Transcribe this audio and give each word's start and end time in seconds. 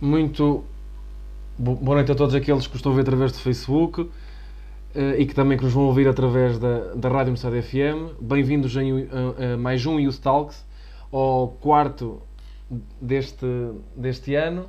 Muito 0.00 0.64
boa 1.58 1.96
noite 1.96 2.12
a 2.12 2.14
todos 2.14 2.32
aqueles 2.32 2.68
que 2.68 2.76
estão 2.76 2.92
a 2.92 2.94
ver 2.94 3.00
através 3.00 3.32
do 3.32 3.38
Facebook 3.38 4.08
eh, 4.94 5.16
e 5.18 5.26
que 5.26 5.34
também 5.34 5.58
que 5.58 5.64
nos 5.64 5.72
vão 5.72 5.86
ouvir 5.86 6.06
através 6.06 6.56
da, 6.56 6.94
da 6.94 7.08
Rádio 7.08 7.32
Moçada 7.32 7.60
FM. 7.60 8.14
Bem-vindos 8.20 8.76
a, 8.76 8.80
a, 8.80 9.54
a, 9.54 9.56
mais 9.56 9.84
um 9.86 9.98
Youth 9.98 10.20
Talks, 10.20 10.64
ao 11.10 11.48
quarto 11.60 12.22
deste, 13.00 13.44
deste 13.96 14.36
ano. 14.36 14.66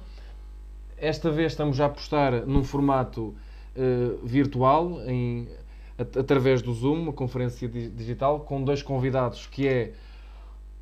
Esta 0.97 1.29
vez 1.29 1.51
estamos 1.51 1.79
a 1.79 1.85
apostar 1.85 2.47
num 2.47 2.63
formato 2.63 3.35
uh, 3.75 4.25
virtual, 4.25 4.99
em, 5.05 5.47
através 5.95 6.63
do 6.63 6.73
Zoom, 6.73 7.03
uma 7.03 7.13
conferência 7.13 7.69
digital, 7.69 8.39
com 8.39 8.63
dois 8.63 8.81
convidados, 8.81 9.45
que 9.45 9.67
é 9.67 9.93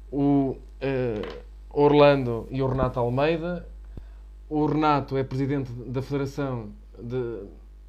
o 0.10 0.56
uh, 0.56 1.38
Orlando 1.70 2.48
e 2.50 2.62
o 2.62 2.68
Renato 2.68 2.98
Almeida. 2.98 3.68
O 4.50 4.66
Renato 4.66 5.18
é 5.18 5.24
presidente 5.26 5.70
da 5.74 6.02
Federação 6.02 6.70
de, 6.98 7.44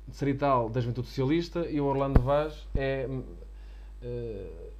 de 0.08 0.16
Serital 0.16 0.68
da 0.68 0.80
Juventude 0.80 1.06
Socialista 1.06 1.64
e 1.70 1.80
o 1.80 1.84
Orlando 1.84 2.20
Vaz 2.20 2.66
é, 2.74 3.08
uh, 3.08 4.72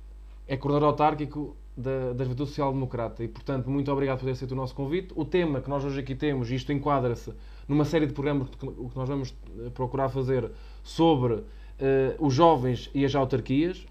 é 0.48 0.56
coordenador 0.56 0.88
autárquico 0.88 1.56
da, 1.76 2.12
da 2.14 2.24
Juventude 2.24 2.48
Social 2.48 2.72
Democrata. 2.72 3.22
E, 3.22 3.28
portanto, 3.28 3.70
muito 3.70 3.92
obrigado 3.92 4.18
por 4.18 4.24
ter 4.24 4.32
aceito 4.32 4.50
o 4.50 4.56
nosso 4.56 4.74
convite. 4.74 5.12
O 5.14 5.24
tema 5.24 5.60
que 5.60 5.70
nós 5.70 5.84
hoje 5.84 6.00
aqui 6.00 6.16
temos, 6.16 6.50
e 6.50 6.56
isto 6.56 6.72
enquadra-se 6.72 7.32
numa 7.68 7.84
série 7.84 8.08
de 8.08 8.12
programas 8.12 8.48
que, 8.48 8.56
que 8.56 8.96
nós 8.96 9.08
vamos 9.08 9.32
procurar 9.72 10.08
fazer 10.08 10.50
sobre 10.82 11.34
uh, 11.34 11.44
os 12.18 12.34
jovens 12.34 12.90
e 12.92 13.04
as 13.04 13.14
autarquias, 13.14 13.86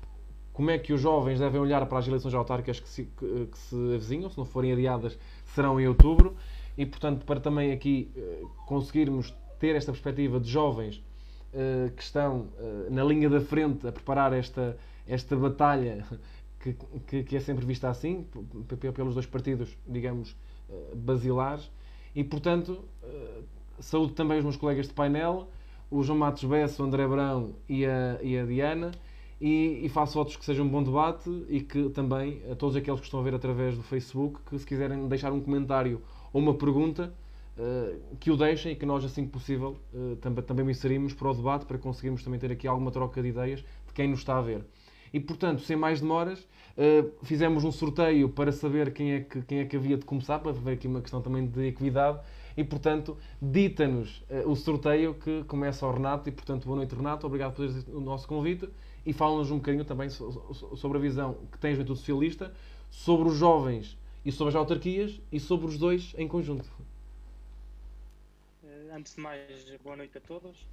como 0.52 0.72
é 0.72 0.78
que 0.78 0.92
os 0.92 1.00
jovens 1.00 1.40
devem 1.40 1.62
olhar 1.62 1.86
para 1.86 2.00
as 2.00 2.08
eleições 2.08 2.34
autárquicas 2.34 2.82
que 2.82 2.90
se, 2.90 3.04
que, 3.18 3.46
que 3.46 3.58
se 3.58 3.76
avizinham, 3.96 4.30
se 4.30 4.38
não 4.38 4.44
forem 4.44 4.74
adiadas, 4.74 5.18
serão 5.46 5.80
em 5.80 5.88
outubro, 5.88 6.36
e 6.78 6.86
portanto, 6.86 7.26
para 7.26 7.40
também 7.40 7.72
aqui 7.72 8.12
uh, 8.16 8.50
conseguirmos 8.66 9.34
ter 9.60 9.76
esta 9.76 9.92
perspectiva 9.92 10.40
de 10.40 10.50
jovens 10.50 10.98
uh, 11.54 11.92
que 11.92 12.04
estão 12.04 12.48
na 12.90 13.04
linha 13.04 13.30
da 13.30 13.42
frente 13.42 13.88
a 13.88 13.92
preparar 13.92 14.34
esta, 14.34 14.78
esta 15.08 15.36
batalha 15.36 16.06
que, 16.60 16.76
que, 17.08 17.24
que 17.24 17.36
é 17.36 17.40
sempre 17.40 17.66
vista 17.66 17.90
assim, 17.90 18.28
pelos 18.96 19.14
dois 19.14 19.26
partidos, 19.26 19.76
digamos, 19.88 20.36
basilares, 20.96 21.72
e 22.14 22.24
portanto, 22.24 22.84
saúdo 23.80 24.14
também 24.14 24.40
os 24.40 24.44
meus 24.44 24.58
colegas 24.58 24.88
de 24.88 24.94
painel 24.94 25.48
o 25.90 26.04
João 26.04 26.20
Matos 26.20 26.44
Bessa, 26.44 26.84
o 26.84 26.86
André 26.86 27.08
Brão 27.08 27.56
e 27.68 27.86
a, 27.86 28.20
e 28.22 28.38
a 28.38 28.46
Diana. 28.46 28.92
E, 29.40 29.82
e, 29.84 29.90
faço 29.90 30.16
votos 30.16 30.36
que 30.36 30.44
seja 30.44 30.64
um 30.64 30.68
bom 30.68 30.82
debate 30.82 31.30
e 31.48 31.62
que 31.62 31.90
também 31.90 32.42
a 32.52 32.56
todos 32.56 32.76
aqueles 32.76 33.00
que 33.00 33.06
estão 33.06 33.20
a 33.20 33.24
ver 33.24 33.36
através 33.36 33.78
do 33.78 33.84
Facebook, 33.84 34.40
que 34.50 34.58
se 34.58 34.66
quiserem 34.66 35.08
deixar 35.08 35.32
um 35.32 35.40
comentário 35.40 36.02
ou 36.38 36.44
uma 36.44 36.54
pergunta, 36.54 37.12
uh, 37.58 38.16
que 38.20 38.30
o 38.30 38.38
deixem 38.38 38.74
e 38.74 38.76
que 38.76 38.86
nós, 38.86 39.04
assim 39.04 39.26
que 39.26 39.32
possível, 39.32 39.76
uh, 39.92 40.16
também, 40.18 40.44
também 40.44 40.64
o 40.64 40.70
inserimos 40.70 41.12
para 41.12 41.32
o 41.32 41.34
debate 41.34 41.66
para 41.66 41.80
conseguirmos 41.80 42.24
também 42.24 42.40
ter 42.40 42.52
aqui 42.52 42.68
alguma 42.68 42.92
troca 42.92 43.20
de 43.24 43.30
ideias 43.30 43.62
de 43.62 43.94
quem 43.94 44.08
nos 44.08 44.20
está 44.20 44.38
a 44.38 44.42
ver. 44.42 44.64
E 45.12 45.20
portanto, 45.20 45.64
sem 45.64 45.76
mais 45.76 46.00
demoras, 46.00 46.42
uh, 46.42 47.12
fizemos 47.24 47.64
um 47.64 47.72
sorteio 47.72 48.30
para 48.30 48.52
saber 48.52 48.94
quem 48.94 49.14
é, 49.14 49.20
que, 49.22 49.42
quem 49.42 49.60
é 49.60 49.66
que 49.66 49.76
havia 49.76 49.98
de 49.98 50.06
começar, 50.06 50.38
para 50.38 50.52
ver 50.52 50.74
aqui 50.74 50.88
uma 50.88 51.02
questão 51.02 51.24
também 51.24 51.48
de 51.48 51.66
equidade 51.66 52.20
e, 52.56 52.64
portanto, 52.64 53.18
dita-nos 53.42 54.24
o 54.46 54.56
sorteio 54.56 55.14
que 55.14 55.44
começa 55.44 55.86
ao 55.86 55.94
Renato. 55.94 56.28
E, 56.28 56.32
portanto, 56.32 56.66
boa 56.66 56.78
noite, 56.78 56.96
Renato. 56.96 57.28
Obrigado 57.28 57.54
por 57.54 57.66
o 57.96 58.00
nosso 58.00 58.28
convite. 58.28 58.68
E 59.06 59.14
fala-nos 59.14 59.52
um 59.52 59.58
bocadinho 59.58 59.86
também 59.86 60.10
sobre 60.10 60.98
a 60.98 61.00
visão 61.00 61.38
que 61.52 61.68
a 61.68 61.70
Juventude 61.70 62.00
Socialista, 62.00 62.52
sobre 62.90 63.30
os 63.30 63.36
jovens 63.36 63.96
e 64.28 64.32
sobre 64.34 64.50
as 64.50 64.56
autarquias 64.56 65.22
e 65.32 65.40
sobre 65.40 65.68
os 65.68 65.78
dois 65.78 66.14
em 66.18 66.28
conjunto. 66.28 66.70
Eh, 68.62 68.90
antes 68.92 69.16
de 69.16 69.22
mais, 69.22 69.48
boa 69.82 69.96
noite 69.96 70.18
a 70.18 70.20
todos. 70.22 70.68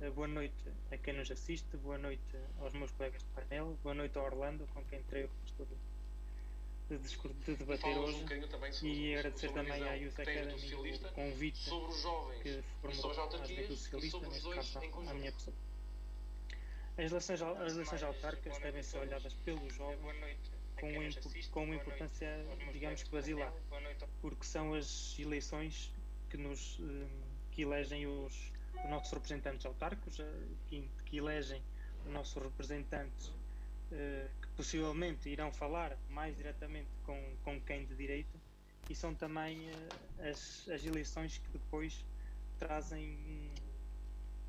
Eh, 0.00 0.08
boa 0.08 0.26
noite 0.26 0.54
a 0.90 0.96
quem 0.96 1.12
nos 1.12 1.30
assiste, 1.30 1.76
boa 1.76 1.98
noite 1.98 2.22
aos 2.62 2.72
meus 2.72 2.90
colegas 2.92 3.20
de 3.20 3.28
painel, 3.34 3.76
boa 3.82 3.94
noite 3.94 4.16
ao 4.16 4.24
Orlando, 4.24 4.66
com 4.72 4.82
quem 4.84 5.02
terei 5.02 5.24
o 5.24 5.30
resto 5.42 5.68
de, 6.88 6.96
de 7.44 7.56
debater 7.56 7.98
hoje 7.98 8.24
um 8.82 8.86
e 8.86 9.16
agradecer 9.16 9.52
também 9.52 9.82
à 9.82 9.94
Youth 9.96 10.20
Academy 10.20 10.74
o 10.74 11.12
convite 11.12 11.58
sobre 11.58 11.90
os 11.90 12.00
jovens, 12.00 12.42
que 12.42 12.62
formou 12.80 13.10
a 13.10 13.46
Juventude 13.46 13.76
Socialista, 13.76 14.20
neste 14.20 14.48
caso 14.48 14.78
à 15.10 15.12
minha 15.12 15.32
pessoa. 15.32 15.56
As 16.96 17.10
eleições, 17.10 17.42
as 17.42 17.72
eleições 17.74 18.02
autárquicas 18.02 18.58
devem 18.60 18.82
ser 18.82 18.96
olhadas 18.96 19.34
pelos 19.44 19.74
jovens 19.74 20.53
com, 20.92 21.50
com 21.50 21.64
uma 21.64 21.74
importância, 21.74 22.28
digamos 22.72 23.02
que 23.02 23.10
basilar, 23.10 23.52
porque 24.20 24.44
são 24.44 24.74
as 24.74 25.18
eleições 25.18 25.92
que 26.30 26.36
nos 26.36 26.78
eh, 26.80 27.06
que 27.52 27.62
elegem 27.62 28.06
os, 28.06 28.52
os 28.82 28.90
nossos 28.90 29.12
representantes 29.12 29.64
autárquicos, 29.64 30.18
eh, 30.20 30.24
que, 30.66 30.88
que 31.04 31.18
elegem 31.18 31.62
os 32.04 32.12
nossos 32.12 32.42
representantes 32.42 33.32
eh, 33.92 34.28
possivelmente 34.56 35.28
irão 35.28 35.52
falar 35.52 35.96
mais 36.10 36.36
diretamente 36.36 36.88
com, 37.04 37.20
com 37.44 37.60
quem 37.60 37.84
de 37.84 37.94
direito 37.94 38.38
e 38.88 38.94
são 38.94 39.14
também 39.14 39.70
uh, 39.70 40.30
as, 40.30 40.68
as 40.68 40.84
eleições 40.84 41.38
que 41.38 41.50
depois 41.50 42.04
trazem 42.58 43.50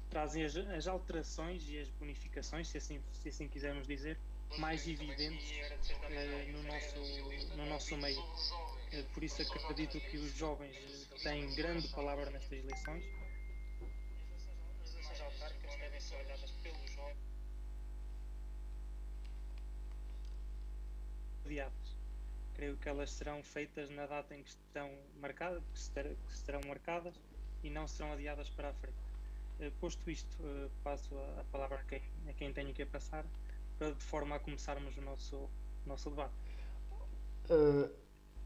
trazem 0.09 0.45
as, 0.45 0.55
as, 0.55 0.87
alterações 0.87 1.67
e 1.69 1.79
as 1.79 1.89
bonificações, 1.89 2.67
se 2.67 2.77
assim, 2.77 3.01
se 3.11 3.29
assim 3.29 3.47
quisermos 3.47 3.87
dizer, 3.87 4.17
mais 4.57 4.87
evidentes 4.87 5.51
uh, 5.51 6.51
no, 6.51 6.63
nosso, 6.63 7.55
no 7.57 7.65
nosso 7.65 7.97
meio. 7.97 8.19
Uh, 8.19 9.03
por 9.13 9.23
isso 9.23 9.41
acredito 9.41 9.99
que 9.99 10.17
os 10.17 10.35
jovens 10.35 10.75
têm 11.23 11.53
grande 11.55 11.87
palavra 11.89 12.29
nestas 12.29 12.51
eleições. 12.51 13.03
As 14.83 14.93
eleições 14.93 15.21
autárquicas 15.21 15.75
devem 15.77 15.99
ser 15.99 16.15
olhadas 16.15 16.51
pelos 16.63 16.91
jovens. 16.91 17.25
Creio 22.55 22.77
que 22.77 22.87
elas 22.87 23.11
serão 23.11 23.43
feitas 23.43 23.89
na 23.89 24.05
data 24.05 24.33
em 24.33 24.41
que 24.41 24.49
estão 24.49 24.89
marcadas, 25.19 25.61
que 25.93 26.37
serão 26.37 26.61
marcadas 26.65 27.13
e 27.63 27.69
não 27.69 27.87
serão 27.87 28.13
adiadas 28.13 28.49
para 28.49 28.69
a 28.69 28.73
frente. 28.73 28.97
Posto 29.79 30.09
isto, 30.09 30.71
passo 30.83 31.15
a 31.39 31.43
palavra 31.51 31.79
a 31.79 31.83
quem, 31.83 32.01
a 32.29 32.33
quem 32.33 32.53
tenho 32.53 32.73
que 32.73 32.85
passar, 32.85 33.25
para 33.77 33.91
de 33.91 34.03
forma 34.03 34.35
a 34.35 34.39
começarmos 34.39 34.97
o 34.97 35.01
nosso, 35.01 35.49
nosso 35.85 36.09
debate. 36.09 36.33
Uh, 37.49 37.89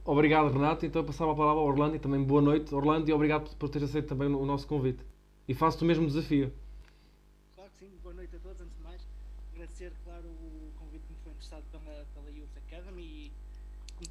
obrigado, 0.04 0.52
Renato. 0.52 0.86
Então, 0.86 1.04
passava 1.04 1.32
a 1.32 1.36
palavra 1.36 1.62
ao 1.62 1.68
Orlando 1.68 1.96
e 1.96 2.00
também 2.00 2.24
boa 2.24 2.42
noite, 2.42 2.74
Orlando, 2.74 3.10
e 3.10 3.14
obrigado 3.14 3.56
por 3.56 3.70
teres 3.70 3.90
aceito 3.90 4.08
também 4.08 4.28
o 4.28 4.46
nosso 4.46 4.68
convite. 4.68 5.06
E 5.48 5.54
faço-te 5.54 5.84
o 5.84 5.88
mesmo 5.88 6.06
desafio. 6.06 6.54
Claro 7.56 7.72
que 7.72 7.78
sim, 7.78 7.92
boa 8.04 8.14
noite 8.14 8.36
a 8.36 8.40
todos. 8.40 8.62
Antes 8.62 8.76
de 8.76 8.84
mais, 8.84 9.08
agradecer, 9.54 9.94
claro, 10.04 10.28
o 10.28 10.72
convite 10.78 11.04
que 11.06 11.14
me 11.14 11.20
foi 11.24 11.34
prestado 11.34 11.64
pela, 11.72 12.06
pela 12.14 12.30
Youth 12.30 12.58
Academy 12.68 13.02
e 13.02 13.32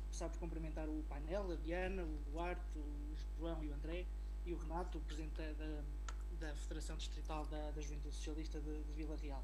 começar 0.03 0.29
por 0.29 0.39
cumprimentar 0.39 0.89
o 0.89 1.03
painel, 1.09 1.51
a 1.51 1.55
Diana, 1.57 2.03
o 2.03 2.31
Duarte, 2.31 2.61
o 2.77 3.15
João 3.39 3.63
e 3.63 3.69
o 3.69 3.75
André 3.75 4.05
e 4.45 4.53
o 4.53 4.57
Renato, 4.57 4.99
o 4.99 5.01
presidente 5.03 5.35
da, 5.37 5.83
da 6.41 6.55
Federação 6.55 6.97
Distrital 6.97 7.47
da, 7.47 7.71
da 7.71 7.81
Juventude 7.81 8.15
Socialista 8.15 8.61
de, 8.61 8.83
de 8.83 8.93
Vila 8.93 9.17
Real. 9.17 9.43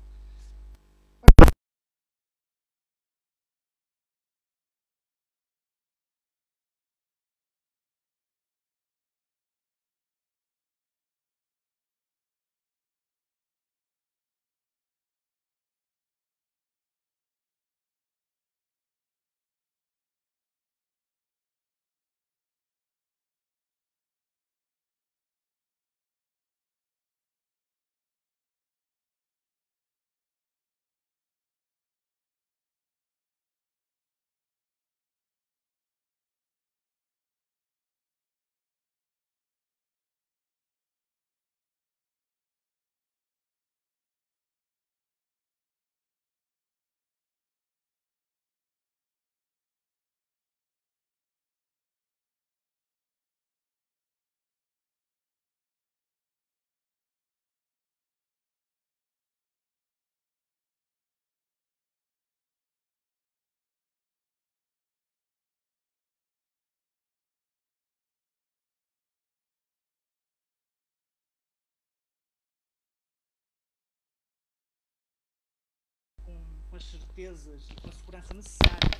Com 76.75 76.79
as 76.79 76.85
certezas 76.87 77.71
e 77.71 77.81
com 77.81 77.89
a 77.89 77.93
segurança 77.93 78.35
necessária 78.35 78.91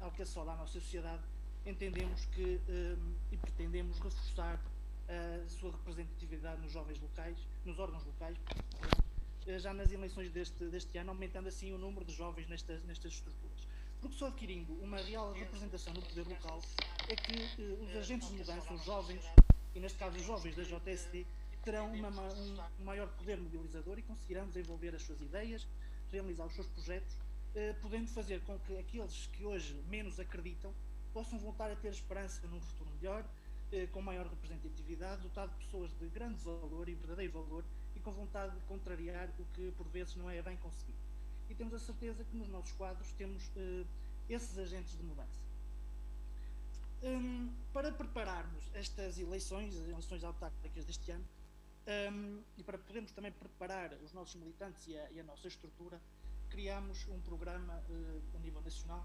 ao 0.00 0.10
que 0.10 0.22
assola 0.22 0.54
a 0.54 0.56
nossa 0.56 0.80
sociedade, 0.80 1.22
entendemos 1.66 2.24
que 2.26 2.60
e 3.30 3.36
pretendemos 3.36 3.98
reforçar 3.98 4.58
a 5.06 5.48
sua 5.50 5.70
representatividade 5.72 6.62
nos 6.62 6.72
jovens 6.72 6.98
locais, 6.98 7.36
nos 7.66 7.78
órgãos 7.78 8.02
locais, 8.06 8.38
já 9.58 9.74
nas 9.74 9.92
eleições 9.92 10.30
deste, 10.30 10.64
deste 10.64 10.96
ano, 10.96 11.10
aumentando 11.10 11.48
assim 11.48 11.72
o 11.72 11.78
número 11.78 12.06
de 12.06 12.14
jovens 12.14 12.48
nestas, 12.48 12.82
nestas 12.84 13.12
estruturas. 13.12 13.68
Porque 14.00 14.16
só 14.16 14.28
adquirindo 14.28 14.72
uma 14.82 14.96
real 14.96 15.30
representação 15.34 15.92
no 15.92 16.00
poder 16.00 16.26
local 16.26 16.62
é 17.08 17.14
que 17.14 17.62
eh, 17.62 17.76
os 17.82 17.94
agentes 17.96 18.28
de 18.30 18.36
mudança, 18.36 18.72
os 18.72 18.84
jovens, 18.84 19.22
e 19.74 19.78
neste 19.78 19.98
caso 19.98 20.16
os 20.16 20.24
jovens 20.24 20.56
da 20.56 20.62
JSD, 20.62 21.26
terão 21.62 21.92
uma, 21.92 22.08
um 22.08 22.84
maior 22.84 23.08
poder 23.08 23.38
mobilizador 23.38 23.98
e 23.98 24.02
conseguirão 24.02 24.46
desenvolver 24.48 24.94
as 24.94 25.02
suas 25.02 25.20
ideias, 25.20 25.66
realizar 26.12 26.46
os 26.46 26.54
seus 26.54 26.68
projetos, 26.68 27.16
eh, 27.54 27.74
podendo 27.82 28.08
fazer 28.08 28.40
com 28.42 28.58
que 28.60 28.78
aqueles 28.78 29.26
que 29.32 29.44
hoje 29.44 29.74
menos 29.88 30.20
acreditam 30.20 30.72
possam 31.12 31.38
voltar 31.38 31.70
a 31.70 31.76
ter 31.76 31.88
esperança 31.88 32.46
num 32.46 32.60
futuro 32.60 32.90
melhor, 33.00 33.24
eh, 33.72 33.86
com 33.86 34.00
maior 34.00 34.26
representatividade, 34.26 35.22
dotado 35.22 35.50
de 35.52 35.64
pessoas 35.64 35.90
de 35.98 36.06
grande 36.08 36.38
valor 36.44 36.88
e 36.88 36.94
verdadeiro 36.94 37.32
valor 37.32 37.64
e 37.96 38.00
com 38.00 38.12
vontade 38.12 38.54
de 38.54 38.60
contrariar 38.66 39.28
o 39.38 39.44
que 39.54 39.72
por 39.72 39.88
vezes 39.88 40.14
não 40.14 40.30
é 40.30 40.40
bem 40.40 40.56
conseguido 40.58 41.02
e 41.52 41.54
temos 41.54 41.74
a 41.74 41.78
certeza 41.78 42.24
que 42.24 42.34
nos 42.34 42.48
nossos 42.48 42.72
quadros 42.72 43.12
temos 43.12 43.42
uh, 43.48 43.86
esses 44.28 44.56
agentes 44.58 44.96
de 44.96 45.02
mudança. 45.02 45.38
Um, 47.02 47.52
para 47.74 47.92
prepararmos 47.92 48.64
estas 48.74 49.18
eleições, 49.18 49.76
as 49.76 49.86
eleições 49.86 50.24
autárquicas 50.24 50.84
deste 50.86 51.10
ano, 51.10 51.24
um, 51.86 52.42
e 52.56 52.62
para 52.62 52.78
podermos 52.78 53.12
também 53.12 53.32
preparar 53.32 53.92
os 54.04 54.12
nossos 54.12 54.34
militantes 54.36 54.86
e 54.86 54.96
a, 54.96 55.10
e 55.10 55.20
a 55.20 55.24
nossa 55.24 55.48
estrutura, 55.48 56.00
criámos 56.48 57.06
um 57.08 57.20
programa 57.20 57.82
uh, 57.88 58.36
a 58.36 58.38
nível 58.38 58.60
nacional 58.62 59.04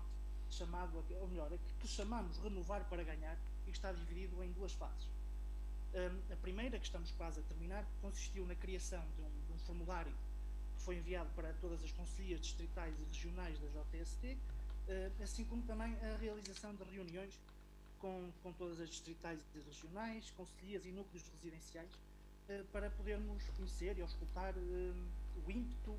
chamado, 0.49 1.03
ou 1.19 1.27
melhor, 1.27 1.51
que 1.79 1.87
chamamos 1.87 2.37
Renovar 2.37 2.87
para 2.89 3.03
Ganhar 3.03 3.37
e 3.65 3.71
que 3.71 3.77
está 3.77 3.91
dividido 3.91 4.43
em 4.43 4.51
duas 4.51 4.73
fases. 4.73 5.07
Um, 5.93 6.33
a 6.33 6.35
primeira, 6.37 6.77
que 6.77 6.85
estamos 6.85 7.11
quase 7.11 7.39
a 7.39 7.43
terminar, 7.43 7.85
consistiu 8.01 8.45
na 8.45 8.55
criação 8.55 9.03
de 9.15 9.21
um, 9.21 9.45
de 9.47 9.53
um 9.53 9.59
formulário 9.59 10.13
foi 10.87 10.95
enviado 10.95 11.29
para 11.35 11.51
todas 11.55 11.83
as 11.83 11.91
conselheiras 11.91 12.39
distritais 12.45 12.95
e 12.97 13.03
regionais 13.03 13.59
da 13.59 13.83
JST, 13.91 14.37
eh, 14.87 15.11
assim 15.21 15.43
como 15.43 15.61
também 15.63 15.93
a 15.95 16.15
realização 16.17 16.73
de 16.75 16.83
reuniões 16.85 17.37
com, 17.99 18.31
com 18.41 18.53
todas 18.53 18.79
as 18.79 18.89
distritais 18.89 19.37
e 19.53 19.59
regionais, 19.59 20.29
conselheiras 20.31 20.85
e 20.85 20.91
núcleos 20.91 21.27
residenciais, 21.27 21.89
para 22.71 22.89
podermos 22.91 23.43
conhecer 23.55 23.97
e 23.97 24.01
auscultar 24.01 24.53
eh, 24.55 24.93
o 25.45 25.51
ímpeto, 25.51 25.95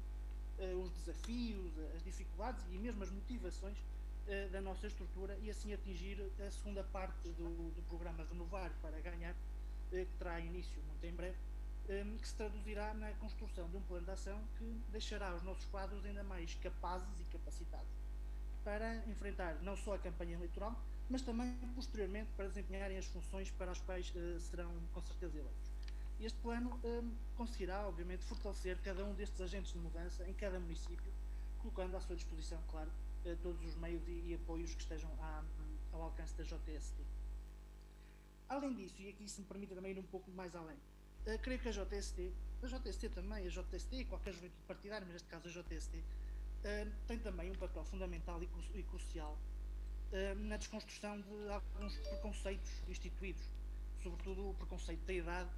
os 0.83 0.91
desafios, 0.91 1.73
as 1.95 2.03
dificuldades 2.03 2.65
e 2.73 2.79
mesmo 2.79 3.05
as 3.05 3.11
motivações 3.11 3.77
da 4.51 4.61
nossa 4.61 4.89
estrutura 4.89 5.39
e 5.41 5.49
assim 5.49 5.73
atingir 5.73 6.21
a 6.45 6.51
segunda 6.51 6.83
parte 6.83 7.29
do, 7.29 7.71
do 7.71 7.83
programa 7.89 8.27
Renovar 8.29 8.73
para 8.83 9.01
Ganhar, 9.01 9.37
que 9.89 10.05
terá 10.19 10.41
início 10.41 10.83
muito 10.83 11.07
em 11.07 11.15
breve, 11.15 11.37
que 11.87 12.29
se 12.29 12.35
traduzirá 12.35 12.93
na 12.95 13.13
construção 13.13 13.69
de 13.71 13.77
um 13.77 13.83
plano 13.83 14.05
de 14.05 14.11
ação 14.11 14.43
que 14.59 14.65
deixará 14.91 15.33
os 15.33 15.45
nossos 15.45 15.65
quadros 15.67 16.05
ainda 16.05 16.25
mais 16.25 16.55
capazes 16.57 17.21
e 17.21 17.25
capacitados 17.33 18.09
para 18.69 18.97
enfrentar 19.07 19.55
não 19.63 19.75
só 19.77 19.95
a 19.95 19.99
campanha 19.99 20.35
eleitoral, 20.35 20.79
mas 21.09 21.23
também 21.23 21.57
posteriormente 21.75 22.29
para 22.37 22.49
desempenharem 22.49 22.99
as 22.99 23.07
funções 23.07 23.51
para 23.53 23.71
as 23.71 23.81
quais 23.81 24.13
serão 24.41 24.71
com 24.93 25.01
certeza 25.01 25.39
eleitos. 25.39 25.68
Este 26.21 26.39
plano 26.41 26.81
um, 26.85 27.15
conseguirá, 27.37 27.87
obviamente, 27.87 28.25
fortalecer 28.25 28.77
cada 28.79 29.05
um 29.05 29.15
destes 29.15 29.41
agentes 29.41 29.73
de 29.73 29.79
mudança 29.79 30.29
em 30.29 30.35
cada 30.35 30.59
município, 30.59 31.13
colocando 31.59 31.97
à 31.97 32.01
sua 32.01 32.17
disposição, 32.17 32.61
claro, 32.69 32.91
uh, 33.25 33.37
todos 33.37 33.65
os 33.65 33.77
meios 33.77 34.07
e, 34.09 34.31
e, 34.31 34.35
apoios 34.35 34.75
que 34.75 34.83
estejam 34.83 35.11
à, 35.21 35.45
ao 35.93 36.03
alcance 36.03 36.35
da 36.35 36.43
JST. 36.43 37.05
Além 38.49 38.75
disso, 38.75 39.01
e 39.01 39.11
aqui 39.11 39.29
se 39.29 39.41
me 39.41 39.47
permite 39.47 39.75
também 39.75 39.93
ir 39.93 39.99
um 39.99 40.05
pouco 40.05 40.31
mais 40.33 40.57
além, 40.57 40.77
Uh, 41.27 41.39
creio 41.41 41.61
que 41.61 41.69
a 41.69 41.73
JST, 41.73 42.33
a 42.63 42.67
JST 42.67 43.11
também, 43.11 43.47
a 43.47 43.51
JST 43.51 43.97
e 43.97 44.05
qualquer 44.07 44.33
juventude 44.33 44.63
partidária, 44.67 45.05
mas 45.05 45.13
neste 45.13 45.29
caso 45.29 45.47
a 45.47 45.51
JST, 45.51 45.99
uh, 45.99 46.05
eh, 46.65 46.87
tem 47.07 47.19
também 47.19 47.51
um 47.51 47.55
papel 47.55 47.85
fundamental 47.85 48.43
e, 48.43 48.49
e 48.79 48.83
crucial 48.85 49.37
uh, 50.13 50.39
na 50.39 50.57
desconstrução 50.57 51.21
de 51.21 51.51
alguns 51.51 51.95
preconceitos 51.97 52.71
instituídos, 52.89 53.45
sobretudo 54.03 54.49
o 54.51 54.55
preconceito 54.55 55.05
da 55.05 55.13
idade 55.13 55.51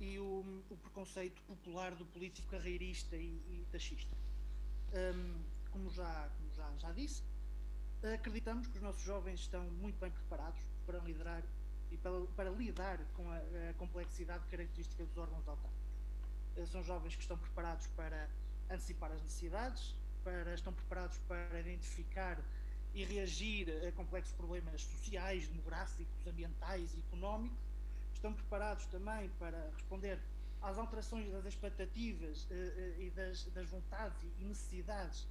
e 0.00 0.18
o, 0.18 0.62
o 0.70 0.76
preconceito 0.76 1.40
popular 1.42 1.94
do 1.94 2.04
político 2.06 2.48
carreirista 2.48 3.16
e, 3.16 3.40
e 3.48 3.66
taxista. 3.70 4.14
Um, 4.92 5.42
como 5.70 5.90
já, 5.90 6.30
como 6.38 6.54
já, 6.54 6.70
já 6.78 6.92
disse, 6.92 7.22
acreditamos 8.14 8.66
que 8.66 8.76
os 8.76 8.82
nossos 8.82 9.02
jovens 9.02 9.40
estão 9.40 9.64
muito 9.70 9.98
bem 9.98 10.10
preparados 10.10 10.60
para 10.84 10.98
liderar 10.98 11.42
e 11.90 11.96
para, 11.96 12.20
para 12.36 12.50
lidar 12.50 12.98
com 13.14 13.30
a, 13.30 13.36
a, 13.36 13.74
complexidade 13.74 14.44
característica 14.46 15.04
dos 15.04 15.16
órgãos 15.16 15.46
autárquicos. 15.48 15.86
Eh, 16.56 16.66
são 16.66 16.82
jovens 16.82 17.14
que 17.14 17.22
estão 17.22 17.38
preparados 17.38 17.86
para 17.88 18.28
antecipar 18.70 19.12
as 19.12 19.22
necessidades, 19.22 19.94
para, 20.24 20.54
estão 20.54 20.72
preparados 20.72 21.18
para 21.28 21.60
identificar 21.60 22.42
e 22.94 23.04
reagir 23.04 23.68
a 23.86 23.92
complexos 23.92 24.32
problemas 24.34 24.82
sociais, 24.82 25.46
demográficos, 25.48 26.26
ambientais 26.26 26.94
e 26.94 26.98
económicos. 26.98 27.65
Estão 28.16 28.32
preparados 28.32 28.86
também 28.86 29.28
para 29.38 29.70
responder 29.74 30.18
às 30.62 30.78
alterações 30.78 31.30
das 31.30 31.44
expectativas 31.44 32.46
eh, 32.50 32.54
eh, 32.54 33.04
e 33.04 33.10
das, 33.10 33.44
das, 33.44 33.68
vontades 33.68 34.18
e 34.40 34.44
necessidades 34.44 35.28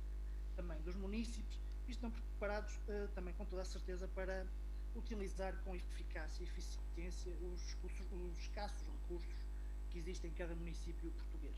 também 0.55 0.79
dos 0.83 0.95
municípios 0.95 1.59
e 1.87 1.91
estão 1.91 2.11
preparados 2.11 2.79
também 3.15 3.33
com 3.33 3.43
toda 3.45 3.63
a 3.63 3.65
certeza 3.65 4.07
para 4.09 4.45
utilizar 4.95 5.55
com 5.63 5.75
eficácia 5.75 6.43
e 6.43 6.47
eficiência 6.47 7.33
os, 7.41 7.75
os, 7.83 8.11
os 8.11 8.37
escassos 8.39 8.87
recursos 9.01 9.35
que 9.89 9.97
existem 9.97 10.29
em 10.29 10.33
cada 10.33 10.55
município 10.55 11.11
português. 11.11 11.57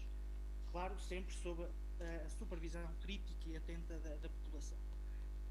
Claro, 0.71 0.97
sempre 1.01 1.35
sob 1.35 1.61
a, 1.63 2.25
a 2.25 2.29
supervisão 2.29 2.89
crítica 3.01 3.49
e 3.49 3.57
atenta 3.57 3.99
da, 3.99 4.15
da, 4.15 4.29
população. 4.29 4.77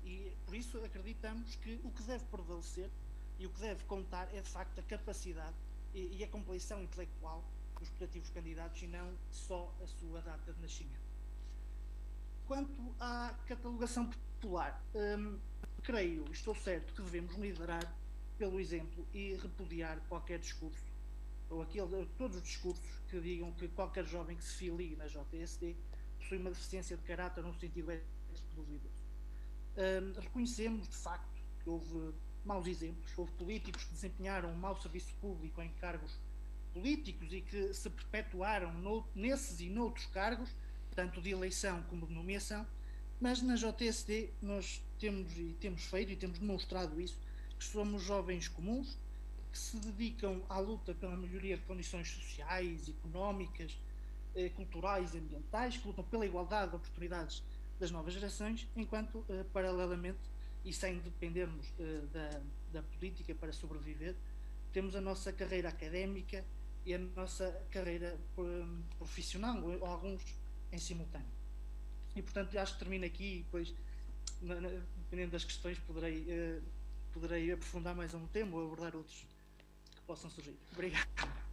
E 0.04 0.33
por 0.47 0.54
isso 0.54 0.83
acreditamos 0.85 1.54
que 1.56 1.78
o 1.85 1.90
que 1.90 2.02
deve 2.02 2.25
prevalecer 2.26 2.90
e 3.38 3.47
o 3.47 3.50
que 3.50 3.61
deve 3.61 3.85
contar 3.85 4.28
é 4.35 4.40
de 4.40 4.49
facto 4.49 4.78
a 4.78 4.83
capacidade 4.83 5.55
e, 5.95 6.19
e 6.19 6.25
a 6.25 6.28
compreensão 6.28 6.83
intelectual 6.83 7.45
dos 7.78 7.88
respectivos 7.88 8.31
candidatos 8.31 8.83
e 8.83 8.87
não 8.87 9.14
só 9.31 9.75
a 9.83 9.87
sua 9.87 10.21
data 10.21 10.52
de 10.52 10.61
nascimento. 10.61 11.07
Quanto 12.47 12.95
à 13.00 13.35
catalogação 13.47 14.09
popular, 14.09 14.83
hum, 14.95 15.38
creio, 15.83 16.25
estou 16.31 16.55
certo, 16.55 16.95
que 16.95 17.02
devemos 17.02 17.35
liderar 17.37 17.95
pelo 18.38 18.61
exemplo 18.61 19.07
e 19.12 19.35
repudiar 19.35 20.00
qualquer 20.09 20.38
discurso, 20.38 20.85
ou 21.49 21.62
aquele, 21.62 22.07
todos 22.16 22.37
os 22.37 22.43
discursos 22.43 22.85
que 23.09 23.21
digam 23.21 23.52
que 23.52 23.69
qualquer 23.69 24.05
jovem 24.07 24.37
que 24.37 24.45
se 24.45 24.55
filie 24.55 24.97
na 24.97 25.07
JSD 25.07 25.76
possui 26.19 26.38
uma 26.38 26.50
deficiência 26.50 26.97
de 26.97 27.02
caráter 27.02 27.43
no 27.43 27.55
sentido 27.55 27.90
ético 27.90 28.55
duvidoso. 28.55 29.07
Um, 29.76 30.21
reconhecemos, 30.21 30.88
de 30.88 30.97
facto, 30.97 31.43
que 31.62 31.69
houve 31.69 32.14
maus 32.47 32.67
exemplos, 32.67 33.11
houve 33.17 33.33
políticos 33.33 33.85
que 33.85 33.93
desempenharam 33.93 34.50
um 34.50 34.57
mau 34.57 34.81
serviço 34.81 35.12
público 35.21 35.61
em 35.61 35.69
cargos 35.81 36.17
políticos 36.73 37.33
e 37.33 37.41
que 37.41 37.75
se 37.75 37.91
perpetuaram 37.91 38.73
no, 38.75 39.05
nesses 39.15 39.61
e 39.61 39.69
noutros 39.69 40.07
cargos, 40.07 40.49
tanto 40.95 41.21
de 41.21 41.31
eleição 41.31 41.83
como 41.85 42.07
de 42.07 42.15
nomeação, 42.15 42.67
mas 43.21 43.43
na 43.43 43.57
JSD 43.57 44.31
nós 44.41 44.83
temos 44.99 45.37
e 45.37 45.57
temos 45.61 45.85
feito 45.85 46.12
e 46.12 46.17
temos 46.17 46.38
demonstrado 46.38 47.00
isso, 47.00 47.19
que 47.59 47.65
somos 47.65 48.03
jovens 48.03 48.49
comuns 48.49 48.97
que 49.50 49.59
se 49.59 49.79
dedicam 49.79 50.43
à 50.50 50.59
luta 50.59 50.95
pela 50.95 51.17
melhoria 51.17 51.57
de 51.57 51.62
condições 51.62 52.11
sociais, 52.11 52.91
económicas, 52.91 53.76
eh, 54.35 54.50
culturais 54.50 55.15
ambientais, 55.15 55.79
que 55.79 55.88
lutam 55.88 56.05
pela 56.05 56.26
igualdade 56.26 56.71
de 56.71 56.76
oportunidades 56.76 57.43
das 57.81 57.91
novas 57.91 58.12
gerações, 58.12 58.69
enquanto, 58.76 59.25
eh, 59.31 59.45
paralelamente, 59.55 60.19
e 60.67 60.73
sem 60.73 60.99
dependermos 60.99 61.73
eh, 61.79 62.01
da, 62.13 62.41
da 62.73 62.83
política 62.83 63.33
para 63.37 63.53
sobreviver, 63.53 64.17
temos 64.73 64.97
a 64.97 65.01
nossa 65.01 65.33
carreira 65.33 65.69
académica 65.69 66.45
e 66.85 66.93
a 66.93 66.99
nossa 66.99 67.57
carreira 67.71 68.19
profissional, 68.99 69.63
ou 69.63 69.87
alguns 69.87 70.21
em 70.73 70.79
simultâneo. 70.79 71.27
E 72.17 72.21
portanto 72.21 72.59
acho 72.59 72.73
que 72.75 72.79
termino 72.81 73.05
aqui 73.05 73.37
e 73.37 73.39
depois, 73.45 73.73
na, 74.43 74.61
na, 74.61 74.69
dependendo 75.05 75.33
das 75.33 75.45
questões, 75.45 75.79
poderei, 75.79 76.23
uh, 76.23 76.63
poderei 77.13 77.53
aprofundar 77.53 77.95
mais 77.95 78.13
um 78.13 78.27
tema 78.27 78.57
ou 78.57 78.65
abordar 78.65 78.97
outros 78.97 79.25
que 79.95 80.01
possam 80.03 80.29
surgir. 80.29 80.57
Obrigado. 80.73 81.07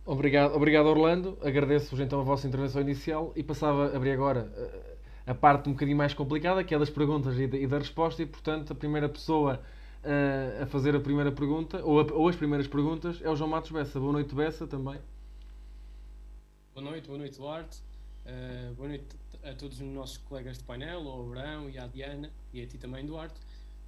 Obrigado, 0.06 0.56
obrigado 0.56 0.88
Orlando. 0.88 1.38
Agradeço-vos 1.42 2.00
então 2.00 2.20
a 2.20 2.24
vossa 2.24 2.48
intervenção 2.48 2.82
inicial 2.82 3.32
e 3.36 3.44
passava 3.44 3.92
a 3.92 3.96
abrir 3.96 4.12
agora 4.12 4.52
uh, 4.58 5.03
a 5.26 5.34
parte 5.34 5.70
um 5.70 5.74
bocadinho 5.74 5.98
mais 5.98 6.14
complicada, 6.14 6.64
que 6.64 6.76
é 6.76 6.80
das 6.80 6.90
perguntas 6.90 7.38
e 7.38 7.48
da, 7.48 7.58
e 7.58 7.68
da 7.68 7.78
resposta, 7.80 8.22
e 8.22 8.26
portanto 8.26 8.74
a 8.74 8.76
primeira 8.76 9.08
pessoa 9.08 9.62
uh, 10.04 10.64
a 10.64 10.66
fazer 10.66 10.96
a 10.96 11.00
primeira 11.00 11.32
pergunta, 11.32 11.84
ou, 11.84 12.00
a, 12.00 12.14
ou 12.14 12.28
as 12.28 12.36
primeiras 12.36 12.68
perguntas, 12.68 13.22
é 13.22 13.30
o 13.30 13.36
João 13.36 13.50
Matos 13.50 13.72
Bessa. 13.72 14.00
Boa 14.00 14.14
noite, 14.14 14.36
Bessa, 14.36 14.68
também. 14.68 15.00
Boa 16.74 16.90
noite, 16.90 17.08
boa 17.08 17.20
noite, 17.20 17.38
Duarte. 17.38 17.82
Uh, 18.26 18.74
boa 18.76 18.90
noite 18.90 19.06
a 19.44 19.54
todos 19.54 19.80
os 19.80 19.88
nossos 19.88 20.18
colegas 20.18 20.58
de 20.58 20.64
painel, 20.64 21.08
ao 21.08 21.22
Abrão 21.22 21.70
e 21.70 21.78
à 21.78 21.88
Diana, 21.88 22.30
e 22.54 22.62
a 22.62 22.68
ti 22.68 22.78
também, 22.78 23.06
Duarte. 23.06 23.40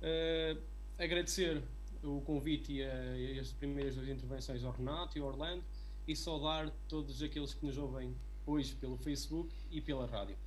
Uh, 0.01 0.59
agradecer 0.97 1.61
o 2.03 2.21
convite 2.21 2.73
e, 2.73 2.83
a, 2.83 3.17
e 3.17 3.39
as 3.39 3.51
primeiras 3.51 3.95
duas 3.95 4.07
intervenções 4.07 4.63
ao 4.63 4.71
Renato 4.71 5.17
e 5.17 5.21
ao 5.21 5.27
Orlando 5.27 5.63
e 6.07 6.15
saudar 6.15 6.69
todos 6.87 7.21
aqueles 7.21 7.53
que 7.53 7.65
nos 7.65 7.77
ouvem 7.77 8.15
hoje 8.45 8.75
pelo 8.75 8.95
Facebook 8.97 9.49
e 9.71 9.81
pela 9.81 10.05
rádio. 10.05 10.37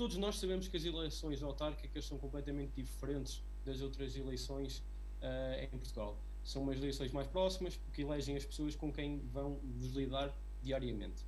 Todos 0.00 0.16
nós 0.16 0.38
sabemos 0.38 0.66
que 0.66 0.78
as 0.78 0.84
eleições 0.84 1.42
autárquicas 1.42 2.06
são 2.06 2.16
completamente 2.16 2.72
diferentes 2.74 3.42
das 3.66 3.82
outras 3.82 4.16
eleições 4.16 4.78
uh, 5.20 5.62
em 5.62 5.68
Portugal. 5.68 6.18
São 6.42 6.62
umas 6.62 6.78
eleições 6.78 7.12
mais 7.12 7.26
próximas 7.26 7.76
porque 7.76 8.00
elegem 8.00 8.34
as 8.34 8.46
pessoas 8.46 8.74
com 8.74 8.90
quem 8.90 9.18
vão 9.30 9.60
lidar 9.62 10.34
diariamente. 10.62 11.22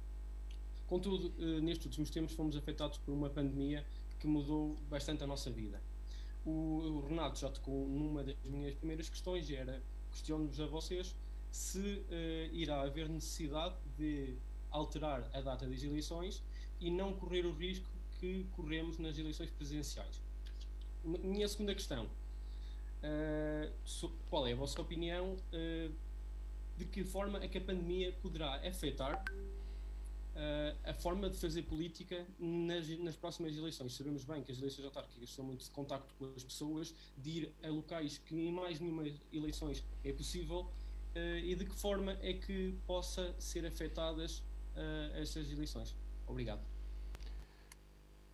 Contudo, 0.87 1.35
uh, 1.39 1.61
nestes 1.61 1.85
últimos 1.85 2.09
tempos 2.09 2.35
fomos 2.35 2.57
afetados 2.57 2.97
por 2.97 3.12
uma 3.12 3.29
pandemia 3.29 3.87
que 4.19 4.27
mudou 4.27 4.79
bastante 4.89 5.23
a 5.23 5.27
nossa 5.27 5.51
vida. 5.51 5.79
O, 6.43 6.51
o 6.51 7.07
Renato 7.07 7.39
já 7.39 7.51
tocou 7.51 7.87
numa 7.87 8.25
das 8.25 8.37
minhas 8.45 8.75
primeiras 8.75 9.11
questões, 9.11 9.51
era 9.51 9.83
questiono-vos 10.11 10.61
a 10.61 10.67
vocês 10.67 11.15
se 11.51 11.79
uh, 11.79 12.55
irá 12.55 12.81
haver 12.81 13.07
necessidade 13.09 13.77
de 13.99 14.35
alterar 14.71 15.29
a 15.35 15.41
data 15.43 15.67
das 15.67 15.83
eleições 15.83 16.43
e 16.83 16.91
não 16.91 17.15
correr 17.15 17.47
o 17.47 17.53
risco 17.53 17.89
que 18.19 18.47
corremos 18.53 18.99
nas 18.99 19.17
eleições 19.17 19.51
presidenciais. 19.51 20.21
Minha 21.05 21.49
segunda 21.49 21.75
questão: 21.75 22.07
uh, 22.07 24.11
qual 24.29 24.47
é 24.47 24.53
a 24.53 24.57
vossa 24.57 24.81
opinião? 24.81 25.37
Uh, 25.53 25.93
de 26.77 26.87
que 26.87 27.05
forma 27.05 27.43
é 27.43 27.49
que 27.49 27.59
a 27.59 27.61
pandemia 27.61 28.12
poderá 28.23 28.55
afetar 28.67 29.23
uh, 29.29 30.79
a 30.85 30.95
forma 30.95 31.29
de 31.29 31.37
fazer 31.37 31.62
política 31.62 32.27
nas, 32.39 32.89
nas 32.99 33.15
próximas 33.15 33.57
eleições? 33.57 33.95
Sabemos 33.95 34.25
bem 34.25 34.43
que 34.43 34.51
as 34.51 34.59
eleições 34.59 34.87
autárquicas 34.87 35.31
são 35.31 35.45
muito 35.45 35.65
de 35.65 35.71
contacto 35.71 36.12
com 36.19 36.33
as 36.35 36.43
pessoas, 36.43 36.95
de 37.17 37.31
ir 37.31 37.53
a 37.62 37.69
locais 37.69 38.19
que 38.19 38.35
em 38.35 38.53
mais 38.53 38.81
nenhuma 38.81 39.05
eleições 39.33 39.85
é 40.05 40.12
possível. 40.12 40.69
e 41.45 41.55
de 41.55 41.67
que 41.67 41.75
forma 41.75 42.17
é 42.23 42.33
que 42.33 42.75
possa 42.87 43.35
ser 43.39 43.67
afetadas 43.67 44.43
estas 45.15 45.53
eleições? 45.53 45.95
Obrigado. 46.27 46.72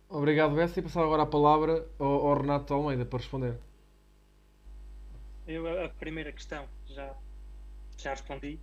Obrigado, 0.09 0.55
Bessi. 0.55 0.79
E 0.79 0.83
passar 0.83 1.03
agora 1.03 1.21
a 1.21 1.27
palavra 1.27 1.87
ao, 1.99 2.27
ao, 2.27 2.41
Renato 2.41 2.73
Almeida 2.73 3.05
para 3.05 3.19
responder. 3.19 3.55
Eu, 5.47 5.85
a 5.85 5.89
primeira 5.89 6.31
questão, 6.31 6.67
já, 6.87 7.15
já 7.95 8.09
respondi. 8.09 8.59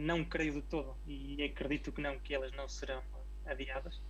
Não 0.00 0.24
creio 0.24 0.54
de 0.54 0.62
todo 0.62 0.94
e 1.06 1.42
acredito 1.42 1.92
que 1.92 2.00
não, 2.00 2.18
que 2.18 2.34
elas 2.34 2.52
não 2.52 2.68
serão 2.68 3.02
adiadas. 3.46 4.00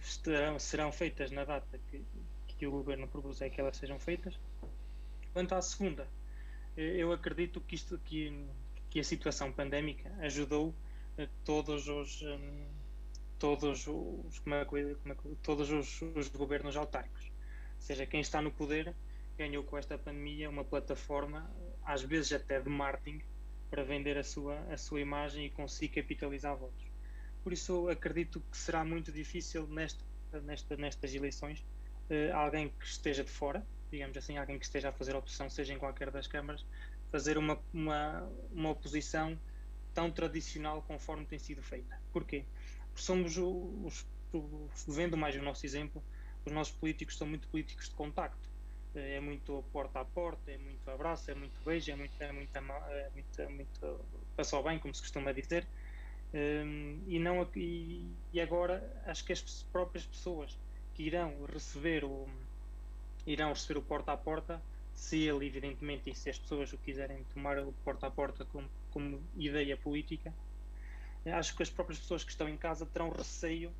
Estarão, 0.00 0.58
serão 0.58 0.92
feitas 0.92 1.30
na 1.30 1.44
data 1.44 1.80
que, 1.90 2.04
que 2.46 2.66
o 2.66 2.70
governo 2.70 3.08
propôs 3.08 3.40
é 3.40 3.48
que 3.48 3.60
elas 3.60 3.76
sejam 3.76 3.98
feitas. 3.98 4.38
Quanto 5.32 5.54
à 5.54 5.62
segunda, 5.62 6.08
eu 6.76 7.12
acredito 7.12 7.60
que, 7.60 7.74
isto, 7.74 7.98
que, 8.04 8.46
que 8.90 9.00
a 9.00 9.04
situação 9.04 9.52
pandémica 9.52 10.12
ajudou 10.20 10.74
todos 11.44 11.88
os. 11.88 12.22
Um, 12.22 12.73
todos 13.38 13.86
os, 13.86 14.38
como 14.38 14.54
é, 14.54 14.64
como 14.64 14.78
é, 14.78 15.16
todos 15.42 15.70
os, 15.70 16.02
os 16.02 16.28
governos 16.28 16.76
autárquicos. 16.76 17.24
Ou 17.24 17.80
seja, 17.80 18.06
quem 18.06 18.20
está 18.20 18.40
no 18.40 18.50
poder 18.50 18.94
ganhou 19.36 19.64
com 19.64 19.76
esta 19.76 19.98
pandemia 19.98 20.48
uma 20.48 20.64
plataforma, 20.64 21.50
às 21.84 22.02
vezes 22.02 22.32
até 22.32 22.60
de 22.60 22.68
marketing, 22.68 23.20
para 23.70 23.82
vender 23.82 24.16
a 24.16 24.22
sua, 24.22 24.58
a 24.72 24.76
sua 24.76 25.00
imagem 25.00 25.46
e 25.46 25.50
conseguir 25.50 26.00
capitalizar 26.00 26.56
votos. 26.56 26.84
Por 27.42 27.52
isso, 27.52 27.88
acredito 27.88 28.40
que 28.50 28.56
será 28.56 28.84
muito 28.84 29.10
difícil 29.10 29.66
nesta, 29.66 30.04
nesta, 30.42 30.76
nestas 30.76 31.14
eleições 31.14 31.60
uh, 32.10 32.34
alguém 32.34 32.68
que 32.68 32.86
esteja 32.86 33.24
de 33.24 33.30
fora, 33.30 33.66
digamos 33.90 34.16
assim, 34.16 34.38
alguém 34.38 34.58
que 34.58 34.64
esteja 34.64 34.90
a 34.90 34.92
fazer 34.92 35.14
oposição, 35.14 35.50
seja 35.50 35.74
em 35.74 35.78
qualquer 35.78 36.10
das 36.10 36.26
câmaras, 36.26 36.64
fazer 37.10 37.36
uma, 37.36 37.60
uma, 37.72 38.28
uma 38.52 38.70
oposição 38.70 39.38
tão 39.92 40.10
tradicional 40.10 40.82
conforme 40.82 41.24
tem 41.26 41.38
sido 41.38 41.62
feita. 41.62 42.00
Porquê? 42.12 42.44
Somos 43.02 43.36
os, 43.36 44.06
vendo 44.88 45.16
mais 45.16 45.36
o 45.36 45.42
nosso 45.42 45.64
exemplo, 45.64 46.02
os 46.44 46.52
nossos 46.52 46.74
políticos 46.74 47.16
são 47.16 47.26
muito 47.26 47.48
políticos 47.48 47.88
de 47.88 47.94
contacto. 47.94 48.48
É 48.94 49.18
muito 49.18 49.64
porta 49.72 50.00
a 50.00 50.04
porta, 50.04 50.52
é 50.52 50.58
muito 50.58 50.88
abraço, 50.88 51.30
é 51.30 51.34
muito 51.34 51.60
beijo, 51.64 51.90
é 51.90 51.96
muito, 51.96 52.14
é 52.22 52.30
muito, 52.30 52.56
é 52.56 52.60
muito, 52.60 53.42
é 53.42 53.48
muito 53.48 54.00
passou 54.36 54.62
bem, 54.62 54.78
como 54.78 54.94
se 54.94 55.00
costuma 55.00 55.32
dizer. 55.32 55.66
Um, 56.32 57.00
e, 57.06 57.18
não, 57.18 57.48
e, 57.54 58.12
e, 58.32 58.40
agora 58.40 58.82
acho 59.06 59.24
que 59.24 59.32
as 59.32 59.40
próprias 59.70 60.04
pessoas 60.04 60.58
que 60.94 61.04
irão 61.04 61.32
receber 61.52 62.04
o 62.04 62.28
irão 63.24 63.50
receber 63.50 63.78
o 63.78 63.82
porta 63.82 64.12
a 64.12 64.16
porta, 64.16 64.60
se 64.92 65.22
ele 65.22 65.46
evidentemente 65.46 66.10
e 66.10 66.14
se 66.14 66.30
as 66.30 66.38
pessoas 66.38 66.72
o 66.72 66.78
quiserem 66.78 67.24
tomar 67.32 67.58
o 67.58 67.72
porta 67.84 68.08
a 68.08 68.10
porta 68.10 68.44
como, 68.46 68.68
como 68.90 69.22
ideia 69.36 69.76
política, 69.76 70.32
acho 71.32 71.56
que 71.56 71.62
as 71.62 71.70
próprias 71.70 71.98
pessoas 71.98 72.22
que 72.24 72.30
estão 72.30 72.48
em 72.48 72.56
casa 72.56 72.84
terão 72.86 73.10
receio 73.10 73.72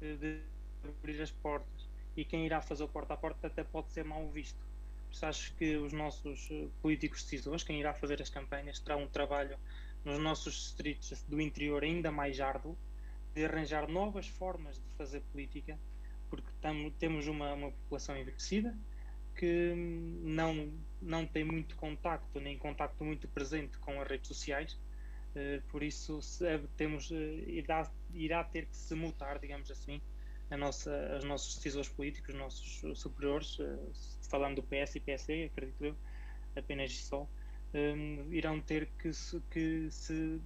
eh, 0.00 0.16
de 0.16 0.40
abrir 0.88 1.20
as 1.22 1.30
portas 1.30 1.88
e 2.16 2.24
quem 2.24 2.44
irá 2.44 2.60
fazer 2.60 2.82
o 2.84 2.88
porta 2.88 3.14
a 3.14 3.16
porta 3.16 3.46
até 3.46 3.62
pode 3.62 3.90
ser 3.92 4.04
mal 4.04 4.28
visto. 4.28 4.58
Por 5.06 5.14
isso 5.14 5.26
acho 5.26 5.54
que 5.54 5.76
os 5.76 5.92
nossos 5.92 6.48
eh, 6.50 6.68
políticos 6.80 7.22
decisores, 7.22 7.62
quem 7.62 7.78
irá 7.78 7.94
fazer 7.94 8.20
as 8.20 8.28
campanhas, 8.28 8.80
terá 8.80 8.96
um 8.96 9.06
trabalho 9.06 9.58
nos 10.04 10.18
nossos 10.18 10.54
distritos 10.54 11.22
do 11.22 11.40
interior 11.40 11.84
ainda 11.84 12.10
mais 12.10 12.40
árduo 12.40 12.76
de 13.34 13.44
arranjar 13.44 13.88
novas 13.88 14.26
formas 14.26 14.76
de 14.76 14.96
fazer 14.96 15.20
política, 15.32 15.78
porque 16.28 16.48
temos 16.98 17.26
uma, 17.28 17.52
uma 17.54 17.70
população 17.70 18.16
envelhecida 18.16 18.76
que 19.34 19.72
hum, 19.74 20.20
não, 20.22 20.72
não 21.00 21.26
tem 21.26 21.44
muito 21.44 21.76
contacto, 21.76 22.40
nem 22.40 22.58
contacto 22.58 23.04
muito 23.04 23.28
presente 23.28 23.78
com 23.78 24.00
as 24.00 24.08
redes 24.08 24.28
sociais 24.28 24.78
por 25.70 25.82
isso 25.82 26.20
eh, 26.42 26.60
temos, 26.76 27.10
eh, 27.10 27.44
irá, 27.46 27.90
irá 28.12 28.44
ter 28.44 28.66
que 28.66 28.76
se 28.76 28.94
mutar, 28.94 29.38
digamos 29.38 29.70
assim, 29.70 30.00
a 30.50 30.56
nossa, 30.56 30.90
os 31.18 31.24
nossos 31.24 31.56
decisores 31.56 31.88
políticos, 31.88 32.34
os 32.34 32.40
nossos 32.40 33.00
superiores, 33.00 33.58
falando 34.28 34.56
do 34.56 34.62
PS 34.62 34.96
e 34.96 35.00
PSD, 35.00 35.44
acredito 35.44 35.84
eu, 35.84 35.96
apenas 36.54 36.94
só, 37.04 37.26
irão 38.30 38.60
ter 38.60 38.86
que 38.98 39.14
se, 39.14 39.40
que 39.50 39.90
se 39.90 40.38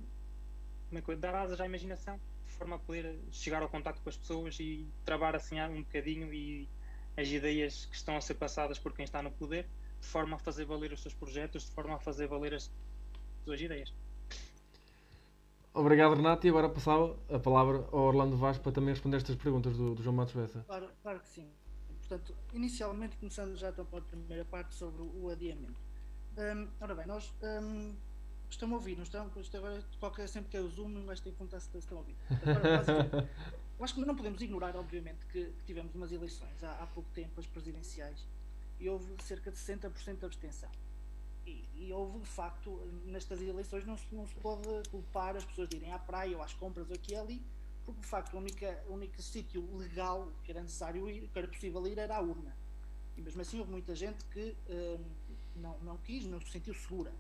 é 0.92 1.16
dar 1.16 1.34
asas 1.34 1.60
à 1.60 1.66
imaginação, 1.66 2.20
de 2.46 2.52
forma 2.52 2.76
a 2.76 2.78
poder 2.78 3.18
chegar 3.32 3.62
ao 3.62 3.68
contato 3.68 4.00
com 4.00 4.08
as 4.08 4.16
pessoas 4.16 4.60
e 4.60 4.86
travar 5.04 5.34
assim 5.34 5.60
um 5.60 5.82
bocadinho 5.82 6.32
e 6.32 6.68
as 7.16 7.28
ideias 7.28 7.86
que 7.86 7.96
estão 7.96 8.16
a 8.16 8.20
ser 8.20 8.34
passadas 8.34 8.78
por 8.78 8.92
quem 8.94 9.04
está 9.04 9.20
no 9.20 9.32
poder, 9.32 9.66
de 10.00 10.06
forma 10.06 10.36
a 10.36 10.38
fazer 10.38 10.64
valer 10.64 10.92
os 10.92 11.02
seus 11.02 11.14
projetos, 11.14 11.64
de 11.64 11.72
forma 11.72 11.96
a 11.96 11.98
fazer 11.98 12.28
valer 12.28 12.54
as 12.54 12.70
suas 13.44 13.60
ideias. 13.60 13.92
Obrigado, 15.76 16.14
Renato. 16.14 16.47
E 16.47 16.49
agora 16.49 16.71
passava 16.71 17.14
a 17.28 17.38
palavra 17.38 17.87
ao 17.92 18.00
Orlando 18.00 18.35
Vaz 18.35 18.56
para 18.56 18.73
também 18.73 18.95
responder 18.95 19.18
estas 19.18 19.37
perguntas 19.37 19.76
do, 19.76 19.95
do 19.95 20.02
João 20.02 20.16
Matos 20.16 20.35
Bessa. 20.35 20.64
Claro, 20.66 20.88
claro 21.02 21.21
que 21.21 21.28
sim. 21.28 21.47
Portanto, 22.00 22.35
inicialmente, 22.54 23.18
começando 23.18 23.54
já 23.56 23.68
então 23.68 23.85
pela 23.85 24.00
primeira 24.00 24.42
parte 24.47 24.75
sobre 24.75 25.02
o 25.02 25.28
adiamento. 25.28 25.78
Um, 26.38 26.68
ora 26.80 26.95
bem, 26.95 27.06
nós 27.06 27.30
um, 27.42 27.95
estão 28.49 28.71
a 28.71 28.75
ouvir, 28.75 28.97
não 28.97 29.02
estão? 29.02 29.30
Isto 29.37 29.59
agora, 29.59 29.85
qualquer, 30.00 30.26
sempre 30.30 30.50
que 30.50 30.56
é 30.56 30.61
o 30.61 30.68
Zoom, 30.68 31.04
vais 31.04 31.21
ter 31.21 31.33
que 31.33 31.37
contar 31.37 31.61
se 31.61 31.76
estão 31.76 31.99
a 31.99 32.00
ouvir. 32.00 32.16
Agora, 32.30 33.28
eu 33.78 33.85
acho 33.85 33.95
que 33.95 34.00
não 34.00 34.16
podemos 34.16 34.40
ignorar, 34.40 34.75
obviamente, 34.76 35.26
que, 35.26 35.45
que 35.45 35.64
tivemos 35.66 35.95
umas 35.95 36.11
eleições 36.11 36.64
há, 36.64 36.73
há 36.83 36.87
pouco 36.87 37.11
tempo, 37.11 37.38
as 37.38 37.47
presidenciais, 37.47 38.26
e 38.80 38.88
houve 38.88 39.14
cerca 39.23 39.50
de 39.50 39.59
60% 39.59 40.21
de 40.21 40.25
abstenção. 40.25 40.71
E, 41.46 41.92
houve 41.92 42.18
de 42.18 42.26
facto, 42.26 42.80
nestas 43.04 43.40
eleições 43.40 43.86
não 43.86 43.96
se, 43.96 44.06
não 44.12 44.26
se 44.26 44.34
pode 44.36 44.66
culpar 44.90 45.36
as 45.36 45.44
pessoas 45.44 45.68
de 45.68 45.76
irem 45.76 45.92
à 45.92 45.98
praia 45.98 46.36
ou 46.36 46.42
às 46.42 46.52
compras 46.52 46.90
aqui 46.90 47.12
e 47.12 47.16
ali, 47.16 47.42
porque 47.84 48.00
de 48.00 48.06
facto 48.06 48.34
o 48.34 48.38
único, 48.38 48.64
único 48.88 49.22
sítio 49.22 49.64
legal 49.76 50.28
que 50.42 50.50
era 50.50 50.60
necessário 50.60 51.08
ir, 51.08 51.28
que 51.28 51.38
era 51.38 51.46
possível 51.46 51.86
ir, 51.86 51.98
era 51.98 52.16
a 52.16 52.20
urna. 52.20 52.56
E 53.16 53.22
mesmo 53.22 53.40
assim 53.40 53.58
houve 53.60 53.70
muita 53.70 53.94
gente 53.94 54.24
que 54.26 54.56
hum, 54.68 55.04
não, 55.56 55.78
não 55.80 55.96
quis, 55.98 56.24
não 56.24 56.40
se 56.40 56.50
sentiu 56.50 56.74
segura. 56.74 57.12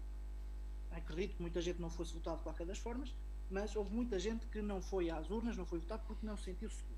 Acredito 0.90 1.36
que 1.36 1.42
muita 1.42 1.60
gente 1.60 1.80
não 1.80 1.88
fosse 1.88 2.12
votada 2.12 2.38
de 2.38 2.42
qualquer 2.42 2.66
das 2.66 2.78
formas, 2.78 3.14
mas 3.50 3.76
houve 3.76 3.94
muita 3.94 4.18
gente 4.18 4.44
que 4.46 4.60
não 4.60 4.82
foi 4.82 5.08
às 5.08 5.30
urnas, 5.30 5.56
não 5.56 5.64
foi 5.64 5.78
votar 5.78 5.98
porque 6.00 6.26
não 6.26 6.36
se 6.36 6.44
sentiu 6.44 6.68
segura. 6.68 6.96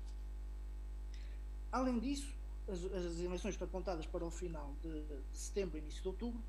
Além 1.71 1.99
disso, 1.99 2.33
as, 2.67 2.83
as 2.85 3.19
eleições 3.19 3.53
estão 3.53 3.67
apontadas 3.67 4.05
para 4.05 4.25
o 4.25 4.31
final 4.31 4.73
de, 4.81 5.03
de 5.03 5.37
setembro, 5.37 5.77
início 5.77 6.01
de 6.01 6.07
outubro, 6.07 6.41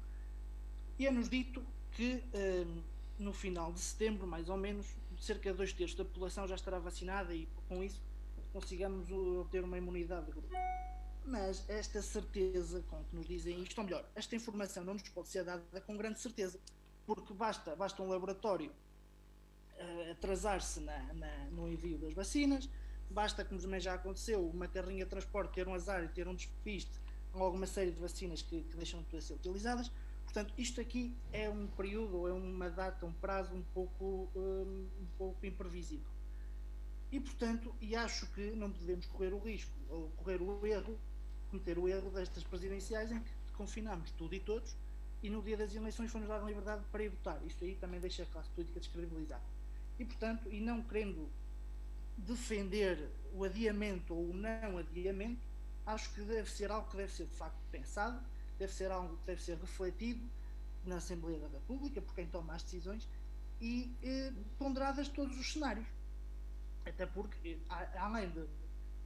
e 1.00 1.06
é-nos 1.06 1.30
dito 1.30 1.64
que 1.92 2.22
um, 2.34 2.82
no 3.24 3.32
final 3.32 3.72
de 3.72 3.80
setembro, 3.80 4.26
mais 4.26 4.50
ou 4.50 4.56
menos, 4.58 4.86
cerca 5.18 5.50
de 5.50 5.56
dois 5.56 5.72
terços 5.72 5.96
da 5.96 6.04
população 6.04 6.46
já 6.46 6.54
estará 6.54 6.78
vacinada 6.78 7.34
e 7.34 7.48
com 7.66 7.82
isso 7.82 8.02
consigamos 8.52 9.10
obter 9.10 9.64
uma 9.64 9.78
imunidade 9.78 10.26
de 10.26 10.32
grupo. 10.32 10.48
Mas 11.24 11.64
esta 11.70 12.02
certeza 12.02 12.84
com 12.90 13.02
que 13.04 13.16
nos 13.16 13.26
dizem 13.26 13.62
isto, 13.62 13.78
ou 13.78 13.84
melhor, 13.84 14.04
esta 14.14 14.36
informação 14.36 14.84
não 14.84 14.92
nos 14.92 15.08
pode 15.08 15.28
ser 15.28 15.42
dada 15.42 15.80
com 15.80 15.96
grande 15.96 16.20
certeza, 16.20 16.60
porque 17.06 17.32
basta, 17.32 17.74
basta 17.74 18.02
um 18.02 18.08
laboratório 18.08 18.70
uh, 18.70 20.10
atrasar-se 20.10 20.84
no 21.50 21.66
envio 21.66 21.96
das 21.96 22.12
vacinas, 22.12 22.68
basta, 23.08 23.42
como 23.42 23.58
também 23.58 23.80
já 23.80 23.94
aconteceu, 23.94 24.46
uma 24.46 24.68
carrinha 24.68 25.04
de 25.04 25.10
transporte 25.10 25.54
ter 25.54 25.66
um 25.66 25.72
azar 25.72 26.04
e 26.04 26.08
ter 26.08 26.28
um 26.28 26.34
despiste 26.34 27.00
com 27.32 27.42
alguma 27.42 27.66
série 27.66 27.90
de 27.90 27.98
vacinas 27.98 28.42
que, 28.42 28.60
que 28.64 28.76
deixam 28.76 29.02
de 29.02 29.22
ser 29.22 29.32
utilizadas. 29.32 29.90
Portanto, 30.32 30.54
isto 30.56 30.80
aqui 30.80 31.12
é 31.32 31.50
um 31.50 31.66
período, 31.66 32.28
é 32.28 32.32
uma 32.32 32.70
data, 32.70 33.04
um 33.04 33.12
prazo 33.12 33.52
um 33.52 33.62
pouco, 33.74 34.30
um, 34.36 34.88
um 35.00 35.06
pouco 35.18 35.44
imprevisível. 35.44 36.06
E, 37.10 37.18
portanto, 37.18 37.74
e 37.80 37.96
acho 37.96 38.28
que 38.28 38.52
não 38.52 38.70
podemos 38.70 39.06
correr 39.06 39.32
o 39.34 39.40
risco, 39.40 39.76
ou 39.88 40.08
correr 40.10 40.40
o 40.40 40.64
erro, 40.64 40.96
cometer 41.50 41.76
o 41.76 41.88
erro 41.88 42.10
destas 42.10 42.44
presidenciais 42.44 43.10
em 43.10 43.18
que 43.18 43.52
confinamos 43.54 44.12
tudo 44.12 44.32
e 44.32 44.38
todos 44.38 44.76
e 45.20 45.28
no 45.28 45.42
dia 45.42 45.56
das 45.56 45.74
eleições 45.74 46.12
foi-nos 46.12 46.28
dada 46.28 46.46
liberdade 46.46 46.84
para 46.92 47.02
ir 47.02 47.08
votar. 47.08 47.44
Isto 47.44 47.64
aí 47.64 47.74
também 47.74 47.98
deixa 47.98 48.22
a 48.22 48.26
classe 48.26 48.48
política 48.50 48.78
descredibilizada. 48.78 49.42
E, 49.98 50.04
portanto, 50.04 50.48
e 50.48 50.60
não 50.60 50.80
querendo 50.80 51.28
defender 52.16 53.10
o 53.34 53.42
adiamento 53.42 54.14
ou 54.14 54.30
o 54.30 54.32
não 54.32 54.78
adiamento, 54.78 55.44
acho 55.84 56.14
que 56.14 56.20
deve 56.20 56.48
ser 56.48 56.70
algo 56.70 56.88
que 56.88 56.96
deve 56.96 57.12
ser 57.12 57.26
de 57.26 57.34
facto 57.34 57.58
pensado, 57.72 58.22
deve 58.60 58.72
ser 58.72 58.90
algo 58.90 59.16
que 59.16 59.26
deve 59.26 59.42
ser 59.42 59.58
refletido 59.58 60.24
na 60.84 60.96
Assembleia 60.96 61.38
da 61.40 61.48
República, 61.48 62.00
por 62.00 62.14
quem 62.14 62.26
toma 62.26 62.54
as 62.54 62.62
decisões, 62.62 63.08
e 63.60 63.94
eh, 64.02 64.32
ponderadas 64.58 65.08
todos 65.08 65.38
os 65.38 65.52
cenários. 65.52 65.86
Até 66.86 67.04
porque, 67.06 67.58
além 67.98 68.30
de, 68.30 68.46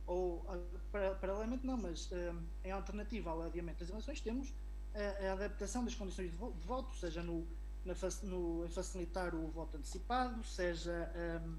ou 0.06 0.44
paralelamente 0.92 1.66
não, 1.66 1.76
mas 1.76 2.10
um, 2.12 2.42
em 2.64 2.70
alternativa 2.70 3.30
ao 3.30 3.42
adiamento 3.42 3.80
das 3.80 3.90
eleições, 3.90 4.20
temos 4.20 4.52
a, 4.94 5.26
a 5.28 5.32
adaptação 5.32 5.84
das 5.84 5.94
condições 5.94 6.30
de, 6.30 6.36
vo 6.36 6.52
de 6.52 6.66
voto, 6.66 6.94
seja 6.96 7.22
no, 7.22 7.46
na, 7.84 7.94
no, 8.22 8.64
em 8.64 8.68
facilitar 8.68 9.34
o 9.34 9.48
voto 9.48 9.76
antecipado, 9.76 10.42
seja 10.44 11.10
um, 11.44 11.56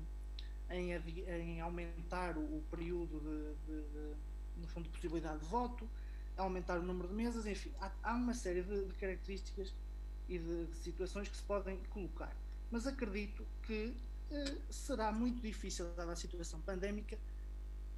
em, 0.69 0.91
em, 0.93 1.61
aumentar 1.61 2.37
o, 2.37 2.41
o 2.41 2.63
período 2.71 3.19
de, 3.19 3.55
de, 3.65 3.89
de, 3.89 4.15
no 4.57 4.67
fundo, 4.67 4.83
de 4.85 4.89
possibilidade 4.89 5.39
de 5.39 5.45
voto, 5.45 5.89
aumentar 6.37 6.79
o 6.79 6.83
número 6.83 7.07
de 7.07 7.13
mesas, 7.13 7.45
enfim, 7.45 7.71
há, 7.79 7.91
há 8.03 8.13
uma 8.15 8.33
série 8.33 8.61
de, 8.61 8.93
características 8.99 9.73
e 10.27 10.37
de, 10.39 10.67
situações 10.75 11.27
que 11.29 11.37
se 11.37 11.43
podem 11.43 11.77
colocar. 11.89 12.35
Mas 12.71 12.87
acredito 12.87 13.45
que 13.63 13.95
eh, 14.31 14.55
será 14.69 15.11
muito 15.11 15.41
difícil, 15.41 15.87
dada 15.95 16.11
a 16.11 16.15
situação 16.15 16.59
pandémica, 16.61 17.17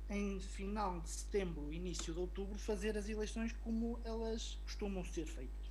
em 0.10 0.40
final 0.40 1.00
de 1.02 1.10
setembro, 1.10 1.72
início 1.72 2.14
de 2.14 2.20
outubro, 2.20 2.58
fazer 2.58 2.98
as 2.98 3.10
eleições 3.10 3.54
como 3.64 4.00
elas 4.06 4.58
costumam 4.64 5.04
ser 5.04 5.26
feitas. 5.26 5.68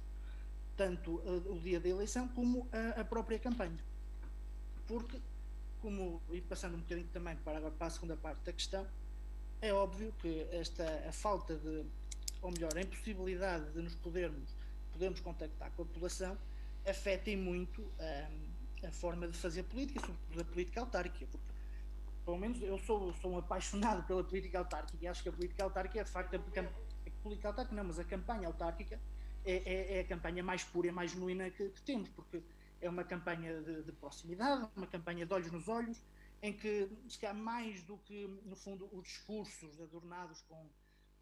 Tanto 0.76 1.16
uh, 1.16 1.54
o 1.54 1.58
dia 1.58 1.80
da 1.80 1.88
eleição 1.88 2.28
como 2.28 2.68
a, 2.70 3.00
a, 3.00 3.04
própria 3.04 3.38
campanha. 3.38 3.78
Porque, 4.86 5.18
como, 5.80 6.20
e 6.30 6.40
passando 6.42 6.76
um 6.76 6.80
bocadinho 6.80 7.08
também 7.12 7.34
para, 7.36 7.70
para 7.70 7.86
a 7.86 7.90
segunda 7.90 8.16
parte 8.16 8.44
da 8.44 8.52
questão, 8.52 8.86
é 9.62 9.72
óbvio 9.72 10.12
que 10.20 10.46
esta 10.50 10.84
a 11.08 11.12
falta 11.12 11.56
de, 11.56 11.86
ou 12.42 12.50
melhor, 12.50 12.76
a 12.76 12.80
impossibilidade 12.80 13.70
de 13.72 13.82
nos 13.82 13.94
podermos, 13.94 14.54
podermos 14.92 15.20
contactar 15.20 15.70
com 15.72 15.82
a 15.82 15.84
população 15.84 16.36
afeta 16.88 17.30
muito 17.36 17.82
um, 17.82 18.86
a 18.86 18.92
forma 18.92 19.26
de 19.26 19.36
fazer 19.36 19.64
política, 19.64 20.00
sobretudo 20.00 20.40
a 20.40 20.44
política 20.44 20.80
autárquica, 20.80 21.26
porque 21.26 21.52
pelo 22.24 22.38
menos 22.38 22.60
eu 22.62 22.78
sou, 22.78 23.12
sou 23.14 23.32
um 23.32 23.38
apaixonado 23.38 24.06
pela 24.06 24.22
política 24.22 24.58
autárquica 24.58 25.04
e 25.04 25.08
acho 25.08 25.22
que 25.22 25.28
a 25.28 25.32
política 25.32 25.64
autárquica 25.64 26.00
é 26.00 26.04
de 26.04 26.10
facto 26.10 26.34
a, 26.34 26.38
a 26.38 27.10
política 27.22 27.48
autárquica 27.48 27.76
não, 27.76 27.84
mas 27.84 27.98
a 27.98 28.04
campanha 28.04 28.48
autárquica 28.48 29.00
é, 29.44 29.52
é, 29.54 29.98
é 29.98 30.00
a 30.00 30.04
campanha 30.04 30.42
mais 30.42 30.64
pura 30.64 30.88
e 30.88 30.92
mais 30.92 31.12
genuína 31.12 31.50
que, 31.50 31.68
que 31.68 31.82
temos, 31.82 32.08
porque 32.10 32.42
é 32.80 32.88
uma 32.88 33.04
campanha 33.04 33.62
de, 33.62 33.82
de, 33.84 33.92
proximidade, 33.92 34.68
uma 34.76 34.86
campanha 34.86 35.24
de 35.24 35.32
olhos 35.32 35.50
nos 35.50 35.68
olhos, 35.68 36.02
em 36.42 36.52
que 36.52 36.90
se 37.08 37.24
há 37.24 37.32
mais 37.32 37.82
do 37.84 37.96
que, 37.98 38.26
no 38.44 38.56
fundo, 38.56 38.88
os 38.92 39.04
discursos 39.04 39.80
adornados 39.80 40.42
com, 40.42 40.68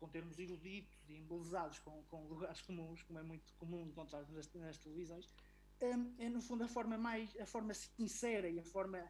com 0.05 0.09
termos 0.09 0.39
eruditos 0.39 1.09
e 1.09 1.17
embelezados 1.17 1.79
com, 1.79 2.03
com 2.05 2.27
lugares 2.27 2.61
comuns, 2.61 3.03
como 3.05 3.19
é 3.19 3.23
muito 3.23 3.55
comum 3.55 3.87
encontrar 3.87 4.29
nas, 4.31 4.53
nas 4.53 4.77
televisões, 4.77 5.31
é, 5.81 6.25
é, 6.25 6.29
no 6.29 6.43
fundo 6.43 6.63
a 6.63 6.69
forma 6.69 6.99
mais, 6.99 7.35
a 7.41 7.47
forma 7.47 7.73
sincera 7.73 8.49
e 8.49 8.61
a 8.61 8.65
forma 8.65 9.03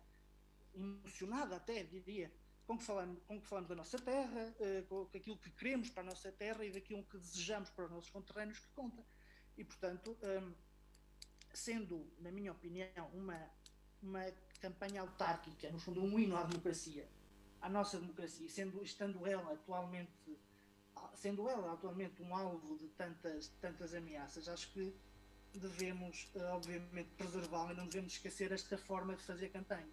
emocionada 0.72 1.56
até, 1.56 1.82
diria, 1.82 2.32
com 2.64 2.78
que 2.78 2.84
falamos, 2.84 3.20
com 3.26 3.40
que 3.40 3.46
falamos 3.46 3.68
da 3.68 3.74
nossa 3.74 3.98
terra, 3.98 4.54
uh, 4.60 4.86
com 4.86 5.16
aquilo 5.16 5.36
que 5.36 5.50
queremos 5.50 5.90
para 5.90 6.04
a 6.04 6.06
nossa 6.06 6.30
terra 6.30 6.64
e 6.64 6.70
daquilo 6.70 7.02
que 7.04 7.18
desejamos 7.18 7.70
para 7.70 7.86
os 7.86 7.90
nossos 7.90 8.10
conterrâneos 8.10 8.60
que 8.60 8.68
conta. 8.68 9.04
E, 9.56 9.64
portanto, 9.64 10.16
um, 10.22 10.54
sendo, 11.52 12.08
na 12.20 12.30
minha 12.30 12.52
opinião, 12.52 13.08
uma, 13.12 13.50
uma 14.00 14.24
campanha 14.60 15.00
autárquica, 15.02 15.70
no 15.70 15.78
fundo, 15.78 16.02
um 16.02 16.18
hino 16.18 16.36
à 16.36 16.44
democracia, 16.44 17.08
à 17.60 17.68
nossa 17.68 17.98
democracia, 17.98 18.48
sendo, 18.48 18.82
estando 18.82 19.26
ela 19.26 19.52
atualmente 19.52 20.38
sendo 21.16 21.48
ela 21.48 21.72
atualmente 21.72 22.22
um 22.22 22.34
alvo 22.34 22.76
de 22.78 22.88
tantas, 22.88 23.48
tantas 23.60 23.94
ameaças, 23.94 24.48
acho 24.48 24.70
que 24.72 24.94
devemos, 25.54 26.28
eh, 26.34 26.44
obviamente, 26.52 27.08
preservá-la 27.16 27.72
e 27.72 27.76
não 27.76 27.86
devemos 27.86 28.12
esquecer 28.14 28.52
esta 28.52 28.76
forma 28.76 29.14
de 29.14 29.22
fazer 29.22 29.50
campanha 29.50 29.88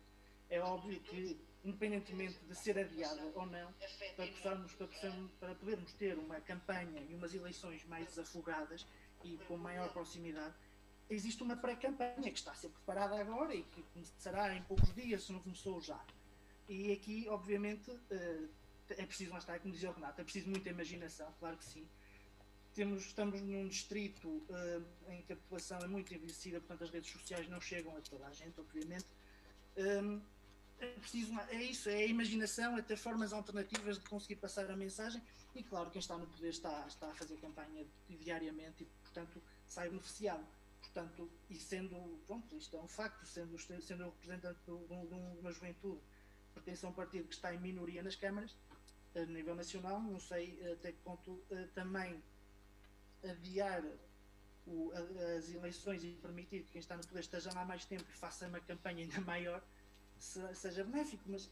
é 0.51 0.59
óbvio 0.59 0.99
que, 0.99 1.39
independentemente 1.63 2.37
de 2.45 2.53
ser 2.53 2.77
adiada 2.77 3.23
ou 3.33 3.45
não, 3.45 3.73
para, 4.17 4.27
possamos, 4.27 4.73
para, 4.73 4.87
possamos, 4.87 5.31
para 5.39 5.55
podermos 5.55 5.93
ter 5.93 6.17
uma 6.19 6.41
campanha 6.41 7.01
e 7.09 7.15
umas 7.15 7.33
eleições 7.33 7.85
mais 7.85 8.05
desafogadas 8.07 8.85
e 9.23 9.37
com 9.47 9.55
maior 9.55 9.91
proximidade, 9.93 10.53
existe 11.09 11.41
uma 11.41 11.55
pré-campanha 11.55 12.29
que 12.29 12.37
está 12.37 12.51
a 12.51 12.55
ser 12.55 12.69
preparada 12.69 13.17
agora 13.19 13.55
e 13.55 13.63
que 13.63 13.81
começará 13.93 14.53
em 14.53 14.61
poucos 14.63 14.93
dias, 14.93 15.23
se 15.23 15.31
não 15.31 15.39
começou 15.39 15.79
já. 15.79 16.03
E 16.67 16.91
aqui, 16.91 17.27
obviamente, 17.29 17.89
eh, 18.09 18.43
é 18.97 19.05
preciso, 19.05 19.31
lá 19.31 19.39
está, 19.39 19.57
como 19.59 19.73
dizia 19.73 19.89
o 19.89 19.93
Renato, 19.93 20.21
é 20.21 20.23
preciso 20.23 20.49
muita 20.49 20.69
imaginação, 20.69 21.33
claro 21.39 21.57
que 21.57 21.65
sim. 21.65 21.87
Temos, 22.73 23.05
estamos 23.05 23.41
num 23.41 23.67
distrito 23.67 24.27
uh, 24.27 24.85
em 25.09 25.21
que 25.23 25.33
a 25.33 25.35
população 25.35 25.79
é 25.79 25.87
muito 25.87 26.13
envelhecida, 26.13 26.59
portanto 26.59 26.83
as 26.83 26.89
redes 26.89 27.11
sociais 27.11 27.47
não 27.49 27.59
chegam 27.59 27.95
a 27.97 28.01
toda 28.01 28.25
a 28.25 28.31
gente, 28.31 28.59
obviamente. 28.59 29.05
Um, 29.77 30.21
é 30.79 30.87
preciso, 30.93 31.37
é 31.49 31.61
isso, 31.61 31.89
é 31.89 31.97
a 31.97 32.07
imaginação, 32.07 32.77
é 32.77 32.81
ter 32.81 32.97
formas 32.97 33.33
alternativas 33.33 33.99
de 33.99 34.09
conseguir 34.09 34.37
passar 34.37 34.69
a 34.71 34.75
mensagem 34.75 35.21
e 35.53 35.63
claro, 35.63 35.91
quem 35.91 35.99
está 35.99 36.17
no 36.17 36.25
poder 36.25 36.49
está, 36.49 36.85
está 36.87 37.07
a 37.07 37.13
fazer 37.13 37.37
campanha 37.37 37.85
diariamente 38.09 38.83
e 38.83 38.85
portanto 39.03 39.41
sai 39.67 39.89
beneficiado. 39.89 40.45
Portanto, 40.81 41.29
e 41.49 41.59
sendo, 41.59 42.19
pronto, 42.25 42.57
isto 42.57 42.75
é 42.75 42.81
um 42.81 42.87
facto, 42.87 43.25
sendo, 43.25 43.57
sendo 43.59 44.05
representante 44.05 44.59
de 44.65 44.71
uma 44.71 45.51
juventude 45.51 46.01
pertence 46.53 46.85
a 46.85 46.89
um 46.89 46.93
partido 46.93 47.27
que 47.27 47.35
está 47.35 47.53
em 47.53 47.59
minoria 47.59 48.03
nas 48.03 48.15
câmaras, 48.15 48.55
a 49.15 49.25
nível 49.25 49.55
nacional, 49.55 50.01
não 50.01 50.19
sei 50.19 50.59
até 50.71 50.91
que 50.91 50.99
ponto 50.99 51.43
eh, 51.51 51.67
também 51.73 52.21
adiar 53.23 53.83
o, 54.65 54.91
as 55.37 55.49
eleições 55.49 56.03
e 56.03 56.11
permitir 56.21 56.63
que 56.63 56.71
quem 56.71 56.79
está 56.79 56.95
no 56.95 57.05
poder 57.05 57.21
esteja 57.21 57.51
lá 57.53 57.65
mais 57.65 57.85
tempo 57.85 58.05
e 58.09 58.17
faça 58.17 58.47
uma 58.47 58.59
campanha 58.59 59.03
ainda 59.03 59.21
maior, 59.21 59.61
seja 60.17 60.83
benéfico, 60.83 61.23
mas 61.27 61.49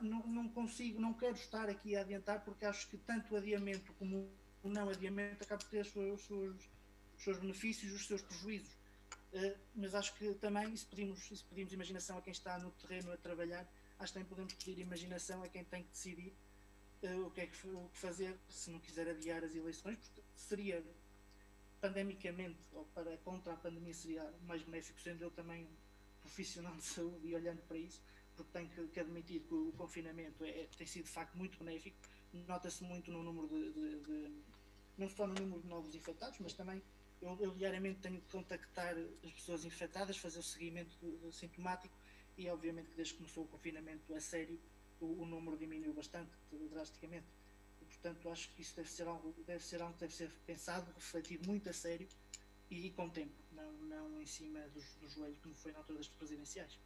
não, 0.00 0.26
não, 0.26 0.48
consigo, 0.48 1.00
não 1.00 1.14
quero 1.14 1.34
estar 1.34 1.68
aqui 1.68 1.96
a 1.96 2.00
adiantar 2.00 2.44
porque 2.44 2.64
acho 2.64 2.88
que 2.88 2.96
tanto 2.98 3.34
o 3.34 3.36
adiamento 3.36 3.92
como 3.94 4.30
o 4.62 4.68
não 4.68 4.88
adiamento 4.88 5.42
acaba 5.44 5.62
por 5.62 5.70
ter 5.70 5.80
os 5.80 5.90
seus, 5.90 6.28
os 6.28 7.22
seus 7.22 7.38
benefícios 7.38 7.92
e 7.92 7.94
os 7.94 8.06
seus 8.06 8.22
prejuízos. 8.22 8.76
Uh, 9.32 9.56
mas 9.74 9.94
acho 9.94 10.14
que 10.14 10.34
também, 10.34 10.74
se 10.74 10.86
pedimos, 10.86 11.20
se 11.28 11.44
pedimos 11.44 11.72
imaginação 11.72 12.16
a 12.16 12.22
quem 12.22 12.32
está 12.32 12.58
no 12.58 12.70
terreno 12.72 13.12
a 13.12 13.16
trabalhar, 13.16 13.66
acho 13.98 14.12
que 14.12 14.18
também 14.18 14.28
podemos 14.28 14.54
pedir 14.54 14.78
imaginação 14.80 15.42
a 15.42 15.48
quem 15.48 15.64
tem 15.64 15.82
que 15.82 15.90
decidir 15.90 16.34
uh, 17.02 17.26
o 17.26 17.30
que 17.30 17.40
é 17.40 17.46
que, 17.46 17.68
o 17.68 17.88
que 17.92 17.98
fazer 17.98 18.36
se 18.48 18.70
não 18.70 18.78
quiser 18.78 19.08
adiar 19.08 19.44
as 19.44 19.54
eleições, 19.54 19.96
porque 19.98 20.22
seria 20.34 20.84
pandemicamente, 21.80 22.58
ou 22.72 22.84
para 22.86 23.16
contra 23.18 23.52
a 23.52 23.56
pandemia, 23.56 23.94
seria 23.94 24.32
mais 24.46 24.62
benéfico, 24.62 25.00
sendo 25.00 25.22
eu 25.22 25.30
também 25.30 25.66
profissional 26.22 26.74
de 26.76 26.82
saúde 26.82 27.26
e 27.26 27.34
olhando 27.34 27.60
para 27.62 27.76
isso, 27.76 28.02
porque 28.36 28.52
tenho 28.52 28.68
que, 28.68 28.86
que 28.88 29.00
admitir 29.00 29.40
que 29.40 29.54
o 29.54 29.72
confinamento 29.76 30.44
é, 30.44 30.66
tem 30.76 30.86
sido 30.86 31.04
de 31.04 31.10
facto 31.10 31.36
muito 31.36 31.58
benéfico, 31.58 31.96
nota-se 32.46 32.84
muito 32.84 33.10
no 33.10 33.22
número 33.22 33.48
de, 33.48 33.72
de, 33.72 34.00
de, 34.00 34.32
não 34.96 35.08
só 35.08 35.26
no 35.26 35.34
número 35.34 35.62
de 35.62 35.68
novos 35.68 35.94
infectados, 35.94 36.38
mas 36.40 36.52
também 36.52 36.82
eu, 37.20 37.36
eu, 37.40 37.54
diariamente 37.54 38.00
tenho 38.00 38.20
que 38.20 38.30
contactar 38.30 38.94
as 39.24 39.32
pessoas 39.32 39.64
infectadas, 39.64 40.16
fazer 40.16 40.38
o 40.38 40.42
seguimento 40.42 40.96
sintomático 41.32 41.94
e 42.36 42.48
obviamente 42.48 42.90
que 42.90 42.96
desde 42.96 43.14
que 43.14 43.18
começou 43.20 43.44
o 43.44 43.48
confinamento 43.48 44.14
a 44.14 44.20
sério 44.20 44.58
o, 45.00 45.22
o 45.22 45.26
número 45.26 45.56
diminuiu 45.56 45.92
bastante, 45.92 46.30
drasticamente. 46.70 47.26
E, 47.80 47.84
portanto, 47.84 48.28
acho 48.28 48.52
que 48.52 48.62
isso 48.62 48.76
deve 48.76 48.90
ser 48.90 49.06
algo, 49.06 49.34
deve 49.46 49.62
ser 49.64 49.80
algo 49.80 49.94
que 49.94 50.00
deve 50.00 50.14
ser 50.14 50.30
pensado, 50.46 50.90
refletido 50.94 51.46
muito 51.46 51.68
a 51.68 51.72
sério 51.72 52.08
e 52.70 52.90
com 52.90 53.08
tempo, 53.08 53.32
não, 53.52 53.72
não 53.72 54.20
em 54.20 54.26
cima 54.26 54.60
dos, 54.74 54.84
dos 54.96 55.14
joelhos, 55.14 55.38
como 55.38 55.54
foi 55.54 55.72
na 55.72 55.78
altura 55.78 55.98
das 55.98 56.08
presidenciais. 56.08 56.78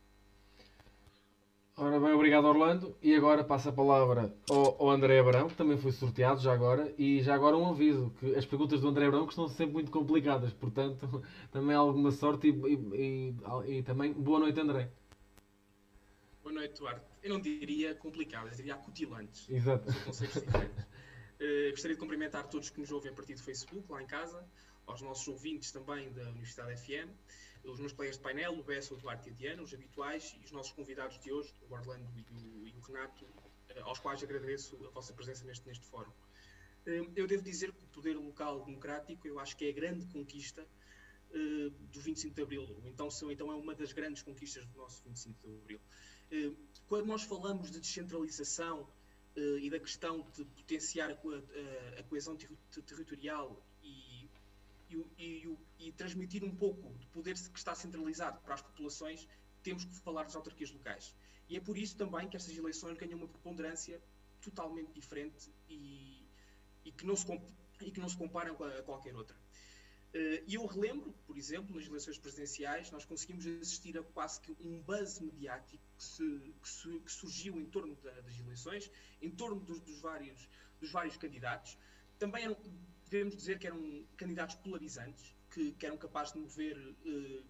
Ora 1.75 1.99
bem, 1.99 2.13
obrigado 2.13 2.45
Orlando. 2.45 2.95
E 3.03 3.15
agora 3.15 3.43
passa 3.43 3.71
a 3.71 3.73
palavra 3.73 4.35
ao, 4.51 4.81
ao 4.81 4.91
André 4.91 5.19
Abrão, 5.19 5.49
que 5.49 5.57
também 5.57 5.79
foi 5.79 5.91
sorteado 5.91 6.41
já 6.41 6.53
agora. 6.53 6.95
E 6.99 7.23
já 7.23 7.35
agora 7.35 7.57
um 7.57 7.71
aviso, 7.71 8.13
que 8.21 8.35
as 8.35 8.45
perguntas 8.45 8.81
do 8.81 8.89
André 8.89 9.07
Abrão 9.07 9.25
estão 9.25 9.49
sempre 9.49 9.73
muito 9.75 9.91
complicadas, 9.91 10.53
portanto 10.53 11.23
também 11.51 11.75
alguma 11.75 12.11
sorte 12.11 12.49
e, 12.49 12.51
e, 12.51 13.35
e, 13.67 13.79
e 13.79 13.83
também 13.83 14.13
boa 14.13 14.39
noite 14.39 14.61
André. 14.61 14.91
Boa 16.43 16.55
noite 16.55 16.79
Duarte. 16.79 17.12
Eu 17.23 17.31
não 17.31 17.41
diria 17.41 17.95
complicadas, 17.95 18.57
diria 18.57 18.75
acutilantes. 18.75 19.49
Exato. 19.49 19.93
São 19.93 20.03
conceitos 20.03 20.43
diferentes. 20.43 20.85
Uh, 21.41 21.71
gostaria 21.71 21.95
de 21.95 22.01
cumprimentar 22.01 22.49
todos 22.49 22.69
que 22.69 22.81
nos 22.81 22.91
ouvem 22.91 23.13
a 23.13 23.15
partir 23.15 23.35
do 23.35 23.43
Facebook, 23.43 23.91
lá 23.91 24.03
em 24.03 24.07
casa, 24.07 24.45
aos 24.87 25.01
nossos 25.03 25.27
ouvintes 25.29 25.71
também 25.71 26.13
da 26.13 26.23
Universidade 26.31 26.77
FM, 26.81 27.09
os 27.65 27.79
meus 27.79 27.93
colegas 27.93 28.17
de 28.17 28.23
painel, 28.23 28.59
o 28.59 28.65
Bessa, 28.65 28.93
o 28.93 28.97
Duarte 28.97 29.29
e 29.29 29.33
a 29.33 29.35
Diana, 29.37 29.63
os 29.63 29.73
habituais, 29.73 30.37
e 30.41 30.45
os 30.45 30.51
nossos 30.51 30.73
convidados 30.73 31.19
de 31.21 31.33
hoje, 31.33 31.55
o 31.69 31.73
Orlando 31.73 32.11
e 32.17 32.23
o, 32.33 32.67
e 32.67 32.75
o 32.77 32.81
Renato, 32.81 33.25
uh, 33.25 33.85
aos 33.85 34.01
quais 34.01 34.23
agradeço 34.23 34.77
a 34.85 34.91
vossa 34.91 35.13
presença 35.13 35.45
neste, 35.45 35.65
neste 35.67 35.87
fórum. 35.87 36.11
Uh, 36.85 37.13
eu 37.15 37.29
devo 37.29 37.43
dizer 37.43 37.73
que 37.73 37.85
o 37.85 37.89
poder 37.89 38.17
local 38.17 38.65
democrático, 38.65 39.29
eu 39.29 39.39
acho 39.39 39.57
que 39.57 39.65
é 39.65 39.69
a 39.69 39.73
grande 39.73 40.07
conquista 40.07 40.67
do 41.91 41.99
25 41.99 42.35
de 42.35 42.43
Abril, 42.43 42.83
então, 42.85 43.09
então 43.31 43.51
é 43.51 43.55
uma 43.55 43.75
das 43.75 43.91
grandes 43.95 44.23
conquistas 44.23 44.67
do 44.67 44.77
nosso 44.77 45.03
25 45.05 45.49
de 45.49 45.57
Abril. 45.63 45.81
Quando 46.89 47.07
nós 47.07 47.23
falamos 47.23 47.71
de 47.71 47.81
descentralização 47.81 48.89
e 49.37 49.71
da 49.71 49.79
questão 49.79 50.27
de 50.35 50.45
potenciar 50.45 51.11
a, 51.11 52.03
coesão 52.05 52.37
ter 52.37 52.51
territorial 52.87 53.65
e, 53.83 54.29
e, 54.91 54.97
e, 55.19 55.59
e, 55.79 55.93
transmitir 55.93 56.45
um 56.45 56.55
pouco 56.55 56.93
de 56.99 57.07
poder 57.07 57.35
que 57.35 57.59
está 57.59 57.75
centralizado 57.75 58.41
para 58.43 58.55
as 58.55 58.63
populações, 58.63 59.27
temos 59.63 59.85
que 59.85 59.95
falar 60.01 60.25
das 60.25 60.37
autarquias 60.37 60.71
locais. 60.71 61.15
E 61.49 61.57
é 61.57 61.61
por 61.61 61.77
isso 61.77 61.97
também 61.97 62.29
que 62.29 62.37
estas 62.37 62.57
eleições 62.57 62.97
ganham 62.97 63.19
uma 63.19 63.29
preponderância 63.29 64.01
totalmente 64.41 64.93
diferente 64.93 65.51
e, 65.69 66.27
que, 66.97 67.07
não 67.07 67.17
se, 67.17 67.27
e 67.81 67.91
que 67.91 68.01
não 68.01 68.09
se 68.09 68.17
comparam 68.17 68.55
a 68.55 68.83
qualquer 68.83 69.15
outra. 69.15 69.37
Eh, 70.15 70.45
e 70.47 70.55
eu 70.57 70.67
relembro, 70.67 71.13
por 71.27 71.39
exemplo, 71.39 71.75
nas 71.75 71.87
eleições 71.87 72.19
presidenciais, 72.19 72.91
nós 72.91 73.05
conseguimos 73.05 73.47
assistir 73.47 73.97
a 73.97 74.03
quase 74.03 74.41
que 74.41 74.53
um 74.61 74.83
buzz 74.83 75.21
mediático 75.21 75.83
que, 75.97 76.05
se, 76.05 76.55
que, 76.61 76.69
se, 76.69 77.01
que 77.01 77.13
surgiu 77.13 77.59
em 77.59 77.65
torno 77.65 77.97
da, 77.97 78.21
das 78.21 78.39
eleições, 78.39 78.91
em 79.23 79.31
torno 79.31 79.59
dos, 79.61 79.81
dos, 79.81 80.01
vários, 80.01 80.49
dos 80.79 80.93
vários 80.93 81.17
candidatos. 81.17 81.79
Também 82.19 82.45
eram, 82.45 82.57
devemos 83.09 83.35
dizer 83.35 83.59
que 83.59 83.67
eram 83.67 84.05
candidatos 84.17 84.57
polarizantes, 84.57 85.35
que, 85.51 85.73
que 85.73 85.87
eram 85.87 85.97
capazes 85.97 86.35
de 86.35 86.41
mover 86.41 86.77
uh, 86.79 87.45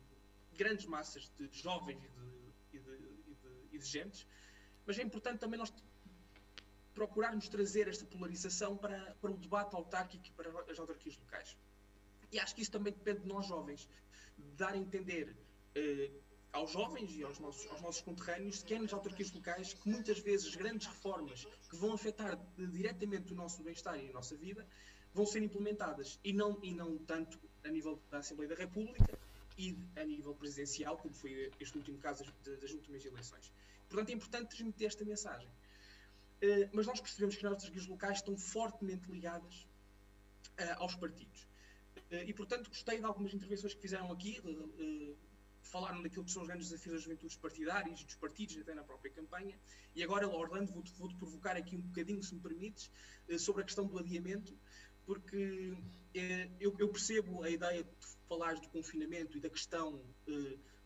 grandes 0.57 0.87
massas 0.87 1.29
de 1.37 1.48
jovens 1.51 1.98
e 2.05 2.09
de, 2.09 2.79
e, 2.79 2.79
de, 2.79 2.90
e, 3.27 3.35
de, 3.35 3.77
e 3.77 3.79
de 3.79 3.85
gentes. 3.85 4.25
Mas 4.87 4.98
é 4.98 5.03
importante 5.03 5.40
também 5.40 5.59
nós 5.59 5.72
procurarmos 6.94 7.48
trazer 7.48 7.88
esta 7.88 8.05
polarização 8.05 8.77
para, 8.77 9.16
para 9.20 9.33
o 9.33 9.37
debate 9.37 9.75
autárquico 9.75 10.27
e 10.27 10.31
para 10.31 10.70
as 10.70 10.79
autarquias 10.79 11.16
locais. 11.18 11.57
E 12.33 12.40
acho 12.40 12.55
que 12.55 12.62
isso 12.62 12.71
também 12.71 12.92
depende 12.92 13.21
de 13.21 13.29
nós 13.29 13.47
jovens, 13.47 13.88
de 14.38 14.57
dar 14.57 14.73
a 14.73 14.77
entender 14.77 15.37
eh, 15.75 16.11
aos 16.53 16.71
jovens 16.71 17.14
e 17.14 17.23
aos 17.23 17.38
nossos, 17.38 17.66
aos 17.71 17.81
nossos 17.81 18.03
conterrâneos, 18.03 18.62
que 18.62 18.75
é 18.75 18.79
nas 18.79 18.92
autarquias 18.92 19.33
locais, 19.33 19.73
que 19.75 19.88
muitas 19.88 20.18
vezes 20.18 20.55
grandes 20.55 20.87
reformas 20.87 21.47
que 21.68 21.77
vão 21.77 21.92
afetar 21.92 22.38
diretamente 22.57 23.33
o 23.33 23.37
nosso 23.37 23.62
bem-estar 23.62 23.99
e 23.99 24.11
a 24.11 24.12
nossa 24.12 24.37
vida 24.37 24.66
vão 25.14 25.27
ser 25.27 25.42
implementadas 25.42 26.18
e 26.25 26.33
não, 26.33 26.59
e 26.62 26.73
não 26.75 26.99
tanto 26.99 27.38
a 27.64 27.68
nível 27.68 28.01
da 28.11 28.18
Assembleia 28.18 28.49
da 28.49 28.55
República 28.55 29.18
e 29.59 29.77
a 29.97 30.05
nível 30.05 30.35
presidencial, 30.35 30.97
como 30.97 31.14
foi 31.14 31.51
este 31.61 31.77
último 31.77 31.99
caso 31.99 32.25
das, 32.45 32.59
das 32.61 32.71
últimas 32.73 33.05
eleições. 33.05 33.53
Portanto, 33.88 34.11
é 34.11 34.12
importante 34.14 34.49
transmitir 34.49 34.87
esta 34.87 35.05
mensagem. 35.05 35.49
Uh, 35.49 36.68
mas 36.73 36.87
nós 36.87 37.01
percebemos 37.01 37.37
que 37.37 37.47
as 37.47 37.53
autarquias 37.53 37.87
locais 37.87 38.18
estão 38.18 38.37
fortemente 38.37 39.11
ligadas 39.11 39.66
uh, 40.59 40.79
aos 40.79 40.95
partidos. 40.97 41.47
Uh, 42.12 42.29
e, 42.29 42.33
portanto, 42.33 42.68
gostei 42.68 42.98
de 42.98 43.05
algumas 43.05 43.33
intervenções 43.33 43.75
que 43.75 43.81
fizeram 43.81 44.12
aqui, 44.12 44.40
falaram 45.62 46.03
daquilo 46.03 46.25
que 46.25 46.31
são 46.31 46.42
os 46.42 46.48
grandes 46.48 46.68
desafios 46.68 46.94
das 46.94 47.03
juventudes 47.05 47.37
partidárias 47.37 48.01
e 48.01 48.05
dos 48.05 48.14
partidos, 48.16 48.59
até 48.59 48.75
na 48.75 48.85
própria 48.85 49.11
campanha. 49.11 49.59
E 49.94 50.03
agora, 50.03 50.29
Orlando, 50.29 50.72
vou-te 50.72 50.92
vou 50.94 51.09
provocar 51.16 51.57
aqui 51.57 51.77
um 51.77 51.81
bocadinho, 51.81 52.22
se 52.22 52.35
me 52.35 52.40
permites, 52.40 52.90
sobre 53.38 53.62
a 53.62 53.64
questão 53.64 53.87
do 53.87 53.98
adiamento, 53.98 54.55
porque 55.07 55.75
eu, 56.61 56.77
eu, 56.79 56.88
percebo 56.88 57.42
a 57.42 57.51
ideia 57.51 57.83
de 57.83 58.07
falar 58.29 58.55
do 58.61 58.68
confinamento 58.68 59.37
e 59.37 59.40
da 59.40 59.48
questão 59.48 60.05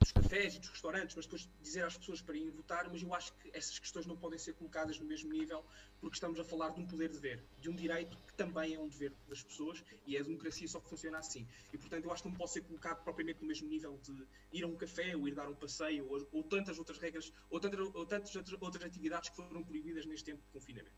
dos 0.07 0.12
cafés 0.12 0.55
e 0.55 0.59
dos 0.61 0.69
restaurantes, 0.69 1.16
mas 1.16 1.27
depois 1.27 1.49
dizer 1.61 1.85
às 1.85 1.97
pessoas 1.97 2.21
para 2.21 2.37
irem 2.37 2.51
votar, 2.51 2.88
mas 2.88 3.03
eu 3.03 3.12
acho 3.12 3.33
que 3.35 3.51
essas 3.53 3.79
questões 3.79 4.07
não 4.07 4.16
podem 4.16 4.38
ser 4.38 4.53
colocadas 4.55 4.99
no 5.01 5.07
mesmo 5.07 5.33
nível, 5.33 5.64
porque 6.01 6.14
estamos 6.14 6.38
a 6.38 6.45
falar 6.45 6.71
de 6.71 6.81
um 6.81 6.87
poder-dever, 6.87 7.42
de 7.61 7.69
um 7.69 7.75
direito 7.75 8.16
que 8.19 8.35
também 8.35 8.75
é 8.75 8.79
um 8.79 8.88
dever 8.88 9.12
das 9.29 9.42
pessoas, 9.42 9.83
e 10.07 10.16
a 10.16 10.23
democracia 10.23 10.69
só 10.69 10.81
funciona 10.81 11.19
assim. 11.19 11.47
E, 11.73 11.79
portanto, 11.79 12.05
eu 12.05 12.12
acho 12.12 12.23
que 12.23 12.29
não 12.29 12.37
pode 12.37 12.53
ser 12.53 12.62
colocado 12.62 13.03
propriamente 13.03 13.40
no 13.40 13.49
mesmo 13.49 13.69
nível 13.69 13.99
de 14.03 14.27
ir 14.53 14.62
a 14.62 14.66
um 14.69 14.77
café, 14.77 15.16
ou 15.16 15.27
ir 15.27 15.35
dar 15.35 15.49
um 15.49 15.57
passeio, 15.57 16.09
ou, 16.09 16.29
ou 16.31 16.42
tantas 16.45 16.79
outras 16.79 16.99
regras, 16.99 17.33
ou 17.51 17.59
tantas, 17.59 17.81
ou 17.81 18.07
tantas 18.07 18.37
outras 18.37 18.85
atividades 18.85 19.31
que 19.31 19.37
foram 19.37 19.64
proibidas 19.64 20.07
neste 20.07 20.27
tempo 20.27 20.42
de 20.42 20.53
confinamento. 20.53 20.95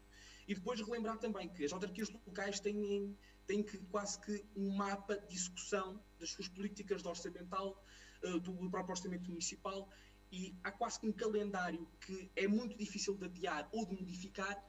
E 0.46 0.54
depois 0.54 0.80
relembrar 0.80 1.18
também 1.18 1.48
que 1.48 1.64
as 1.64 1.72
autarquias 1.72 2.10
locais 2.10 2.60
têm, 2.60 3.16
têm 3.46 3.62
que, 3.62 3.78
quase 3.90 4.18
que 4.20 4.44
um 4.56 4.70
mapa 4.70 5.16
de 5.16 5.34
execução 5.34 6.02
das 6.18 6.30
suas 6.30 6.48
políticas 6.48 7.02
de 7.02 7.08
orçamental, 7.08 7.82
uh, 8.24 8.40
do 8.40 8.70
próprio 8.70 8.92
orçamento 8.92 9.28
municipal 9.30 9.88
e 10.30 10.54
há 10.62 10.70
quase 10.70 10.98
um 11.02 11.12
calendário 11.12 11.88
que 12.00 12.30
é 12.36 12.46
muito 12.46 12.76
difícil 12.76 13.14
de 13.16 13.24
adiar 13.24 13.68
ou 13.72 13.86
de 13.86 13.94
modificar 13.94 14.62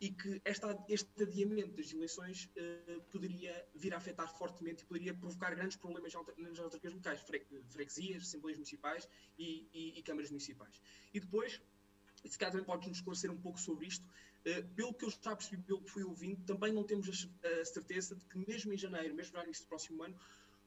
e 0.00 0.10
que 0.10 0.40
esta, 0.44 0.78
este 0.88 1.22
adiamento 1.22 1.74
das 1.76 1.90
eleições 1.92 2.50
uh, 2.56 3.00
poderia 3.10 3.66
vir 3.74 3.94
a 3.94 3.96
afetar 3.96 4.30
fortemente 4.36 4.82
e 4.82 4.86
poderia 4.86 5.14
provocar 5.14 5.54
grandes 5.54 5.76
problemas 5.78 6.12
nas 6.36 6.58
autarquias 6.58 6.92
locais, 6.92 7.20
freguesias, 7.70 8.22
assembleias 8.22 8.58
municipais 8.58 9.08
e, 9.38 9.66
e, 9.72 9.98
e, 9.98 10.02
câmaras 10.02 10.30
municipais. 10.30 10.80
E 11.14 11.20
depois, 11.20 11.62
se 12.24 12.38
calhar 12.38 12.52
também 12.52 12.66
podes 12.66 12.88
nos 12.88 12.98
esclarecer 12.98 13.30
um 13.30 13.38
pouco 13.38 13.58
sobre 13.58 13.86
isto, 13.86 14.04
uh, 14.04 14.68
pelo 14.74 14.92
que 14.92 15.06
eu 15.06 15.10
já 15.10 15.34
percebi, 15.34 15.62
pelo 15.62 15.80
que 15.80 15.90
fui 15.90 16.04
ouvindo, 16.04 16.44
também 16.44 16.72
não 16.74 16.84
temos 16.84 17.30
a, 17.42 17.60
a 17.60 17.64
certeza 17.64 18.16
de 18.16 18.24
que 18.26 18.36
mesmo 18.46 18.74
em 18.74 18.76
janeiro, 18.76 19.14
mesmo 19.14 19.38
no 19.38 19.44
início 19.44 19.64
do 19.64 19.68
próximo 19.68 20.02
ano, 20.02 20.18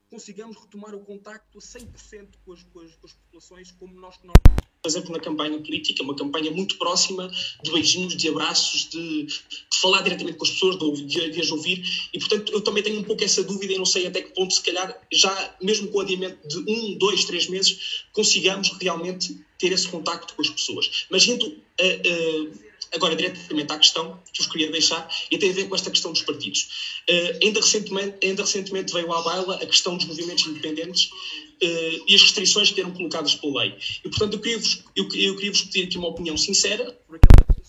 consigamos 0.10 0.58
retomar 0.58 0.96
o 0.96 1.00
contacto 1.00 1.58
a 1.58 1.62
100% 1.62 2.28
com 2.46 2.54
as, 2.54 2.64
com, 2.64 2.80
as, 2.80 2.96
com 2.96 3.08
as 3.08 3.14
populações, 3.14 3.72
como 3.72 3.94
nós, 4.00 4.16
nós 4.24 4.36
por 4.82 4.88
exemplo, 4.88 5.12
na 5.12 5.20
campanha 5.20 5.60
política, 5.60 6.02
uma 6.04 6.16
campanha 6.16 6.52
muito 6.52 6.78
próxima 6.78 7.30
de 7.62 7.72
beijinhos, 7.72 8.16
de 8.16 8.30
abraços, 8.30 8.90
de, 8.90 9.26
de 9.26 9.78
falar 9.82 10.02
diretamente 10.02 10.38
com 10.38 10.46
as 10.46 10.52
pessoas, 10.52 10.78
de, 10.78 11.06
de, 11.06 11.30
de, 11.32 11.42
as 11.42 11.52
ouvir. 11.52 11.84
E, 12.14 12.20
portanto, 12.20 12.52
eu 12.52 12.62
também 12.62 12.82
tenho 12.82 13.00
um 13.00 13.04
pouco 13.04 13.24
essa 13.24 13.44
dúvida 13.44 13.74
e 13.74 13.78
não 13.78 13.86
sei 13.86 14.08
até 14.08 14.22
que 14.22 14.34
ponto, 14.34 14.54
se 14.54 14.62
calhar, 14.62 14.98
já 15.12 15.56
mesmo 15.62 15.90
com 15.90 15.98
o 15.98 16.02
adiamento 16.02 16.48
de 16.48 16.58
um, 16.60 16.98
dois, 16.98 17.26
três 17.26 17.48
meses, 17.48 18.06
consigamos 18.14 18.70
realmente 18.80 19.38
ter 19.58 19.74
esse 19.74 19.88
contacto 19.88 20.34
com 20.34 20.42
as 20.42 20.50
pessoas. 20.50 21.06
Mas 21.10 21.28
indo 21.28 21.46
uh, 21.46 21.52
uh, 21.52 22.69
agora 22.94 23.16
diretamente 23.16 23.72
à 23.72 23.78
questão 23.78 24.22
que 24.32 24.42
vos 24.42 24.52
queria 24.52 24.72
deixar, 24.72 25.10
e 25.30 25.38
tem 25.38 25.52
a 25.52 25.54
ver 25.54 25.68
com 25.68 25.76
esta 25.76 25.90
questão 25.90 26.12
dos 26.12 26.22
partidos. 26.22 27.02
Uh, 27.10 27.44
ainda, 27.44 27.60
recentemente, 27.60 28.26
ainda 28.26 28.44
recentemente 28.44 28.94
veio 28.94 29.12
à 29.14 29.22
baila 29.22 29.56
a 29.56 29.66
questão 29.66 29.98
dos 29.98 30.06
movimentos 30.06 30.46
independentes 30.46 31.12
uh, 31.12 32.06
e 32.08 32.16
as 32.16 32.22
restrições 32.22 32.72
que 32.72 32.80
eram 32.80 32.92
colocadas 32.92 33.36
pela 33.36 33.62
lei. 33.62 33.78
E, 34.04 34.10
portanto, 34.10 34.34
eu 34.34 34.40
queria-vos 34.40 34.84
eu, 34.96 35.04
eu 35.04 35.36
queria 35.36 35.52
pedir 35.52 35.86
aqui 35.86 35.98
uma 35.98 36.08
opinião 36.08 36.38
sincera 36.38 37.00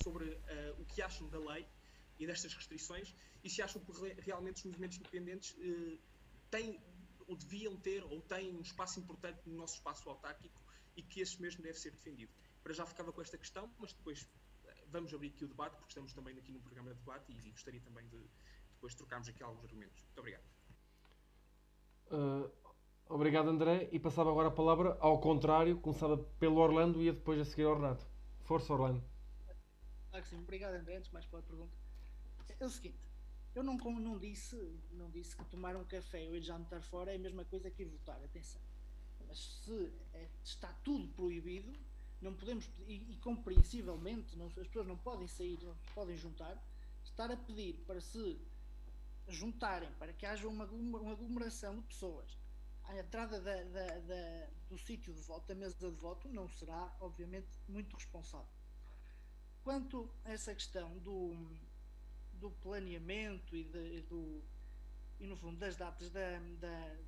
sobre 0.02 0.24
uh, 0.24 0.80
o 0.80 0.85
que 0.85 1.02
acham 1.02 1.28
da 1.28 1.38
lei 1.38 1.66
e 2.18 2.26
destas 2.26 2.52
restrições 2.54 3.14
e 3.42 3.48
se 3.48 3.62
acham 3.62 3.80
que 3.80 3.92
realmente 4.20 4.59
os 4.59 4.64
movimentos 4.64 4.98
independentes 4.98 5.54
têm 6.50 6.78
ou 7.26 7.37
deviam 7.37 7.76
ter 7.76 8.04
ou 8.04 8.20
têm 8.20 8.50
um 8.54 8.61
espaço 8.61 8.98
importante 8.98 9.40
no 9.46 9.56
nosso 9.56 9.76
espaço 9.76 10.09
autárquico 10.09 10.61
e 10.96 11.02
que 11.02 11.20
esse 11.20 11.40
mesmo 11.40 11.62
deve 11.62 11.78
ser 11.78 11.92
defendido. 11.92 12.33
Para 12.62 12.74
já 12.74 12.85
ficava 12.85 13.12
com 13.12 13.22
esta 13.22 13.38
questão, 13.38 13.70
mas 13.78 13.92
depois 13.92 14.26
vamos 14.90 15.12
abrir 15.14 15.29
aqui 15.29 15.44
o 15.44 15.48
debate, 15.48 15.76
porque 15.76 15.90
estamos 15.90 16.12
também 16.12 16.37
aqui 16.38 16.53
num 16.53 16.61
programa 16.61 16.92
de 16.92 17.00
debate 17.00 17.33
e 17.33 17.50
gostaria 17.50 17.81
também 17.81 18.07
de 18.09 18.18
depois 18.72 18.94
trocarmos 18.94 19.29
aqui 19.29 19.42
alguns 19.42 19.62
argumentos. 19.64 20.03
Muito 20.03 20.18
obrigado. 20.18 20.44
Uh, 22.11 22.50
obrigado, 23.09 23.48
André. 23.48 23.88
E 23.92 23.98
passava 23.98 24.31
agora 24.31 24.48
a 24.48 24.50
palavra 24.50 24.96
ao 25.00 25.20
contrário, 25.20 25.79
começava 25.79 26.16
pelo 26.16 26.57
Orlando 26.57 27.00
e 27.03 27.07
ia 27.07 27.12
depois 27.12 27.40
a 27.40 27.44
seguir 27.44 27.64
ao 27.64 27.74
Renato. 27.74 28.07
Força, 28.42 28.72
Orlando. 28.72 29.05
Que 30.12 30.29
sim. 30.29 30.40
Obrigado, 30.40 30.74
André. 30.74 30.96
Antes 30.96 31.11
mais 31.11 31.26
pela 31.26 31.42
pergunta. 31.42 31.76
É 32.59 32.64
o 32.66 32.70
seguinte. 32.70 33.09
Eu 33.55 33.62
não, 33.62 33.76
não, 33.76 34.18
disse, 34.18 34.57
não 34.92 35.11
disse 35.11 35.37
que 35.37 35.44
tomar 35.44 35.76
um 35.76 35.85
café 35.85 36.26
ou 36.29 36.37
ir 36.37 36.42
jantar 36.42 36.83
fora 36.83 37.12
é 37.12 37.16
a 37.16 37.18
mesma 37.18 37.44
coisa 37.44 37.70
que 37.70 37.83
ir 37.83 37.87
votar. 37.87 38.22
Atenção. 38.22 38.61
Mas 39.26 39.38
se 39.64 39.92
é, 40.12 40.29
está 40.42 40.72
tudo 40.85 41.09
proibido, 41.09 41.72
não 42.20 42.35
podemos, 42.35 42.68
e, 42.87 43.12
e 43.12 43.16
compreensivelmente, 43.16 44.37
não, 44.37 44.46
as 44.46 44.54
pessoas 44.54 44.87
não 44.87 44.96
podem 44.96 45.26
sair, 45.26 45.59
não 45.62 45.76
podem 45.94 46.16
juntar, 46.16 46.62
estar 47.04 47.30
a 47.30 47.37
pedir 47.37 47.74
para 47.87 48.00
se 48.00 48.38
juntarem, 49.28 49.90
para 49.98 50.12
que 50.12 50.26
haja 50.26 50.46
uma, 50.48 50.64
uma 50.66 51.12
aglomeração 51.12 51.76
de 51.76 51.83
pessoas 51.83 52.40
à 52.85 52.98
entrada 52.98 53.40
da, 53.40 53.62
da, 53.64 53.98
da, 54.00 54.46
do 54.68 54.78
sítio 54.78 55.14
de 55.14 55.20
voto, 55.20 55.46
da 55.46 55.54
mesa 55.54 55.76
de 55.78 55.96
voto, 55.96 56.28
não 56.28 56.48
será, 56.48 56.94
obviamente, 57.00 57.48
muito 57.68 57.94
responsável. 57.94 58.48
Quanto 59.62 60.11
a 60.24 60.33
essa 60.33 60.54
questão 60.54 60.98
do, 60.98 61.37
do 62.33 62.50
planeamento 62.50 63.54
e, 63.54 63.64
de, 63.64 64.00
do, 64.02 64.42
e, 65.20 65.26
no 65.26 65.37
fundo, 65.37 65.59
das 65.59 65.76
datas 65.76 66.11
da, 66.11 66.38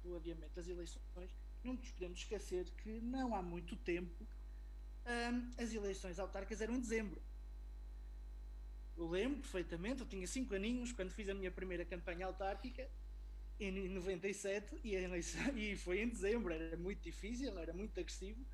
do 0.02 0.16
adiamento 0.16 0.54
das 0.54 0.68
eleições, 0.68 1.34
não 1.64 1.74
nos 1.74 1.90
podemos 1.90 2.18
esquecer 2.18 2.70
que 2.82 3.00
não 3.00 3.34
há 3.34 3.42
muito 3.42 3.76
tempo 3.76 4.26
um, 5.06 5.62
as 5.62 5.72
eleições 5.72 6.18
autárquicas 6.18 6.60
eram 6.60 6.74
em 6.74 6.80
dezembro. 6.80 7.20
Eu 8.96 9.08
lembro 9.08 9.40
perfeitamente, 9.40 10.00
eu 10.00 10.06
tinha 10.06 10.26
5 10.26 10.54
aninhos 10.54 10.92
quando 10.92 11.10
fiz 11.10 11.28
a 11.28 11.34
minha 11.34 11.50
primeira 11.50 11.84
campanha 11.84 12.26
autárquica 12.26 12.88
em 13.58 13.88
97 13.88 14.80
e, 14.82 14.94
eleição, 14.94 15.56
e 15.56 15.76
foi 15.76 16.02
em 16.02 16.08
dezembro, 16.08 16.52
era 16.52 16.76
muito 16.76 17.02
difícil, 17.02 17.56
era 17.58 17.72
muito 17.72 17.98
agressivo, 17.98 18.44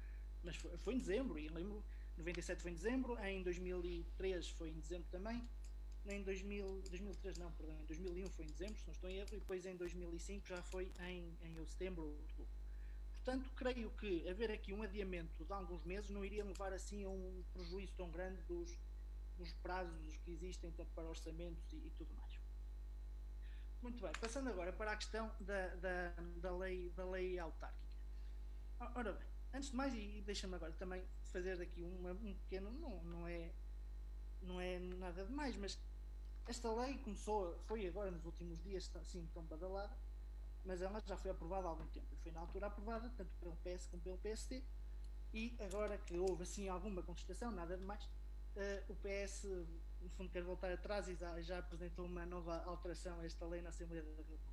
mas 0.42 0.56
foi, 0.56 0.76
foi 0.78 0.94
em 0.94 0.98
dezembro, 0.98 1.38
e 1.38 1.48
lembro, 1.48 1.84
97 2.16 2.62
foi 2.62 2.70
em 2.70 2.74
dezembro, 2.74 3.18
em 3.24 3.42
2003 3.42 4.48
foi 4.50 4.70
em 4.70 4.80
dezembro 4.80 5.08
também, 5.10 5.48
em 6.06 6.22
2000, 6.22 6.82
2003 6.90 7.38
não, 7.38 7.50
perdão, 7.52 7.78
em 7.80 7.86
2001 7.86 8.30
foi 8.30 8.44
em 8.44 8.48
dezembro, 8.48 8.78
se 8.78 8.86
não 8.86 8.92
estou 8.92 9.10
em 9.10 9.16
erro, 9.16 9.28
e 9.32 9.38
depois 9.38 9.66
em 9.66 9.76
2005 9.76 10.46
já 10.46 10.62
foi 10.62 10.90
em, 11.00 11.36
em 11.42 11.66
setembro 11.66 12.04
ou 12.04 12.10
outubro. 12.10 12.57
Portanto, 13.28 13.52
creio 13.56 13.90
que 13.90 14.26
haver 14.26 14.50
aqui 14.50 14.72
um 14.72 14.82
adiamento 14.82 15.44
de 15.44 15.52
alguns 15.52 15.84
meses 15.84 16.08
não 16.08 16.24
iria 16.24 16.42
levar 16.42 16.72
assim 16.72 17.04
a 17.04 17.10
um 17.10 17.44
prejuízo 17.52 17.92
tão 17.94 18.10
grande 18.10 18.40
dos, 18.44 18.74
dos 19.36 19.52
prazos 19.52 20.16
que 20.24 20.30
existem 20.30 20.70
para 20.70 21.04
orçamentos 21.04 21.70
e, 21.70 21.76
e, 21.76 21.90
tudo 21.90 22.10
mais. 22.16 22.40
Muito 23.82 24.00
bem, 24.00 24.10
passando 24.18 24.48
agora 24.48 24.72
para 24.72 24.92
a 24.92 24.96
questão 24.96 25.30
da, 25.40 25.74
da, 25.74 26.14
da, 26.38 26.56
lei, 26.56 26.88
da 26.96 27.04
lei 27.04 27.38
autárquica. 27.38 27.94
Ora 28.94 29.12
bem, 29.12 29.28
antes 29.52 29.68
de 29.72 29.76
mais, 29.76 29.92
e 29.92 30.22
deixa-me 30.24 30.54
agora 30.54 30.72
também 30.72 31.04
fazer 31.24 31.60
aqui 31.60 31.82
uma, 31.82 32.12
um 32.12 32.34
pequeno, 32.34 32.70
não, 32.70 33.04
não, 33.04 33.28
é, 33.28 33.52
não 34.40 34.58
é 34.58 34.78
nada 34.78 35.26
demais, 35.26 35.54
mas 35.54 35.78
esta 36.46 36.72
lei 36.72 36.96
começou, 36.96 37.58
foi 37.66 37.86
agora 37.86 38.10
nos 38.10 38.24
últimos 38.24 38.58
dias, 38.62 38.90
assim 38.96 39.28
tão 39.34 39.42
badalada, 39.42 39.94
mas 40.68 40.82
ela 40.82 41.00
já 41.00 41.16
foi 41.16 41.30
aprovada 41.30 41.66
há 41.66 41.70
algum 41.70 41.86
tempo. 41.86 42.14
Foi 42.22 42.30
na 42.30 42.40
altura 42.40 42.66
aprovada, 42.66 43.10
tanto 43.16 43.30
pelo 43.40 43.56
PS 43.56 43.86
como 43.86 44.02
pelo 44.02 44.18
PSD, 44.18 44.62
e 45.32 45.56
agora 45.60 45.96
que 45.96 46.18
houve 46.18 46.42
assim 46.42 46.68
alguma 46.68 47.02
contestação, 47.02 47.50
nada 47.50 47.74
de 47.74 47.82
mais, 47.82 48.04
uh, 48.04 48.92
o 48.92 48.94
PS, 48.96 49.44
no 50.02 50.10
fundo, 50.10 50.30
quer 50.30 50.42
voltar 50.42 50.70
atrás 50.70 51.08
e 51.08 51.14
já, 51.14 51.40
já, 51.40 51.58
apresentou 51.58 52.04
uma 52.04 52.26
nova 52.26 52.62
alteração 52.64 53.18
a 53.18 53.24
esta 53.24 53.46
lei 53.46 53.62
na 53.62 53.70
Assembleia 53.70 54.02
da 54.02 54.10
República. 54.10 54.52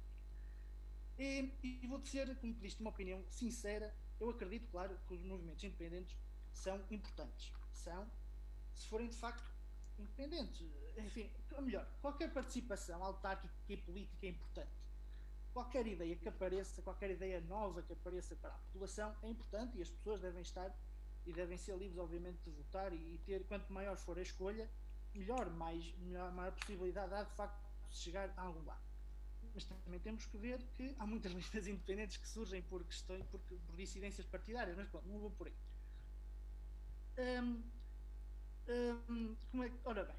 E, 1.20 1.52
e 1.62 1.86
vou 1.86 2.00
dizer, 2.00 2.34
como 2.38 2.56
pediste, 2.56 2.80
uma 2.80 2.92
opinião 2.92 3.22
sincera. 3.30 3.94
Eu 4.18 4.30
acredito, 4.30 4.70
claro, 4.72 4.98
que 5.08 5.14
os 5.14 5.22
movimentos 5.22 5.66
independentes 5.66 6.18
são 6.54 6.82
importantes. 6.90 7.52
São, 7.74 8.10
se 8.74 8.88
forem 8.88 9.10
de 9.10 9.18
facto 9.18 9.44
independentes. 10.00 10.66
Enfim, 10.98 11.30
ou 11.52 11.62
melhor, 11.62 11.86
qualquer 12.02 12.32
participação 12.32 13.04
autárquica 13.04 13.54
e 13.68 13.76
política 13.76 14.26
é 14.26 14.30
importante 14.30 14.85
qualquer 15.56 15.88
ideia 15.88 16.18
que 16.18 16.28
apareça, 16.28 16.82
qualquer 16.82 17.12
ideia 17.12 17.40
nova 17.40 17.82
que 17.82 17.94
apareça 17.94 18.36
para 18.36 18.50
a 18.50 18.58
população 18.58 19.16
é 19.22 19.30
importante 19.30 19.78
e 19.78 19.82
as 19.82 19.90
pessoas 19.90 20.20
devem 20.20 20.42
estar 20.42 20.70
e 21.26 21.32
devem 21.32 21.58
ser 21.58 21.78
livres, 21.78 21.98
obviamente, 21.98 22.40
de 22.44 22.52
votar 22.52 22.92
e, 22.92 23.18
ter, 23.26 23.46
quanto 23.48 23.72
maior 23.72 23.96
for 23.96 24.20
a 24.20 24.22
escolha, 24.22 24.70
melhor, 25.14 25.50
mais, 25.50 25.94
melhor, 26.00 26.30
maior 26.34 26.52
possibilidade 26.52 27.14
há 27.14 27.24
de 27.24 27.32
facto 27.32 27.58
de 27.90 27.96
chegar 27.96 28.34
a 28.36 28.42
algum 28.42 28.66
lado. 28.66 28.84
Mas 29.54 29.64
também 29.64 30.00
temos 30.02 30.26
que 30.26 30.38
ver 30.38 30.62
que 30.76 30.94
há 31.00 31.08
muitas 31.08 31.32
listas 31.40 31.68
independentes 31.68 32.18
que 32.18 32.28
surgem 32.28 32.62
por 32.62 32.84
questões, 32.84 33.26
por, 33.28 33.40
por 33.40 33.76
dissidências 33.78 34.28
partidárias, 34.28 34.76
mas 34.76 34.90
pronto, 34.90 35.08
não 35.08 35.20
vou 35.20 35.32
por 35.32 35.48
aí. 35.48 35.56
Hum, 37.18 37.64
hum, 39.08 39.38
como 39.50 39.64
é, 39.64 39.72
ora 39.86 40.04
bem, 40.04 40.18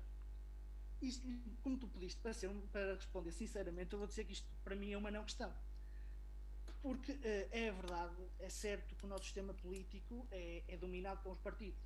isto, 1.02 1.26
como 1.62 1.76
tu 1.78 1.86
pediste 1.88 2.20
para, 2.20 2.32
ser, 2.32 2.50
para 2.72 2.94
responder 2.94 3.32
sinceramente, 3.32 3.92
eu 3.92 3.98
vou 3.98 4.08
dizer 4.08 4.24
que 4.24 4.32
isto 4.32 4.46
para 4.64 4.74
mim 4.74 4.92
é 4.92 4.98
uma 4.98 5.10
não 5.10 5.24
questão. 5.24 5.52
Porque 6.82 7.12
uh, 7.12 7.48
é 7.50 7.70
verdade, 7.70 8.16
é 8.38 8.48
certo 8.48 8.94
que 8.94 9.04
o 9.04 9.08
nosso 9.08 9.24
sistema 9.24 9.52
político 9.54 10.26
é, 10.30 10.62
é, 10.68 10.76
dominado 10.76 11.22
pelos 11.22 11.38
partidos. 11.38 11.80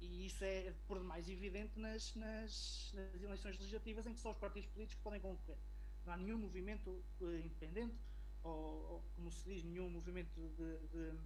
E 0.00 0.26
isso 0.26 0.44
é 0.44 0.72
por 0.86 0.98
demais 0.98 1.28
evidente 1.28 1.78
nas, 1.78 2.14
nas, 2.16 2.92
nas, 2.92 3.22
eleições 3.22 3.56
legislativas 3.56 4.06
em 4.06 4.12
que 4.12 4.20
só 4.20 4.32
os 4.32 4.36
partidos 4.36 4.68
políticos 4.70 5.02
podem 5.02 5.20
concorrer. 5.20 5.56
Não 6.04 6.12
há 6.12 6.16
nenhum 6.16 6.38
movimento 6.38 6.90
uh, 7.20 7.36
independente, 7.36 7.94
ou, 8.42 8.52
ou, 8.52 9.04
como 9.14 9.30
se 9.30 9.48
diz, 9.48 9.64
nenhum 9.64 9.88
movimento 9.88 10.40
de. 10.56 10.88
de 10.88 11.18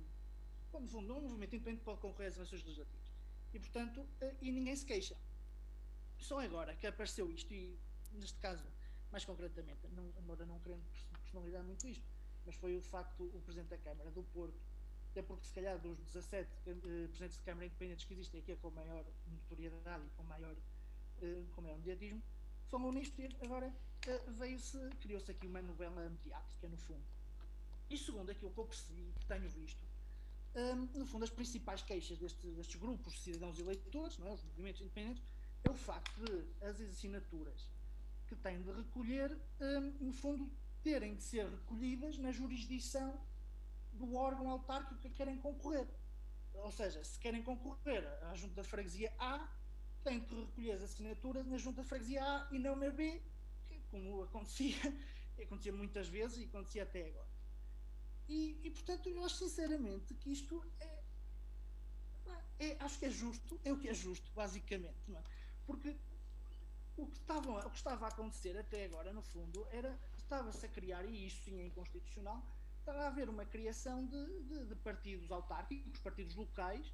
bom, 0.70 0.80
no 0.80 0.88
fundo, 0.88 1.14
um 1.14 1.22
movimento 1.22 1.56
independente 1.56 1.82
pode 1.82 2.00
concorrer 2.00 2.28
às 2.28 2.36
eleições 2.36 2.62
legislativas. 2.62 3.12
E, 3.54 3.58
portanto, 3.58 4.00
uh, 4.00 4.36
e 4.42 4.52
ninguém 4.52 4.76
se 4.76 4.84
queixa 4.84 5.16
só 6.24 6.40
agora 6.40 6.74
que 6.74 6.86
apareceu 6.86 7.30
isto, 7.30 7.52
e 7.52 7.78
neste 8.12 8.38
caso, 8.38 8.64
mais 9.10 9.24
concretamente, 9.24 9.86
não, 9.88 10.12
embora 10.18 10.44
não 10.46 10.58
querendo 10.60 10.84
personalizar 11.22 11.62
muito 11.62 11.86
isto, 11.86 12.04
mas 12.44 12.54
foi 12.54 12.76
o 12.76 12.80
facto 12.80 13.24
o 13.24 13.40
Presidente 13.40 13.68
da 13.68 13.78
Câmara 13.78 14.10
do 14.10 14.22
Porto, 14.22 14.58
até 15.10 15.22
porque 15.22 15.46
se 15.46 15.52
calhar 15.52 15.78
dos 15.78 15.98
17 15.98 16.48
uh, 16.48 17.08
Presidentes 17.08 17.38
de 17.38 17.42
Câmara 17.44 17.66
independentes 17.66 18.04
que 18.04 18.14
existem 18.14 18.40
aqui 18.40 18.52
é 18.52 18.56
com 18.56 18.70
maior 18.70 19.04
notoriedade 19.26 20.04
e 20.04 20.10
com 20.10 20.22
maior, 20.24 20.54
uh, 20.54 21.46
com 21.54 21.62
maior 21.62 21.78
mediatismo, 21.78 22.22
falou 22.68 22.92
nisto 22.92 23.20
e 23.20 23.26
agora 23.42 23.68
uh, 23.68 24.32
veio-se, 24.32 24.78
criou-se 25.00 25.30
aqui 25.30 25.46
uma 25.46 25.62
novela 25.62 26.08
mediática, 26.08 26.68
no 26.68 26.76
fundo. 26.76 27.04
E 27.88 27.96
segundo 27.96 28.30
aquilo 28.30 28.50
que 28.50 28.58
eu 28.58 28.64
percebi, 28.64 29.12
que 29.18 29.26
tenho 29.26 29.48
visto, 29.48 29.86
um, 30.56 30.98
no 30.98 31.06
fundo, 31.06 31.24
as 31.24 31.30
principais 31.30 31.82
queixas 31.82 32.18
destes, 32.18 32.54
destes 32.54 32.80
grupos 32.80 33.12
de 33.14 33.20
cidadãos 33.20 33.58
eleitores, 33.58 34.16
não 34.18 34.26
é, 34.26 34.32
os 34.32 34.42
movimentos 34.42 34.80
independentes, 34.80 35.22
é 35.66 35.70
o 35.70 35.74
facto 35.74 36.24
de 36.24 36.64
as 36.64 36.80
assinaturas 36.80 37.68
que 38.28 38.36
têm 38.36 38.62
de 38.62 38.70
recolher, 38.70 39.36
um, 39.60 40.06
no 40.06 40.12
fundo, 40.12 40.48
terem 40.82 41.16
de 41.16 41.22
ser 41.22 41.48
recolhidas 41.48 42.18
na 42.18 42.30
jurisdição 42.30 43.20
do 43.92 44.14
órgão 44.14 44.48
autárquico 44.48 45.00
que 45.00 45.10
querem 45.10 45.36
concorrer. 45.38 45.86
Ou 46.54 46.70
seja, 46.70 47.02
se 47.02 47.18
querem 47.18 47.42
concorrer 47.42 48.06
à 48.24 48.34
junta 48.34 48.54
da 48.54 48.64
freguesia 48.64 49.12
A, 49.18 49.48
têm 50.04 50.20
de 50.20 50.34
recolher 50.34 50.72
as 50.72 50.82
assinaturas 50.82 51.46
na 51.46 51.58
junta 51.58 51.82
da 51.82 51.88
freguesia 51.88 52.22
A 52.22 52.48
e 52.52 52.58
não 52.58 52.76
na 52.76 52.90
B, 52.90 53.20
como 53.90 54.22
acontecia, 54.22 54.76
acontecia 55.42 55.72
muitas 55.72 56.08
vezes 56.08 56.38
e 56.38 56.44
acontecia 56.44 56.84
até 56.84 57.08
agora. 57.08 57.28
E, 58.28 58.60
e 58.62 58.70
portanto, 58.70 59.08
eu 59.08 59.24
acho 59.24 59.36
sinceramente 59.36 60.14
que 60.14 60.32
isto 60.32 60.64
é, 60.80 61.02
é, 62.58 62.76
acho 62.80 62.98
que 62.98 63.06
é 63.06 63.10
justo, 63.10 63.60
é 63.64 63.72
o 63.72 63.78
que 63.78 63.88
é 63.88 63.94
justo, 63.94 64.30
basicamente. 64.34 64.96
Não 65.08 65.18
é? 65.18 65.22
Porque 65.66 65.96
o 66.96 67.06
que, 67.06 67.18
estava, 67.18 67.66
o 67.66 67.70
que 67.70 67.76
estava 67.76 68.06
a 68.06 68.08
acontecer 68.08 68.56
até 68.56 68.84
agora, 68.84 69.12
no 69.12 69.22
fundo, 69.22 69.66
era 69.70 69.98
estava-se 70.16 70.64
a 70.64 70.68
criar, 70.68 71.04
e 71.04 71.26
isso 71.26 71.42
sim 71.44 71.60
é 71.60 71.66
inconstitucional, 71.66 72.42
estava 72.78 73.00
a 73.00 73.06
haver 73.08 73.28
uma 73.28 73.44
criação 73.44 74.06
de, 74.06 74.42
de, 74.42 74.64
de 74.66 74.74
partidos 74.76 75.30
autárquicos, 75.30 76.00
partidos 76.00 76.34
locais, 76.34 76.92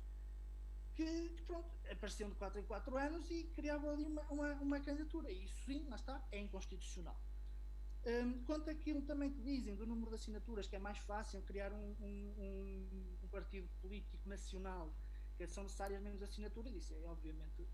que, 0.95 1.31
que, 1.31 1.43
pronto, 1.45 1.71
apareciam 1.91 2.29
de 2.29 2.37
4 2.37 2.61
em 2.61 2.65
4 2.65 2.97
anos 2.97 3.31
e 3.31 3.45
criavam 3.55 3.91
ali 3.91 4.05
uma, 4.05 4.23
uma, 4.23 4.53
uma 4.55 4.81
candidatura. 4.81 5.31
E 5.31 5.45
isso 5.45 5.65
sim, 5.65 5.87
lá 5.89 5.97
está, 5.97 6.23
é 6.31 6.39
inconstitucional. 6.39 7.19
Um, 8.05 8.43
quanto 8.45 8.69
àquilo 8.69 9.03
também 9.03 9.31
que 9.31 9.41
dizem 9.41 9.77
do 9.77 9.87
número 9.87 10.11
de 10.11 10.17
assinaturas, 10.17 10.67
que 10.67 10.77
é 10.77 10.79
mais 10.79 10.99
fácil 10.99 11.41
criar 11.43 11.73
um, 11.73 11.97
um, 12.01 13.19
um 13.23 13.29
partido 13.29 13.69
político 13.81 14.29
nacional, 14.29 14.93
que 15.37 15.47
são 15.47 15.63
necessárias 15.63 16.03
menos 16.03 16.23
assinaturas, 16.23 16.75
isso 16.75 16.93
é 16.93 17.07
obviamente 17.07 17.67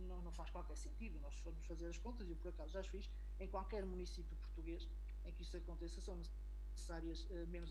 não, 0.00 0.20
não 0.22 0.32
faz 0.32 0.50
qualquer 0.50 0.76
sentido. 0.76 1.18
Nós 1.20 1.34
formos 1.40 1.64
fazer 1.66 1.88
as 1.88 1.98
contas, 1.98 2.28
e 2.28 2.34
por 2.34 2.48
acaso 2.48 2.72
já 2.72 2.80
as 2.80 2.86
fiz, 2.86 3.10
em 3.38 3.48
qualquer 3.48 3.84
município 3.84 4.36
português 4.36 4.88
em 5.24 5.32
que 5.32 5.42
isso 5.42 5.56
aconteça, 5.56 6.00
são 6.00 6.20
necessárias 6.70 7.24
uh, 7.30 7.46
menos 7.48 7.70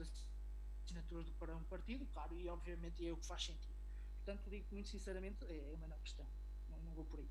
assinaturas 0.85 1.25
do 1.25 1.31
que 1.31 1.37
para 1.37 1.55
um 1.55 1.63
partido, 1.63 2.05
claro, 2.07 2.39
e 2.39 2.47
obviamente 2.47 3.07
é 3.07 3.11
o 3.11 3.17
que 3.17 3.25
faz 3.25 3.45
sentido. 3.45 3.79
Portanto, 4.17 4.49
digo 4.49 4.67
muito 4.71 4.89
sinceramente, 4.89 5.43
é 5.45 5.73
uma 5.73 5.87
não 5.87 5.99
questão. 5.99 6.25
Não, 6.69 6.79
não 6.81 6.93
vou 6.93 7.05
por 7.05 7.19
aí. 7.19 7.29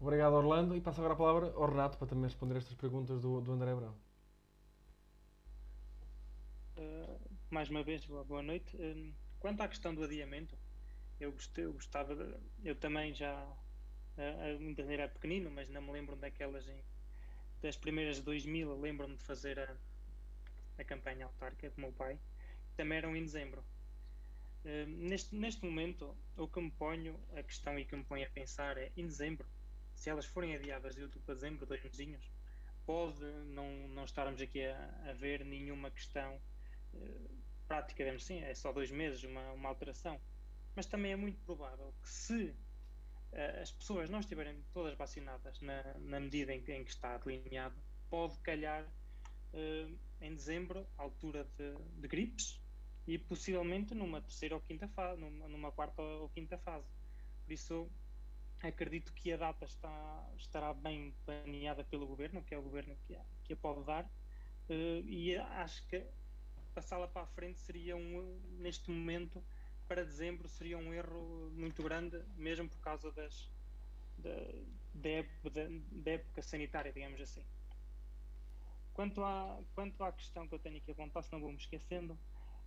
Obrigado, 0.00 0.34
Orlando. 0.34 0.76
E 0.76 0.80
passo 0.80 1.00
agora 1.00 1.14
a 1.14 1.16
palavra 1.16 1.52
ao 1.54 1.66
Renato 1.66 1.98
para 1.98 2.06
também 2.06 2.24
responder 2.24 2.56
estas 2.56 2.74
perguntas 2.74 3.20
do, 3.20 3.40
do 3.40 3.52
André 3.52 3.74
Brão. 3.74 3.94
Uh, 6.76 7.20
mais 7.50 7.68
uma 7.70 7.82
vez, 7.82 8.04
boa 8.04 8.42
noite. 8.42 8.76
Uh, 8.76 9.14
quanto 9.38 9.60
à 9.60 9.68
questão 9.68 9.94
do 9.94 10.02
adiamento, 10.02 10.56
eu, 11.20 11.32
gostei, 11.32 11.64
eu 11.64 11.72
gostava, 11.72 12.14
de, 12.14 12.34
eu 12.64 12.74
também 12.74 13.14
já, 13.14 13.34
a, 14.16 14.58
muitas 14.60 14.88
era 14.88 15.08
pequenino, 15.08 15.50
mas 15.50 15.68
não 15.68 15.82
me 15.82 15.92
lembro 15.92 16.16
daquelas, 16.16 16.68
em, 16.68 16.80
das 17.62 17.76
primeiras 17.76 18.20
2000, 18.20 18.78
lembro-me 18.80 19.16
de 19.16 19.22
fazer 19.24 19.58
a, 19.58 19.76
a 20.78 20.84
campanha 20.84 21.26
autárquica 21.26 21.70
com 21.70 21.78
o 21.78 21.84
meu 21.84 21.92
pai, 21.92 22.18
também 22.76 22.98
eram 22.98 23.16
em 23.16 23.22
dezembro. 23.22 23.64
Uh, 24.64 24.86
neste, 24.86 25.34
neste 25.34 25.64
momento, 25.64 26.16
o 26.36 26.48
que 26.48 26.60
me 26.60 26.70
ponho, 26.70 27.18
a 27.36 27.42
questão 27.42 27.78
e 27.78 27.84
que 27.84 27.94
me 27.94 28.04
ponho 28.04 28.26
a 28.26 28.30
pensar 28.30 28.76
é, 28.78 28.90
em 28.96 29.06
dezembro, 29.06 29.46
se 29.94 30.10
elas 30.10 30.26
forem 30.26 30.54
adiadas 30.54 30.94
de 30.94 31.02
outubro 31.02 31.26
para 31.26 31.34
dezembro, 31.34 31.66
dois 31.66 31.82
mesinhos, 31.82 32.30
pode 32.84 33.24
não, 33.46 33.88
não 33.88 34.04
estarmos 34.04 34.40
aqui 34.40 34.64
a, 34.64 35.10
a 35.10 35.12
ver 35.12 35.44
nenhuma 35.44 35.90
questão 35.90 36.40
uh, 36.94 37.30
prática, 37.68 38.02
digamos 38.02 38.24
assim, 38.24 38.40
é 38.40 38.54
só 38.54 38.72
dois 38.72 38.90
meses, 38.90 39.22
uma, 39.24 39.52
uma 39.52 39.68
alteração 39.68 40.20
mas 40.74 40.86
também 40.86 41.12
é 41.12 41.16
muito 41.16 41.38
provável 41.44 41.94
que 42.02 42.08
se 42.08 42.46
uh, 43.32 43.62
as 43.62 43.70
pessoas 43.72 44.10
não 44.10 44.20
estiverem 44.20 44.62
todas 44.72 44.96
vacinadas 44.96 45.60
na, 45.60 45.82
na 45.98 46.20
medida 46.20 46.54
em 46.54 46.62
que, 46.62 46.72
em 46.72 46.84
que, 46.84 46.90
está 46.90 47.16
delineado, 47.18 47.76
pode 48.10 48.38
calhar 48.38 48.84
uh, 48.84 49.98
em 50.20 50.34
dezembro, 50.34 50.86
altura 50.96 51.44
de, 51.56 51.74
de 52.00 52.08
gripes, 52.08 52.60
e 53.06 53.18
possivelmente 53.18 53.94
numa 53.94 54.20
terceira 54.20 54.54
ou 54.54 54.60
quinta 54.60 54.88
fase, 54.88 55.20
numa, 55.20 55.48
numa 55.48 55.72
quarta 55.72 56.00
ou 56.00 56.28
quinta 56.30 56.56
fase. 56.58 56.88
Por 57.44 57.52
isso, 57.52 57.90
acredito 58.62 59.12
que 59.12 59.32
a 59.32 59.36
data 59.36 59.64
está, 59.64 60.30
estará 60.38 60.72
bem 60.72 61.14
planeada 61.24 61.84
pelo 61.84 62.06
governo, 62.06 62.42
que 62.42 62.54
é 62.54 62.58
o 62.58 62.62
governo 62.62 62.96
que 63.06 63.14
a, 63.14 63.24
que 63.44 63.52
a 63.52 63.56
pode 63.56 63.84
dar, 63.84 64.04
uh, 64.04 65.06
e 65.06 65.36
acho 65.36 65.86
que 65.88 66.02
passá-la 66.74 67.06
para 67.06 67.22
a 67.22 67.26
frente 67.26 67.60
seria 67.60 67.96
um, 67.96 68.40
neste 68.58 68.90
momento, 68.90 69.42
para 69.86 70.04
dezembro, 70.04 70.48
seria 70.48 70.78
um 70.78 70.92
erro 70.92 71.50
muito 71.54 71.82
grande, 71.82 72.22
mesmo 72.36 72.68
por 72.68 72.80
causa 72.80 73.10
das, 73.12 73.50
da, 74.18 74.30
da, 74.94 75.50
da 75.92 76.10
época 76.10 76.42
sanitária, 76.42 76.92
digamos 76.92 77.20
assim. 77.20 77.44
Quanto 78.92 79.22
à, 79.22 79.60
quanto 79.74 80.02
à 80.04 80.12
questão 80.12 80.46
que 80.46 80.54
eu 80.54 80.58
tenho 80.58 80.76
aqui 80.76 80.92
apontar, 80.92 81.22
se 81.24 81.32
não 81.32 81.40
vou 81.40 81.50
me 81.50 81.58
esquecendo, 81.58 82.18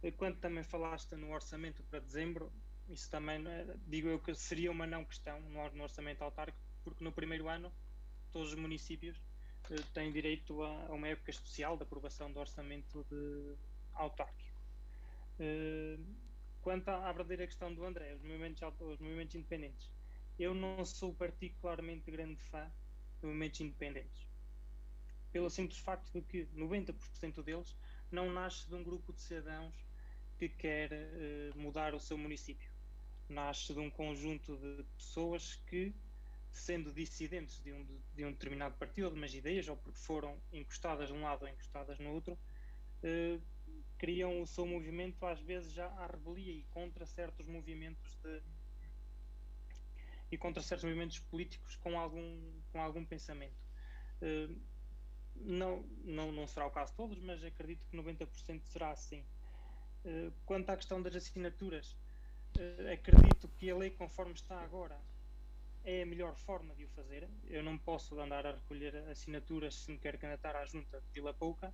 eh, 0.03 0.11
quando 0.11 0.37
também 0.39 0.63
falaste 0.63 1.15
no 1.15 1.31
orçamento 1.31 1.81
para 1.83 1.99
dezembro, 1.99 2.51
isso 2.89 3.09
também, 3.09 3.43
digo 3.85 4.07
eu 4.09 4.19
que 4.19 4.33
seria 4.35 4.71
uma 4.71 4.85
não 4.85 5.03
questão 5.05 5.39
no 5.41 5.83
orçamento 5.83 6.21
autárquico, 6.21 6.59
porque 6.83 7.03
no 7.03 7.11
primeiro 7.11 7.47
ano 7.47 7.71
todos 8.31 8.49
os 8.49 8.59
municípios 8.59 9.19
eh, 9.71 9.75
têm 9.93 10.11
direito 10.11 10.61
a, 10.63 10.93
uma 10.93 11.07
época 11.07 11.31
especial 11.31 11.77
de 11.77 11.83
aprovação 11.83 12.31
do 12.31 12.39
orçamento 12.39 13.05
de, 13.09 13.55
autárquico. 13.93 14.47
Eh, 16.67 16.69
quanto 16.69 16.89
à, 16.89 17.11
verdadeira 17.13 17.47
questão 17.47 17.73
do 17.73 17.85
André, 17.85 18.13
os 18.13 18.21
movimentos, 18.21 18.61
os 18.61 18.99
movimentos 18.99 19.35
independentes, 19.35 19.89
eu 20.37 20.53
não 20.53 20.83
sou 20.83 21.13
particularmente 21.13 22.11
grande 22.11 22.41
fã 22.43 22.69
de 23.21 23.25
movimentos 23.25 23.61
independentes. 23.61 24.27
Pelo 25.31 25.49
simples 25.49 25.79
facto 25.79 26.11
de 26.11 26.21
que 26.21 26.45
90% 26.53 27.41
deles 27.41 27.73
não 28.11 28.31
nasce 28.31 28.67
de 28.67 28.75
um 28.75 28.83
grupo 28.83 29.13
de 29.13 29.21
cidadãos 29.21 29.73
que 30.37 30.49
quer 30.49 30.91
uh, 30.91 31.57
mudar 31.57 31.95
o 31.95 31.99
seu 31.99 32.17
município 32.17 32.69
nasce 33.29 33.73
de 33.73 33.79
um 33.79 33.89
conjunto 33.89 34.57
de 34.57 34.83
pessoas 34.97 35.55
que, 35.67 35.93
sendo 36.51 36.91
dissidentes 36.91 37.61
de 37.63 37.71
um, 37.71 37.85
de 38.13 38.25
um 38.25 38.31
determinado 38.31 38.75
partido 38.77 39.09
de 39.09 39.15
umas 39.15 39.33
ideias, 39.33 39.67
ou 39.67 39.77
porque 39.77 39.99
foram 39.99 40.37
encostadas 40.51 41.07
de 41.07 41.13
um 41.13 41.23
lado 41.23 41.43
ou 41.43 41.47
encostadas 41.49 41.99
no 41.99 42.11
outro, 42.11 42.37
eh, 43.03 43.37
criam 43.97 44.41
o 44.41 44.47
seu 44.47 44.65
movimento 44.65 45.25
às 45.25 45.39
vezes 45.41 45.73
já 45.73 45.87
à 45.87 46.07
rebelia 46.07 46.53
e 46.53 46.63
contra 46.71 47.05
certos 47.05 47.45
movimentos 47.47 48.15
de 48.23 48.41
e 50.29 50.37
contra 50.37 50.61
certos 50.61 50.83
movimentos 50.83 51.19
políticos 51.19 51.75
com 51.77 51.97
algum 51.97 52.61
com 52.71 52.81
algum 52.81 53.05
pensamento 53.05 53.57
eh, 54.21 54.49
não, 55.35 55.83
não 56.03 56.31
não 56.31 56.47
será 56.47 56.65
o 56.67 56.71
caso 56.71 56.91
de 56.91 56.97
todos 56.97 57.19
mas 57.19 57.43
acredito 57.43 57.85
que 57.87 57.97
90% 57.97 58.63
será 58.65 58.91
assim 58.91 59.25
eh, 60.05 60.31
quanto 60.45 60.69
à 60.69 60.75
questão 60.75 61.01
das 61.01 61.15
assinaturas 61.15 61.97
uh, 62.57 62.93
acredito 62.93 63.47
que 63.49 63.69
a 63.69 63.75
lei 63.75 63.91
conforme 63.91 64.33
está 64.33 64.59
agora 64.61 64.99
é 65.87 66.03
a 66.03 66.05
melhor 66.05 66.35
forma 66.35 66.75
de 66.75 66.83
o 66.83 66.89
fazer. 66.89 67.29
Eu 67.45 67.63
não 67.63 67.77
posso 67.77 68.19
andar 68.19 68.45
a 68.45 68.51
recolher 68.51 68.93
assinaturas 69.09 69.73
se 69.73 69.91
me 69.91 69.97
quer 69.97 70.17
candidatar 70.17 70.53
à 70.57 70.65
junta 70.65 70.99
de 70.99 71.07
Vila 71.13 71.33
Pouca. 71.33 71.73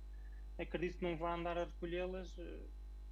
Acredito 0.58 0.98
que 0.98 1.04
não 1.04 1.16
vá 1.16 1.34
andar 1.34 1.58
a 1.58 1.64
recolhê-las, 1.64 2.36
uh, 2.38 2.70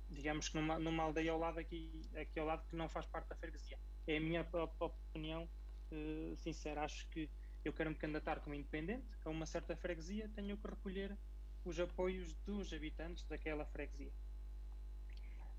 digamos 0.09 0.49
que 0.49 0.57
numa, 0.57 0.79
numa 0.79 1.03
aldeia 1.03 1.33
ao 1.33 1.39
lado 1.39 1.59
aqui, 1.59 2.09
aqui 2.15 2.39
ao 2.39 2.47
lado 2.47 2.67
que 2.69 2.77
não 2.77 2.89
faz 2.89 3.07
parte 3.07 3.29
da 3.29 3.37
freguesia. 3.37 3.79
É 4.07 4.17
a 4.17 4.21
minha 4.21 4.47
opinião 4.79 5.49
uh, 5.91 6.37
sincera. 6.37 6.85
Acho 6.85 7.09
que 7.09 7.31
eu 7.65 7.73
quero 7.73 7.91
me 7.91 7.97
candidatar 7.97 8.41
como 8.41 8.55
independente 8.55 9.07
a 9.25 9.31
uma 9.31 9.47
certa 9.47 9.77
freguesia, 9.77 10.29
tenho 10.35 10.57
que 10.57 10.69
recolher 10.69 11.17
os 11.65 11.79
apoios 11.79 12.35
dos 12.45 12.73
habitantes 12.73 13.25
daquela 13.27 13.65
freguesia. 13.67 14.13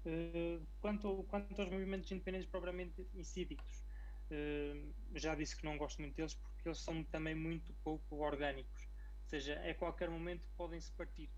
Eh, 0.06 0.60
quanto, 0.82 1.24
quanto 1.30 1.62
aos 1.62 1.70
movimentos 1.70 2.12
independentes 2.12 2.50
propriamente 2.50 3.08
incídicos, 3.14 3.84
já 5.14 5.36
disse 5.36 5.56
que 5.56 5.64
não 5.64 5.78
gosto 5.78 6.02
muito 6.02 6.16
deles 6.16 6.34
porque 6.34 6.68
eles 6.68 6.80
são 6.80 7.04
também 7.04 7.36
muito 7.36 7.74
pouco 7.84 8.18
orgânicos. 8.18 8.84
Ou 9.24 9.30
seja, 9.30 9.62
a 9.70 9.74
qualquer 9.76 10.10
momento 10.10 10.48
podem-se 10.58 10.92
partir. 10.94 11.30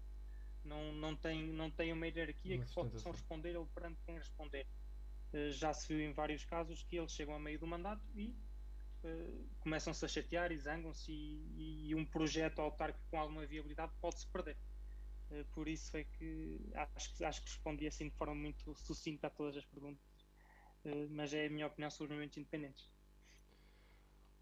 Não, 0.66 0.92
não, 0.94 1.16
tem, 1.16 1.48
não 1.48 1.70
tem 1.72 1.94
uma 1.94 2.08
hierarquia 2.08 2.58
que 2.58 2.74
possam 2.74 3.12
responder 3.12 3.56
ou 3.56 3.68
perante 3.68 4.02
quem 4.04 4.18
responder. 4.18 4.68
Uh, 5.34 5.52
já 5.52 5.74
se 5.74 5.88
viu 5.88 6.00
em 6.00 6.12
vários 6.12 6.44
casos 6.44 6.84
que 6.84 6.98
eles 6.98 7.12
chegam 7.12 7.36
a 7.36 7.40
meio 7.40 7.60
do 7.60 7.68
mandato 7.68 8.04
e 8.16 8.36
começam-se 9.60 10.04
a 10.04 10.08
chatear 10.08 10.52
e 10.52 10.58
zangam-se 10.58 11.12
e, 11.12 11.90
e 11.90 11.96
um 11.96 12.06
projeto 12.06 12.60
autárquico 12.60 13.06
com 13.10 13.20
alguma 13.20 13.46
viabilidade 13.46 13.94
pode-se 14.02 14.28
perder. 14.28 14.58
Eh, 15.32 15.44
por 15.54 15.68
isso 15.68 15.96
é 15.98 16.04
que 16.04 16.60
acho, 16.74 17.26
acho 17.26 17.42
que 17.42 17.50
respondi 17.50 17.88
assim 17.88 18.10
de 18.10 18.16
forma 18.16 18.36
muito 18.36 18.76
sucinta 18.76 19.28
a 19.28 19.30
todas 19.30 19.58
as 19.58 19.66
perguntas. 19.66 20.04
Eh, 20.84 21.08
mas 21.10 21.34
é 21.34 21.46
a 21.46 21.50
minha 21.50 21.68
opinião 21.68 21.90
sobre 21.90 22.14
os 22.14 22.18
movimentos 22.18 22.38
independentes. 22.38 22.95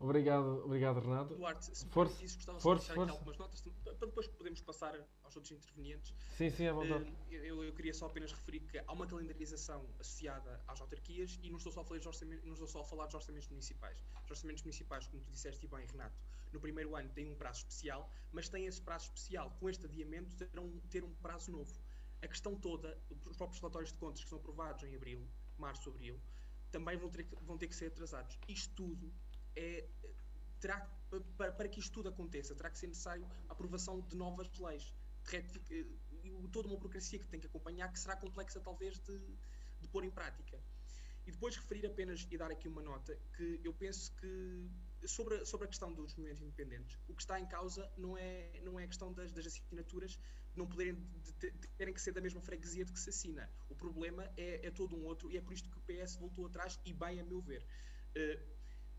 Obrigado, 0.03 0.65
obrigado 0.65 0.99
Renato. 0.99 1.33
Duarte, 1.33 1.77
se 1.77 1.85
força, 1.85 2.21
gostava 2.21 2.59
força, 2.59 2.81
de 2.81 2.87
deixar 2.89 2.95
força. 2.95 3.11
algumas 3.13 3.37
notas 3.37 3.61
para 3.61 3.93
depois 4.05 4.27
podermos 4.27 4.59
passar 4.59 4.93
aos 5.23 5.35
outros 5.37 5.53
intervenientes. 5.53 6.13
Sim, 6.35 6.49
sim, 6.49 6.65
é 6.65 6.73
vontade. 6.73 7.09
Uh, 7.09 7.31
eu, 7.31 7.63
eu, 7.63 7.73
queria 7.73 7.93
só 7.93 8.07
apenas 8.07 8.33
referir 8.33 8.59
que 8.59 8.77
há 8.79 8.91
uma 8.91 9.07
calendarização 9.07 9.87
associada 10.01 10.61
às 10.67 10.81
autarquias 10.81 11.39
e 11.41 11.49
não 11.49 11.55
estou 11.55 11.71
só 11.71 11.79
a 11.79 11.85
falar 11.85 11.99
dos 11.99 12.07
orçamentos, 12.07 12.43
não 12.43 12.51
estou 12.51 12.67
só 12.67 12.81
a 12.81 12.83
falar 12.83 13.05
dos 13.05 13.15
orçamentos 13.15 13.47
municipais. 13.47 13.97
Os 14.25 14.29
orçamentos 14.29 14.63
municipais, 14.63 15.07
como 15.07 15.23
tu 15.23 15.31
disseste 15.31 15.65
bem, 15.67 15.85
Renato, 15.85 16.19
no 16.51 16.59
primeiro 16.59 16.97
ano 16.97 17.09
têm 17.13 17.31
um 17.31 17.35
prazo 17.35 17.59
especial, 17.59 18.11
mas 18.33 18.49
têm 18.49 18.65
esse 18.65 18.81
prazo 18.81 19.05
especial. 19.05 19.55
Com 19.57 19.69
este 19.69 19.85
adiamento, 19.85 20.35
terão 20.35 20.69
ter 20.89 21.05
um 21.05 21.13
prazo 21.15 21.49
novo. 21.49 21.73
A 22.21 22.27
questão 22.27 22.59
toda, 22.59 23.01
os 23.25 23.37
próprios 23.37 23.61
relatórios 23.61 23.93
de 23.93 23.97
contas 23.97 24.21
que 24.21 24.29
são 24.29 24.37
aprovados 24.37 24.83
em 24.83 24.95
abril, 24.97 25.25
março, 25.57 25.89
abril, 25.89 26.19
também 26.73 26.97
vão 26.97 27.09
ter, 27.09 27.25
vão 27.43 27.57
ter 27.57 27.67
que 27.67 27.75
ser 27.75 27.85
atrasados. 27.85 28.37
Isto 28.49 28.73
tudo 28.75 29.13
é 29.55 29.87
terá, 30.59 30.79
para, 31.37 31.51
para 31.51 31.67
que 31.67 31.79
isto 31.79 31.91
tudo 31.91 32.09
aconteça, 32.09 32.55
terá 32.55 32.69
que 32.69 32.77
ser 32.77 32.87
necessário 32.87 33.27
a 33.49 33.53
aprovação 33.53 33.99
de 34.01 34.15
novas 34.15 34.49
leis, 34.59 34.93
de 35.25 36.47
toda 36.51 36.67
uma 36.67 36.77
burocracia 36.77 37.19
que 37.19 37.27
tem 37.27 37.39
que 37.39 37.47
acompanhar, 37.47 37.91
que 37.91 37.99
será 37.99 38.15
complexa 38.15 38.59
talvez 38.61 38.97
de, 38.99 39.19
de 39.81 39.87
pôr 39.89 40.05
em 40.05 40.11
prática. 40.11 40.57
E 41.25 41.31
depois 41.31 41.55
referir 41.55 41.85
apenas 41.85 42.27
e 42.29 42.37
dar 42.37 42.51
aqui 42.51 42.67
uma 42.67 42.81
nota 42.81 43.17
que 43.35 43.59
eu 43.63 43.73
penso 43.73 44.13
que 44.15 44.69
sobre, 45.05 45.45
sobre 45.45 45.65
a 45.65 45.67
questão 45.67 45.93
dos 45.93 46.13
movimentos 46.15 46.41
independentes, 46.41 46.97
o 47.07 47.13
que 47.13 47.21
está 47.21 47.39
em 47.39 47.45
causa 47.45 47.89
não 47.97 48.17
é, 48.17 48.59
não 48.61 48.79
é 48.79 48.83
a 48.83 48.87
questão 48.87 49.13
das, 49.13 49.31
das 49.31 49.45
assinaturas 49.47 50.19
não 50.55 50.67
poderem 50.67 50.95
de, 50.95 51.33
de, 51.33 51.51
de, 51.51 51.67
terem 51.69 51.93
que 51.93 52.01
ser 52.01 52.11
da 52.11 52.21
mesma 52.21 52.41
freguesia 52.41 52.85
de 52.85 52.91
que 52.91 52.99
se 52.99 53.09
assina. 53.09 53.49
O 53.69 53.75
problema 53.75 54.29
é, 54.37 54.67
é 54.67 54.71
todo 54.71 54.95
um 54.95 55.05
outro 55.05 55.31
e 55.31 55.37
é 55.37 55.41
por 55.41 55.53
isto 55.53 55.69
que 55.69 55.77
o 55.77 55.81
PS 55.81 56.15
voltou 56.15 56.45
atrás 56.45 56.79
e 56.85 56.93
bem 56.93 57.19
a 57.19 57.23
meu 57.23 57.41
ver. 57.41 57.65
Uh, 58.15 58.53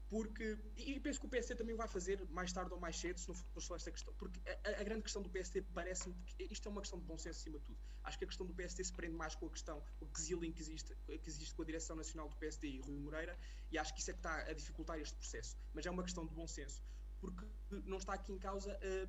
porque, 0.08 0.56
e 0.76 1.00
penso 1.00 1.18
que 1.18 1.26
o 1.26 1.28
PSD 1.28 1.56
também 1.56 1.74
vai 1.74 1.88
fazer 1.88 2.24
mais 2.30 2.52
tarde 2.52 2.72
ou 2.72 2.78
mais 2.78 2.96
cedo, 2.96 3.18
se 3.18 3.28
não 3.28 3.34
for 3.34 3.60
só 3.60 3.74
esta 3.76 3.90
questão, 3.90 4.14
porque 4.14 4.38
a, 4.48 4.80
a 4.80 4.84
grande 4.84 5.02
questão 5.02 5.22
do 5.22 5.28
PSD 5.30 5.62
parece-me 5.74 6.14
que 6.26 6.44
isto 6.50 6.68
é 6.68 6.70
uma 6.70 6.80
questão 6.80 6.98
de 6.98 7.04
bom 7.04 7.16
senso 7.16 7.40
acima 7.40 7.58
de 7.58 7.64
tudo. 7.64 7.78
Acho 8.04 8.18
que 8.18 8.24
a 8.24 8.28
questão 8.28 8.46
do 8.46 8.54
PSD 8.54 8.84
se 8.84 8.92
prende 8.92 9.16
mais 9.16 9.34
com 9.34 9.46
a 9.46 9.50
questão, 9.50 9.82
o 10.00 10.06
quesilin 10.06 10.52
que 10.52 10.60
existe, 10.60 10.94
que 11.06 11.28
existe 11.28 11.54
com 11.54 11.62
a 11.62 11.64
direção 11.64 11.96
nacional 11.96 12.28
do 12.28 12.36
PSD 12.36 12.68
e 12.68 12.80
Rui 12.80 12.98
Moreira, 12.98 13.36
e 13.70 13.78
acho 13.78 13.94
que 13.94 14.00
isso 14.00 14.10
é 14.10 14.14
que 14.14 14.20
está 14.20 14.36
a 14.42 14.52
dificultar 14.52 14.98
este 14.98 15.16
processo. 15.16 15.56
Mas 15.72 15.86
é 15.86 15.90
uma 15.90 16.02
questão 16.02 16.26
de 16.26 16.34
bom 16.34 16.46
senso, 16.46 16.82
porque 17.20 17.44
não 17.70 17.96
está 17.96 18.12
aqui 18.12 18.32
em 18.32 18.38
causa 18.38 18.72
uh, 18.72 19.08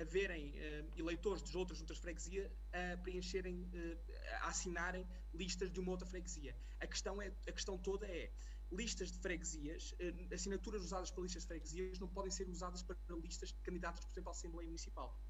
haverem 0.00 0.50
uh, 0.50 0.98
eleitores 0.98 1.42
de 1.42 1.56
outras 1.56 1.78
juntas 1.78 1.96
de 1.96 2.02
freguesia 2.02 2.50
a 2.72 2.96
preencherem, 2.98 3.62
uh, 3.62 3.98
a 4.42 4.48
assinarem 4.48 5.06
listas 5.32 5.70
de 5.70 5.80
uma 5.80 5.92
outra 5.92 6.06
freguesia. 6.06 6.56
A 6.80 6.86
questão, 6.86 7.22
é, 7.22 7.28
a 7.46 7.52
questão 7.52 7.78
toda 7.78 8.06
é 8.06 8.30
listas 8.72 9.12
de 9.12 9.18
freguesias, 9.18 9.94
eh, 9.98 10.34
assinaturas 10.34 10.82
usadas 10.82 11.10
para 11.10 11.22
listas 11.22 11.42
de 11.42 11.48
freguesias 11.48 11.98
não 11.98 12.08
podem 12.08 12.30
ser 12.30 12.48
usadas 12.48 12.82
para 12.82 12.96
listas 13.16 13.50
de 13.50 13.60
candidatos, 13.60 14.04
por 14.04 14.10
exemplo, 14.12 14.30
à 14.30 14.32
Assembleia 14.32 14.66
Municipal. 14.66 15.20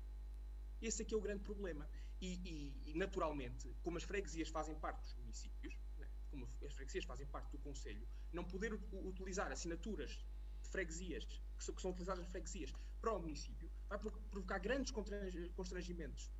Esse 0.80 1.02
aqui 1.02 1.14
é 1.14 1.16
o 1.16 1.20
grande 1.20 1.42
problema. 1.42 1.88
E, 2.20 2.34
e, 2.44 2.90
e 2.90 2.94
naturalmente, 2.94 3.68
como 3.82 3.96
as 3.98 4.04
freguesias 4.04 4.48
fazem 4.48 4.76
parte 4.76 5.00
dos 5.02 5.14
municípios, 5.16 5.76
né, 5.98 6.08
como 6.30 6.48
as 6.64 6.72
freguesias 6.72 7.04
fazem 7.04 7.26
parte 7.26 7.50
do 7.50 7.58
Conselho, 7.58 8.06
não 8.32 8.44
poder 8.44 8.72
utilizar 8.92 9.50
assinaturas 9.50 10.24
de 10.62 10.68
freguesias, 10.68 11.24
que 11.24 11.64
são, 11.64 11.74
que 11.74 11.82
são 11.82 11.90
utilizadas 11.90 12.24
em 12.24 12.30
freguesias, 12.30 12.72
para 13.00 13.12
o 13.12 13.20
município, 13.20 13.68
vai 13.88 13.98
provocar 13.98 14.60
grandes 14.60 14.92
constrangimentos 14.92 16.30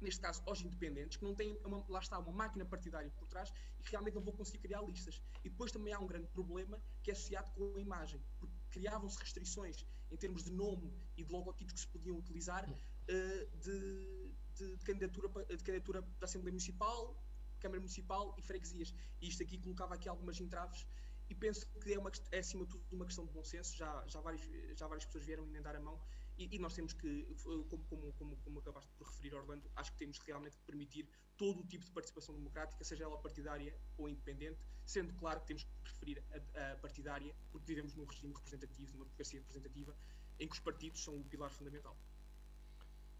neste 0.00 0.20
caso 0.20 0.42
aos 0.46 0.60
independentes, 0.60 1.16
que 1.16 1.24
não 1.24 1.34
têm, 1.34 1.58
uma, 1.64 1.84
lá 1.88 2.00
está, 2.00 2.18
uma 2.18 2.32
máquina 2.32 2.64
partidária 2.64 3.10
por 3.12 3.26
trás 3.28 3.52
e 3.78 3.82
que 3.82 3.90
realmente 3.90 4.14
não 4.14 4.22
vão 4.22 4.34
conseguir 4.34 4.58
criar 4.58 4.82
listas. 4.82 5.22
E 5.44 5.48
depois 5.48 5.72
também 5.72 5.92
há 5.92 5.98
um 5.98 6.06
grande 6.06 6.28
problema 6.28 6.80
que 7.02 7.10
é 7.10 7.12
associado 7.12 7.50
com 7.52 7.76
a 7.76 7.80
imagem, 7.80 8.20
porque 8.38 8.54
criavam-se 8.70 9.18
restrições 9.18 9.86
em 10.10 10.16
termos 10.16 10.44
de 10.44 10.52
nome 10.52 10.92
e 11.16 11.24
de 11.24 11.32
logotipos 11.32 11.72
que 11.72 11.80
se 11.80 11.88
podiam 11.88 12.16
utilizar 12.16 12.68
uh, 12.68 13.58
de, 13.58 14.32
de, 14.54 14.76
de, 14.76 14.84
candidatura, 14.84 15.28
de 15.44 15.64
candidatura 15.64 16.02
da 16.02 16.24
Assembleia 16.24 16.52
Municipal, 16.52 17.16
Câmara 17.60 17.80
Municipal 17.80 18.34
e 18.38 18.42
freguesias. 18.42 18.94
E 19.20 19.28
isto 19.28 19.42
aqui 19.42 19.58
colocava 19.58 19.94
aqui 19.94 20.08
algumas 20.08 20.40
entraves 20.40 20.86
e 21.28 21.34
penso 21.34 21.66
que 21.80 21.94
é, 21.94 21.98
uma, 21.98 22.10
é 22.30 22.38
acima 22.38 22.64
de 22.64 22.70
tudo 22.70 22.84
uma 22.92 23.06
questão 23.06 23.24
de 23.24 23.32
bom 23.32 23.42
senso, 23.42 23.74
já, 23.76 24.04
já, 24.06 24.20
vários, 24.20 24.42
já 24.76 24.86
várias 24.86 25.06
pessoas 25.06 25.24
vieram 25.24 25.44
emendar 25.44 25.74
a 25.74 25.80
mão 25.80 25.98
E, 26.36 26.56
e 26.56 26.58
nós 26.58 26.74
temos 26.74 26.92
que, 26.92 27.26
como, 27.68 27.84
como, 27.84 28.12
como, 28.14 28.36
como 28.38 28.58
acabaste 28.58 28.90
por 28.98 29.06
referir, 29.06 29.34
Orlando, 29.34 29.70
acho 29.76 29.92
que 29.92 29.98
temos 29.98 30.18
realmente 30.18 30.56
que 30.56 30.64
permitir 30.64 31.08
todo 31.36 31.60
o 31.60 31.64
tipo 31.64 31.84
de 31.84 31.92
participação 31.92 32.34
democrática, 32.34 32.82
seja 32.82 33.04
ela 33.04 33.16
partidária 33.18 33.76
ou 33.96 34.08
independente, 34.08 34.58
sendo 34.84 35.12
claro 35.14 35.40
que 35.40 35.46
temos 35.46 35.62
que 35.64 35.70
preferir 35.82 36.22
a, 36.32 36.72
a 36.72 36.76
partidária, 36.76 37.34
porque 37.52 37.66
vivemos 37.66 37.94
num 37.94 38.04
regime 38.04 38.32
representativo, 38.34 38.92
numa 38.94 39.04
democracia 39.04 39.38
representativa, 39.40 39.96
em 40.40 40.48
que 40.48 40.54
os 40.54 40.60
partidos 40.60 41.02
são 41.04 41.16
o 41.16 41.24
pilar 41.24 41.50
fundamental. 41.50 41.96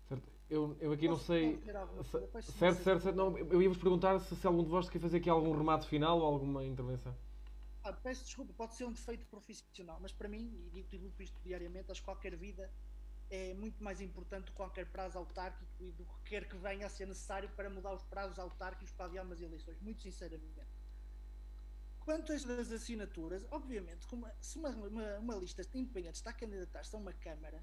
Certo. 0.09 0.29
Eu, 0.51 0.77
eu 0.81 0.93
aqui 0.93 1.07
não 1.09 1.15
Posso- 1.15 1.27
sei. 1.27 1.47
posso 1.53 1.61
dizer 1.61 1.77
alguma 1.77 2.05
coisa? 2.05 2.27
Depois, 2.27 2.45
se 2.45 2.53
Certo, 2.53 2.77
você- 2.79 2.85
certo, 2.85 3.03
certo. 3.03 3.17
Não, 3.17 3.39
eu 3.39 3.63
ia-vos 3.63 3.79
perguntar 3.79 4.19
se, 4.21 4.37
se 4.37 4.47
algum 4.47 4.63
de 4.63 4.69
vós 4.71 4.91
quer 4.91 4.99
fazer 5.01 5.17
aqui 5.19 5.31
algum 5.31 5.57
remate 5.57 5.87
final 5.89 6.19
ou 6.19 6.25
alguma 6.27 6.65
intervenção. 6.65 7.17
Ah, 7.83 7.93
peço 7.93 8.25
desculpa, 8.25 8.53
pode 8.55 8.75
ser 8.75 8.85
um 8.85 8.93
defeito 8.93 9.27
profissional, 9.27 9.99
mas 10.01 10.13
para 10.13 10.29
mim, 10.29 10.51
e 10.67 10.71
digo-te 10.71 10.97
luto 10.99 11.23
isto 11.23 11.39
diariamente, 11.43 11.91
acho 11.91 12.01
que 12.01 12.05
qualquer 12.07 12.35
vida 12.37 12.71
é 13.35 13.55
muito 13.55 13.83
mais 13.83 14.01
importante 14.01 14.45
do 14.47 14.51
que 14.53 14.57
qualquer 14.57 14.87
prazo 14.87 15.19
autárquico 15.19 15.73
e 15.81 15.91
do 15.93 16.05
que 16.05 16.31
quer 16.31 16.49
que 16.49 16.57
venha 16.57 16.87
a 16.87 16.89
ser 16.89 17.07
necessário 17.07 17.49
para 17.51 17.69
mudar 17.69 17.93
os 17.93 18.05
prazos 18.05 18.39
autárquicos 18.39 18.93
para 18.93 19.07
adiar 19.07 19.25
umas 19.25 19.41
eleições, 19.41 19.81
muito 19.81 20.03
sinceramente. 20.03 20.61
Quanto 22.01 22.33
às 22.33 22.45
assinaturas, 22.71 23.47
obviamente, 23.51 24.07
se 24.41 24.59
uma, 24.59 24.71
uma, 24.71 25.19
uma 25.19 25.35
lista 25.37 25.65
de 25.65 25.79
independentes 25.79 26.21
está 26.21 26.31
a 26.31 26.35
candidatar-se 26.35 26.95
a 26.95 26.99
uma 26.99 27.15
Câmara, 27.15 27.63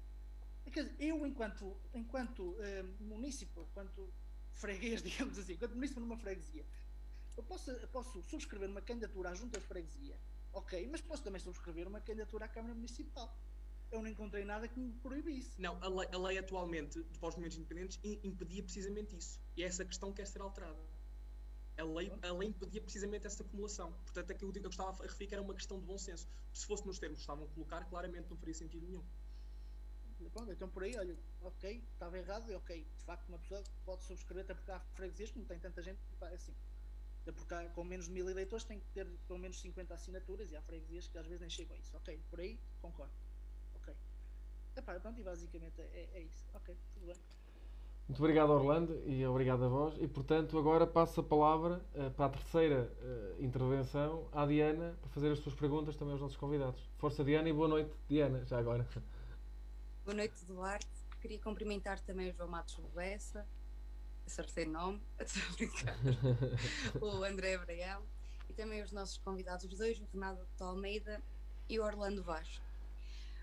dizer, 0.66 0.94
eu, 0.98 1.24
enquanto, 1.26 1.76
enquanto 1.94 2.56
eh, 2.60 2.82
município, 3.00 3.62
enquanto 3.70 4.12
freguês, 4.50 5.02
digamos 5.02 5.38
assim, 5.38 5.54
enquanto 5.54 5.74
município 5.74 6.02
numa 6.02 6.16
freguesia, 6.16 6.66
eu 7.36 7.42
posso, 7.44 7.72
posso 7.88 8.22
subscrever 8.24 8.68
uma 8.68 8.82
candidatura 8.82 9.30
à 9.30 9.34
junta 9.34 9.58
de 9.58 9.66
freguesia, 9.66 10.18
ok, 10.52 10.88
mas 10.90 11.00
posso 11.00 11.22
também 11.22 11.40
subscrever 11.40 11.86
uma 11.88 12.00
candidatura 12.00 12.44
à 12.44 12.48
Câmara 12.48 12.74
Municipal. 12.74 13.34
Eu 13.92 14.00
não 14.02 14.08
encontrei 14.08 14.44
nada 14.44 14.66
que 14.66 14.80
me 14.80 14.90
proibisse. 14.94 15.60
Não, 15.60 15.76
a 15.82 15.88
lei, 15.88 16.08
a 16.12 16.18
lei 16.18 16.38
atualmente, 16.38 17.00
para 17.20 17.28
os 17.28 17.34
movimentos 17.36 17.58
independentes, 17.58 18.00
im- 18.02 18.18
impedia 18.24 18.62
precisamente 18.62 19.14
isso. 19.16 19.38
E 19.56 19.62
é 19.62 19.66
essa 19.66 19.84
questão 19.84 20.10
que 20.10 20.16
quer 20.16 20.26
ser 20.26 20.40
alterada. 20.40 20.80
A 21.78 21.84
lei, 21.84 22.10
a 22.22 22.32
lei 22.32 22.48
impedia 22.48 22.80
precisamente 22.80 23.26
essa 23.26 23.42
acumulação. 23.42 23.92
Portanto, 24.04 24.30
é 24.30 24.34
que 24.34 24.44
eu, 24.44 24.52
eu 24.52 24.70
estava 24.70 24.90
a 24.90 25.06
referir 25.06 25.26
que 25.28 25.34
era 25.34 25.42
uma 25.42 25.54
questão 25.54 25.78
de 25.78 25.84
bom 25.86 25.98
senso. 25.98 26.26
Se 26.52 26.66
fosse 26.66 26.86
nos 26.86 26.98
termos 26.98 27.18
que 27.18 27.22
estavam 27.22 27.44
a 27.44 27.48
colocar, 27.48 27.84
claramente 27.84 28.28
não 28.30 28.36
faria 28.36 28.54
sentido 28.54 28.86
nenhum. 28.86 29.04
Pronto, 30.32 30.50
então 30.52 30.68
por 30.70 30.84
aí, 30.84 30.96
olha, 30.96 31.16
ok, 31.42 31.84
estava 31.92 32.16
errado, 32.16 32.50
e 32.50 32.54
ok, 32.54 32.86
de 32.96 33.04
facto 33.04 33.28
uma 33.28 33.38
pessoa 33.38 33.62
pode 33.84 34.04
subscrever 34.04 34.44
até 34.44 34.54
porque 34.54 34.70
há 34.70 34.80
freguesias 34.94 35.30
que 35.32 35.38
não 35.38 35.44
tem 35.44 35.58
tanta 35.58 35.82
gente, 35.82 35.98
é 36.22 36.34
assim. 36.34 36.54
Até 37.22 37.32
porque 37.32 37.52
há, 37.52 37.68
com 37.70 37.84
menos 37.84 38.06
de 38.06 38.12
mil 38.12 38.30
eleitores 38.30 38.64
tem 38.64 38.78
que 38.80 38.86
ter 38.90 39.06
pelo 39.26 39.38
menos 39.38 39.60
50 39.60 39.92
assinaturas 39.94 40.50
e 40.50 40.56
há 40.56 40.62
freguesias 40.62 41.08
que 41.08 41.18
às 41.18 41.26
vezes 41.26 41.40
nem 41.40 41.50
chegam 41.50 41.74
a 41.76 41.78
isso. 41.78 41.94
Ok, 41.96 42.18
por 42.30 42.40
aí, 42.40 42.58
concordo. 42.80 43.12
Epá, 44.76 44.98
pronto, 44.98 45.20
e 45.20 45.22
basicamente 45.22 45.80
é, 45.80 46.08
é 46.14 46.20
isso. 46.20 46.44
Ok, 46.54 46.76
tudo 46.94 47.06
bem. 47.06 47.16
Muito 48.08 48.20
obrigado, 48.20 48.50
Orlando, 48.50 49.02
e 49.06 49.24
obrigado 49.26 49.64
a 49.64 49.68
vós. 49.68 49.94
E, 49.98 50.08
portanto, 50.08 50.58
agora 50.58 50.86
passo 50.86 51.20
a 51.20 51.22
palavra 51.22 51.80
eh, 51.94 52.10
para 52.10 52.26
a 52.26 52.28
terceira 52.28 52.92
eh, 53.00 53.36
intervenção 53.38 54.28
à 54.32 54.44
Diana 54.44 54.96
para 55.00 55.10
fazer 55.10 55.30
as 55.30 55.38
suas 55.38 55.54
perguntas 55.54 55.96
também 55.96 56.12
aos 56.12 56.20
nossos 56.20 56.36
convidados. 56.36 56.80
Força, 56.98 57.22
Diana, 57.24 57.48
e 57.48 57.52
boa 57.52 57.68
noite, 57.68 57.94
Diana, 58.08 58.44
já 58.44 58.58
agora. 58.58 58.86
Boa 60.04 60.16
noite, 60.16 60.44
Duarte. 60.44 60.86
Queria 61.20 61.38
cumprimentar 61.38 62.00
também 62.00 62.30
o 62.30 62.34
João 62.34 62.48
Matos 62.48 62.76
Bessa, 62.92 63.46
acertei 64.26 64.66
o 64.66 64.70
nome, 64.70 65.00
estou 65.20 65.42
a 65.42 65.52
brincar. 65.54 65.96
o 67.00 67.24
André 67.24 67.54
Abraão 67.54 68.02
e 68.48 68.52
também 68.52 68.82
os 68.82 68.90
nossos 68.90 69.18
convidados, 69.18 69.64
os 69.64 69.78
dois, 69.78 70.00
o 70.00 70.04
Renato 70.12 70.44
de 70.56 70.62
Almeida 70.62 71.22
e 71.68 71.78
o 71.78 71.84
Orlando 71.84 72.22
Vaz. 72.24 72.60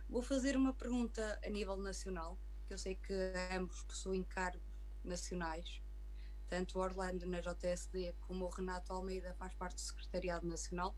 Vou 0.10 0.24
fazer 0.24 0.58
uma 0.58 0.74
pergunta 0.74 1.40
a 1.46 1.50
nível 1.50 1.78
nacional, 1.78 2.36
que 2.66 2.74
eu 2.74 2.80
sei 2.80 2.96
que 2.96 3.14
ambos 3.56 3.84
possuem 3.84 4.24
cargos 4.24 4.68
nacionais, 5.04 5.84
tanto 6.48 6.80
o 6.80 6.82
Orlando 6.82 7.28
na 7.28 7.40
JSD 7.40 8.16
como 8.22 8.46
o 8.46 8.50
Renato 8.50 8.92
Almeida 8.92 9.36
faz 9.36 9.54
parte 9.54 9.76
do 9.76 9.82
Secretariado 9.82 10.48
Nacional, 10.48 10.98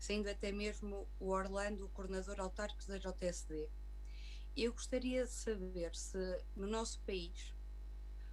sendo 0.00 0.28
até 0.28 0.50
mesmo 0.50 1.08
o 1.20 1.28
Orlando 1.28 1.84
o 1.84 1.88
coordenador 1.90 2.40
autárquico 2.40 2.88
da 2.88 2.98
JSD. 2.98 3.70
Eu 4.56 4.72
gostaria 4.72 5.24
de 5.24 5.30
saber 5.30 5.94
se 5.94 6.44
no 6.56 6.66
nosso 6.66 7.00
país, 7.02 7.54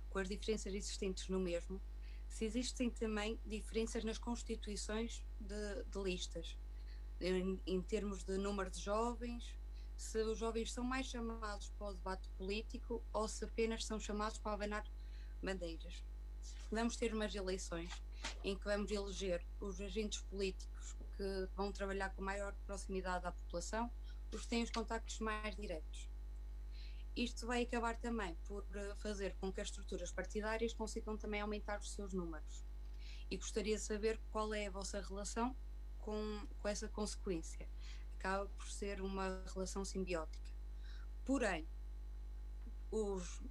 com 0.10 0.18
as 0.18 0.28
diferenças 0.28 0.74
existentes 0.74 1.30
no 1.30 1.40
mesmo, 1.40 1.80
se 2.28 2.44
existem 2.44 2.90
também 2.90 3.40
diferenças 3.46 4.04
nas 4.04 4.18
constituições 4.18 5.24
de, 5.40 5.84
de 5.84 6.00
listas, 6.00 6.58
em, 7.20 7.62
em 7.68 7.82
termos 7.84 8.24
de 8.24 8.36
número 8.40 8.72
de 8.72 8.80
jovens, 8.80 9.61
se 10.02 10.18
os 10.24 10.40
jovens 10.40 10.74
são 10.74 10.84
mais 10.84 11.06
chamados 11.06 11.70
para 11.78 11.90
o 11.90 11.94
debate 11.94 12.28
político 12.32 13.06
ou 13.14 13.28
se 13.28 13.46
apenas 13.46 13.86
são 13.86 14.00
chamados 14.00 14.40
para 14.40 14.54
abanar 14.54 14.84
bandeiras. 15.44 16.04
Vamos 16.72 16.98
ter 16.98 17.14
umas 17.14 17.36
eleições 17.36 17.92
em 18.44 18.58
que 18.58 18.66
vamos 18.66 18.90
eleger 18.90 19.46
os 19.60 19.80
agentes 19.80 20.20
políticos 20.24 20.96
que 21.16 21.48
vão 21.56 21.72
trabalhar 21.72 22.10
com 22.16 22.24
maior 22.24 22.52
proximidade 22.66 23.28
à 23.28 23.32
população, 23.32 23.92
os 24.34 24.42
que 24.42 24.48
têm 24.48 24.64
os 24.64 24.72
contactos 24.72 25.20
mais 25.20 25.56
diretos. 25.56 26.10
Isto 27.16 27.46
vai 27.46 27.62
acabar 27.62 27.96
também 27.96 28.36
por 28.46 28.66
eh, 28.74 28.96
fazer 28.96 29.36
com 29.36 29.54
que 29.54 29.62
as 29.62 29.68
estruturas 29.68 30.12
partidárias 30.12 30.74
consigam 30.74 31.16
também 31.16 31.42
aumentar 31.42 31.80
os 31.80 31.92
seus 31.92 32.12
números. 32.12 32.66
E 33.30 33.38
gostaria 33.38 33.76
de 33.76 33.82
saber 33.84 34.20
qual 34.32 34.52
é 34.52 34.66
a 34.66 34.72
vossa 34.72 35.00
relação 35.00 35.56
com, 36.00 36.48
com 36.60 36.68
essa 36.68 36.88
consequência. 36.88 37.70
Acaba 38.22 38.46
por 38.46 38.70
ser 38.70 39.02
uma 39.02 39.44
relação 39.52 39.84
simbiótica. 39.84 40.48
Porém, 41.26 41.68
os, 42.92 43.42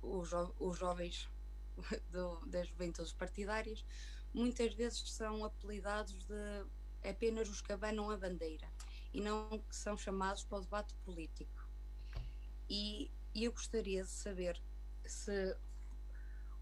os, 0.00 0.30
os 0.60 0.78
jovens 0.78 1.28
do, 2.12 2.46
das 2.46 2.68
juventudes 2.68 3.12
partidárias 3.12 3.84
muitas 4.32 4.72
vezes 4.74 5.10
são 5.10 5.44
apelidados 5.44 6.24
de 6.26 6.64
apenas 7.02 7.48
os 7.48 7.60
que 7.60 7.72
abanam 7.72 8.08
a 8.08 8.16
bandeira 8.16 8.72
e 9.12 9.20
não 9.20 9.64
são 9.68 9.98
chamados 9.98 10.44
para 10.44 10.58
o 10.58 10.60
debate 10.60 10.94
político. 11.04 11.68
E, 12.68 13.10
e 13.34 13.42
eu 13.42 13.50
gostaria 13.50 14.04
de 14.04 14.10
saber 14.10 14.62
se 15.04 15.56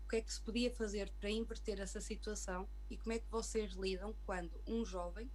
o 0.07 0.09
que 0.09 0.17
é 0.17 0.21
que 0.23 0.33
se 0.33 0.41
podia 0.41 0.75
fazer 0.75 1.13
para 1.21 1.29
inverter 1.29 1.81
essa 1.81 2.01
situação 2.01 2.67
e 2.89 2.97
como 2.97 3.13
é 3.13 3.19
que 3.19 3.29
vocês 3.29 3.73
lidam 3.75 4.15
quando 4.25 4.59
um 4.67 4.87
jovem 4.87 5.31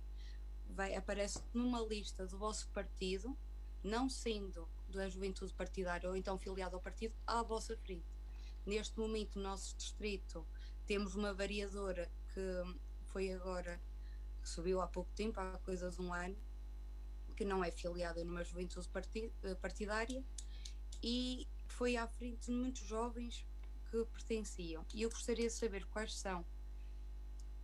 vai, 0.73 0.95
aparece 0.95 1.39
numa 1.53 1.81
lista 1.81 2.25
do 2.25 2.37
vosso 2.37 2.67
partido, 2.69 3.37
não 3.83 4.09
sendo 4.09 4.67
da 4.89 5.07
juventude 5.09 5.53
partidária 5.53 6.09
ou 6.09 6.15
então 6.15 6.37
filiado 6.37 6.75
ao 6.75 6.81
partido, 6.81 7.15
à 7.25 7.41
vossa 7.41 7.77
frente. 7.77 8.05
Neste 8.65 8.97
momento, 8.99 9.37
no 9.37 9.43
nosso 9.43 9.75
distrito, 9.75 10.45
temos 10.85 11.15
uma 11.15 11.33
variadora 11.33 12.09
que 12.33 12.79
foi 13.07 13.31
agora, 13.31 13.79
que 14.41 14.49
subiu 14.49 14.81
há 14.81 14.87
pouco 14.87 15.11
tempo, 15.13 15.39
há 15.39 15.57
coisa 15.59 15.89
de 15.89 16.01
um 16.01 16.13
ano, 16.13 16.37
que 17.35 17.45
não 17.45 17.63
é 17.63 17.71
filiada 17.71 18.23
numa 18.23 18.43
juventude 18.43 18.87
eh, 19.43 19.55
partidária 19.55 20.23
e 21.01 21.47
foi 21.67 21.97
à 21.97 22.07
frente 22.07 22.45
de 22.45 22.51
muitos 22.51 22.83
jovens 22.83 23.45
que 23.89 24.05
pertenciam. 24.05 24.85
E 24.93 25.01
eu 25.01 25.09
gostaria 25.09 25.47
de 25.47 25.53
saber 25.53 25.85
quais 25.85 26.15
são 26.15 26.45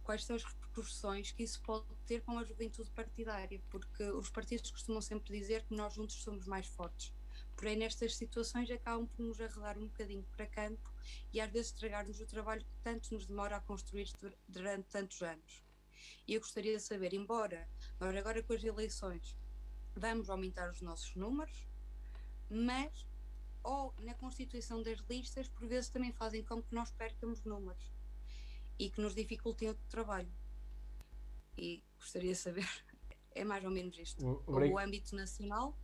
quais 0.03 0.26
são 0.26 0.36
as 0.36 0.43
repercussões 0.70 1.32
que 1.32 1.43
isso 1.43 1.61
pode 1.61 1.86
ter 2.05 2.22
com 2.22 2.38
a 2.38 2.43
juventude 2.43 2.89
partidária, 2.91 3.61
porque 3.70 4.03
os 4.03 4.30
partidos 4.30 4.72
costumam 4.72 5.01
sempre 5.01 5.38
dizer 5.38 5.63
que 5.63 5.76
nós 5.76 5.93
juntos 5.93 6.22
somos 6.22 6.45
mais 6.45 6.67
fortes. 6.67 7.13
Porém, 7.55 7.76
nestas 7.76 8.15
situações 8.15 8.70
acabam 8.72 9.05
por 9.07 9.24
nos 9.24 9.41
arredar 9.41 9.78
um 9.78 9.88
bocadinho 9.88 10.24
para 10.32 10.47
campo 10.47 10.93
e 11.34 11.41
às 11.41 11.51
vezes 11.51 11.72
estragar-nos 11.72 12.20
o 12.20 12.26
trabalho 12.26 12.63
que 12.63 12.78
tanto 12.84 13.13
nos 13.13 13.26
demora 13.26 13.57
a 13.57 13.61
construir 13.61 14.09
dur- 14.20 14.38
durante 14.47 14.88
tantos 14.88 15.22
anos. 15.22 15.63
E 16.26 16.34
eu 16.34 16.39
gostaria 16.39 16.78
de 16.78 16.84
saber, 16.84 17.13
embora 17.13 17.67
nós 17.99 18.15
agora 18.15 18.41
com 18.41 18.53
as 18.53 18.63
eleições 18.63 19.36
vamos 19.95 20.30
aumentar 20.30 20.70
os 20.70 20.82
nossos 20.82 21.13
números, 21.15 21.67
mas 22.49 23.05
ou 23.61 23.93
na 23.99 24.13
constituição 24.13 24.82
das 24.82 24.99
listas, 25.09 25.49
por 25.49 25.67
vezes 25.67 25.89
também 25.89 26.13
fazem 26.13 26.43
com 26.43 26.63
que 26.63 26.74
nós 26.74 26.91
percamos 26.91 27.43
números 27.43 27.91
e 28.78 28.89
que 28.89 29.01
nos 29.01 29.13
dificultem 29.13 29.70
o 29.70 29.76
trabalho. 29.89 30.32
E 31.62 31.84
gostaria 31.97 32.32
de 32.32 32.38
saber, 32.38 32.68
é 33.36 33.43
mais 33.43 33.64
ou 33.66 33.72
menos 33.72 33.97
isto, 33.97 34.26
O- 34.47 34.78
âmbito 34.80 35.14
nacional 35.16 35.78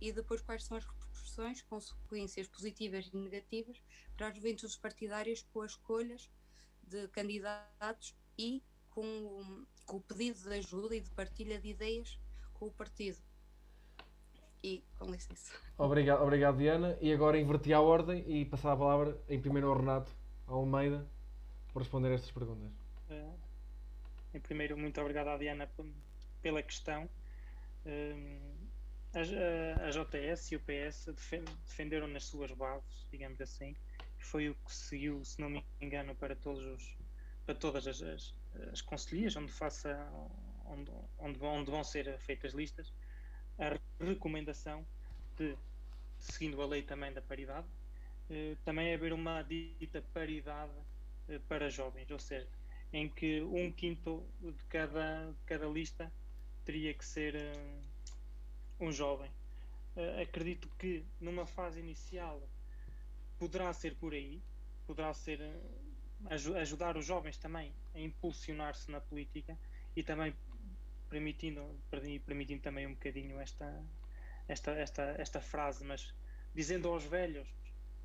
e 0.00 0.12
depois 0.12 0.42
quais 0.42 0.64
são 0.64 0.76
as 0.76 0.84
repercussões, 0.84 1.62
consequências 1.62 2.46
positivas 2.48 3.06
e 3.06 3.16
negativas 3.16 3.80
para 4.16 4.28
as 4.28 4.34
juventudes 4.36 4.76
partidárias 4.76 5.42
com 5.52 5.62
as 5.62 5.70
escolhas 5.72 6.30
de 6.82 7.08
candidatos 7.08 8.14
e 8.36 8.62
com, 8.90 9.02
o- 9.06 9.66
com 9.86 9.96
o 9.96 10.00
pedido 10.02 10.38
de 10.42 10.54
ajuda 10.54 10.94
e 10.96 11.00
de 11.00 11.10
partilha 11.10 11.58
de 11.58 11.68
ideias 11.68 12.18
com 12.52 12.66
o 12.66 12.70
partido. 12.72 13.18
E 14.62 14.84
com 14.98 15.10
licença. 15.10 15.52
Obrigado, 15.78 16.22
obrigado, 16.22 16.58
Diana. 16.58 16.96
E 17.00 17.12
agora 17.12 17.40
inverti 17.40 17.72
a 17.72 17.80
ordem 17.80 18.22
e 18.30 18.44
passar 18.44 18.72
a 18.72 18.76
palavra 18.76 19.20
em 19.28 19.40
primeiro 19.40 19.68
ao 19.68 19.76
Renato 19.76 20.12
Almeida 20.46 21.08
para 21.72 21.82
responder 21.82 22.08
a 22.10 22.14
estas 22.14 22.30
perguntas. 22.30 22.70
Eh, 23.08 23.32
em 24.34 24.40
primeiro, 24.40 24.76
muito 24.76 25.00
obrigado 25.00 25.28
à 25.28 25.36
Diana 25.36 25.70
pela 26.40 26.62
questão. 26.62 27.08
Hum, 27.84 28.56
a, 29.14 29.86
a, 29.86 29.90
JTS 29.90 30.52
e 30.52 30.56
o 30.56 30.60
PS 30.60 31.06
defenderam 31.66 32.08
nas 32.08 32.24
suas 32.24 32.50
bases, 32.52 33.06
digamos 33.10 33.40
assim, 33.40 33.76
foi 34.18 34.48
o 34.48 34.54
que 34.54 34.74
seguiu, 34.74 35.22
se 35.24 35.40
não 35.40 35.50
me 35.50 35.64
engano, 35.80 36.14
para 36.14 36.34
todos 36.34 36.64
os 36.64 36.96
para 37.44 37.56
todas 37.56 37.88
as, 37.88 38.00
as, 38.00 38.34
as 38.72 39.36
onde 39.36 39.52
faça 39.52 39.98
onde, 40.64 40.92
onde, 41.18 41.42
onde 41.42 41.70
vão 41.70 41.82
ser 41.82 42.16
feitas 42.20 42.52
listas 42.52 42.94
a 43.58 43.76
recomendação 44.04 44.86
de 45.36 45.56
seguindo 46.20 46.62
a 46.62 46.66
lei 46.66 46.82
também 46.82 47.12
da 47.12 47.20
paridade 47.20 47.66
eh, 48.30 48.56
também 48.64 48.94
haver 48.94 49.12
uma 49.12 49.42
dita 49.42 50.02
paridade 50.14 50.72
eh, 51.28 51.38
para 51.48 51.68
jovens, 51.68 52.10
ou 52.10 52.18
seja, 52.18 52.48
em 52.92 53.08
que 53.08 53.40
um 53.42 53.72
quinto 53.72 54.24
de 54.40 54.64
cada, 54.68 55.32
de 55.32 55.44
cada 55.46 55.66
lista 55.66 56.12
teria 56.64 56.92
que 56.92 57.04
ser 57.04 57.34
eh, 57.34 57.80
um 58.78 58.92
jovem. 58.92 59.30
Uh, 59.96 60.22
acredito 60.22 60.68
que 60.78 61.04
numa 61.20 61.46
fase 61.46 61.78
inicial 61.78 62.40
poderá 63.38 63.72
ser 63.72 63.94
por 63.96 64.14
aí, 64.14 64.42
poderá 64.86 65.12
ser 65.12 65.40
uh, 65.40 66.56
ajudar 66.56 66.96
os 66.96 67.04
jovens 67.04 67.36
também 67.36 67.74
a 67.94 68.00
impulsionar-se 68.00 68.90
na 68.90 69.00
política 69.00 69.58
e 69.94 70.02
também 70.02 70.34
permitindo, 71.10 71.78
permitindo 72.24 72.62
também 72.62 72.86
um 72.86 72.94
bocadinho 72.94 73.38
esta, 73.38 73.84
esta, 74.48 74.70
esta, 74.72 75.02
esta 75.18 75.40
frase, 75.40 75.84
mas 75.84 76.14
dizendo 76.54 76.88
aos 76.88 77.04
velhos 77.04 77.48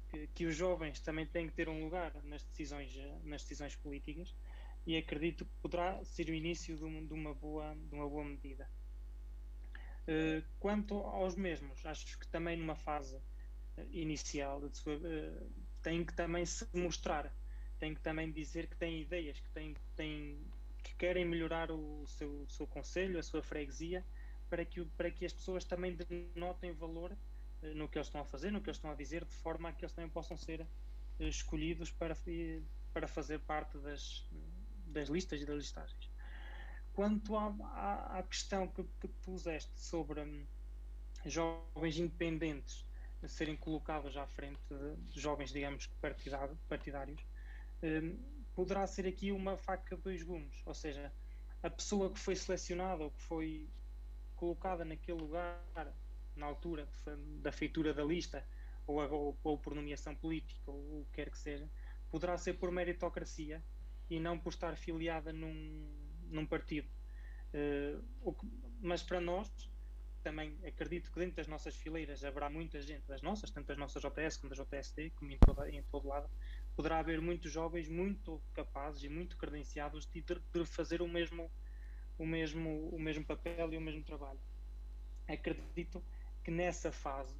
que, 0.09 0.27
que, 0.27 0.45
os 0.45 0.55
jovens 0.55 0.99
também 0.99 1.25
têm 1.25 1.47
que 1.47 1.53
ter 1.53 1.69
um 1.69 1.83
lugar 1.83 2.13
nas 2.23 2.43
decisões, 2.43 2.93
nas 3.23 3.43
decisões 3.43 3.75
políticas 3.75 4.35
e 4.87 4.95
acredito 4.95 5.45
que 5.45 5.51
poderá 5.61 6.01
ser 6.05 6.29
o 6.29 6.33
início 6.33 6.77
de 6.77 7.13
uma, 7.13 7.33
boa, 7.33 7.75
de 7.75 7.93
uma 7.93 8.07
boa 8.07 8.23
medida. 8.23 8.69
Uh, 10.07 10.41
quanto 10.61 10.95
aos 10.95 11.35
mesmos, 11.35 11.85
acho 11.85 12.17
que 12.17 12.25
também 12.29 12.55
numa 12.55 12.77
fase 12.77 13.19
eh, 13.75 13.85
inicial 13.91 14.61
uh, 14.61 15.51
tem 15.81 16.05
que 16.05 16.13
também 16.15 16.45
se 16.45 16.65
mostrar, 16.73 17.29
tem 17.77 17.93
que 17.93 17.99
também 17.99 18.31
dizer 18.31 18.67
que 18.67 18.77
têm 18.77 19.01
ideias, 19.01 19.37
que, 19.37 19.49
têm, 19.49 19.75
têm, 19.97 20.39
que 20.81 20.95
querem 20.95 21.25
melhorar 21.25 21.69
o 21.69 22.07
seu, 22.07 22.43
o 22.43 22.49
seu 22.49 22.65
conselho, 22.65 23.19
a 23.19 23.23
sua 23.23 23.43
freguesia, 23.43 24.05
para 24.49 24.63
que, 24.63 24.85
para 24.95 25.11
que 25.11 25.25
as 25.25 25.33
pessoas 25.33 25.65
também 25.65 25.97
denotem 25.97 26.71
valor 26.71 27.13
no 27.75 27.89
que 27.89 27.97
eles 27.97 28.07
estão 28.07 28.21
a 28.21 28.25
fazer, 28.25 28.51
no 28.51 28.61
que 28.61 28.69
eles 28.69 28.77
estão 28.77 28.91
a 28.91 28.95
dizer, 28.95 29.25
de 29.25 29.35
forma 29.35 29.67
a 29.67 29.73
que 29.73 29.83
eles 29.83 29.93
também 29.93 30.09
possam 30.09 30.37
ser 30.37 30.65
escolhidos 31.19 31.91
para, 31.91 32.15
para 32.93 33.07
fazer 33.07 33.39
parte 33.41 33.77
das, 33.79 34.25
das 34.97 35.09
listas 35.09 35.41
e 35.41 35.45
das 35.45 35.57
listagens. 35.57 36.11
Quanto 36.93 37.35
à, 37.35 37.55
à, 37.73 38.19
à 38.19 38.23
questão 38.23 38.67
que, 38.67 38.83
que 38.99 39.07
puseste 39.07 39.79
sobre 39.79 40.21
hum, 40.21 40.45
jovens 41.25 41.99
independentes 41.99 42.85
serem 43.27 43.55
colocados 43.55 44.15
à 44.17 44.25
frente 44.25 44.59
de 44.69 45.19
jovens, 45.19 45.51
digamos, 45.51 45.87
partidários, 46.67 47.23
hum, 47.83 48.17
poderá 48.55 48.87
ser 48.87 49.05
aqui 49.07 49.31
uma 49.31 49.55
faca 49.57 49.95
de 49.95 50.01
dois 50.01 50.23
gumes, 50.23 50.63
ou 50.65 50.73
seja, 50.73 51.13
a 51.61 51.69
pessoa 51.69 52.11
que 52.11 52.19
foi 52.19 52.35
selecionada 52.35 53.03
ou 53.03 53.11
que 53.11 53.21
foi 53.21 53.69
colocada 54.35 54.83
naquele 54.83 55.19
lugar 55.19 55.61
na 56.35 56.45
altura 56.45 56.87
da 57.41 57.51
feitura 57.51 57.93
da 57.93 58.03
lista 58.03 58.45
ou, 58.85 58.99
ou, 59.11 59.37
ou 59.43 59.57
por 59.57 59.73
nomeação 59.73 60.15
política 60.15 60.71
ou 60.71 61.01
o 61.01 61.05
que 61.05 61.13
quer 61.13 61.31
que 61.31 61.37
seja, 61.37 61.69
poderá 62.09 62.37
ser 62.37 62.53
por 62.53 62.71
meritocracia 62.71 63.63
e 64.09 64.19
não 64.19 64.39
por 64.39 64.49
estar 64.49 64.75
filiada 64.75 65.33
num, 65.33 65.87
num 66.29 66.45
partido. 66.45 66.87
Uh, 67.53 68.33
que, 68.33 68.47
mas 68.81 69.01
para 69.03 69.19
nós, 69.19 69.51
também 70.27 70.57
acredito 70.65 71.09
que 71.09 71.19
dentro 71.19 71.37
das 71.37 71.47
nossas 71.47 71.75
fileiras 71.75 72.23
haverá 72.23 72.49
muita 72.49 72.81
gente, 72.81 73.07
das 73.07 73.21
nossas, 73.21 73.49
tanto 73.49 73.67
das 73.67 73.77
nossas 73.77 74.01
JS 74.01 74.37
como 74.37 74.53
das 74.53 74.59
JST, 74.59 75.11
como 75.15 75.31
em, 75.31 75.37
toda, 75.37 75.69
em 75.69 75.81
todo 75.83 76.07
lado, 76.07 76.29
poderá 76.75 76.99
haver 76.99 77.21
muitos 77.21 77.49
jovens 77.49 77.87
muito 77.87 78.41
capazes 78.53 79.03
e 79.03 79.09
muito 79.09 79.37
credenciados 79.37 80.05
de, 80.05 80.21
de 80.21 80.65
fazer 80.65 81.01
o 81.01 81.07
mesmo, 81.07 81.49
o, 82.17 82.25
mesmo, 82.25 82.89
o 82.89 82.99
mesmo 82.99 83.25
papel 83.25 83.73
e 83.73 83.77
o 83.77 83.81
mesmo 83.81 84.03
trabalho. 84.03 84.39
Acredito 85.27 86.03
que 86.43 86.51
nessa 86.51 86.91
fase, 86.91 87.35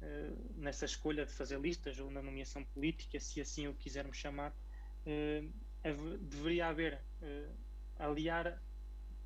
uh, 0.00 0.52
nessa 0.54 0.84
escolha 0.84 1.24
de 1.24 1.32
fazer 1.32 1.60
listas 1.60 1.98
ou 2.00 2.10
na 2.10 2.22
nomeação 2.22 2.64
política, 2.64 3.20
se 3.20 3.40
assim 3.40 3.68
o 3.68 3.74
quisermos 3.74 4.16
chamar, 4.16 4.50
uh, 4.50 5.52
deveria 5.82 6.68
haver 6.68 7.02
uh, 7.22 7.56
aliar 7.98 8.60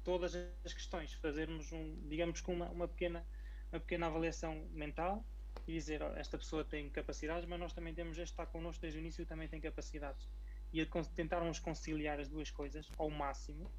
todas 0.03 0.35
as 0.65 0.73
questões, 0.73 1.13
fazermos 1.15 1.73
um, 1.73 2.09
digamos 2.09 2.41
com 2.41 2.55
uma, 2.55 2.69
uma, 2.71 2.89
pequena, 2.89 3.27
uma 3.73 3.81
pequena 3.81 4.07
avaliação 4.07 4.67
mental 4.73 5.25
e 5.67 5.73
dizer 5.73 6.01
esta 6.17 6.39
pessoa 6.39 6.65
tem 6.65 6.89
capacidades, 6.91 7.47
mas 7.49 7.59
nós 7.59 7.73
também 7.73 7.93
temos 7.93 8.17
este 8.17 8.31
está 8.31 8.47
connosco 8.47 8.81
desde 8.81 8.99
o 8.99 9.01
início 9.01 9.23
e 9.23 9.27
também 9.27 9.49
tem 9.49 9.61
capacidades. 9.61 10.29
E 10.73 10.85
tentarmos 11.15 11.59
conciliar 11.59 12.21
as 12.21 12.29
duas 12.29 12.51
coisas 12.51 12.89
ao 12.97 13.11
máximo, 13.11 13.71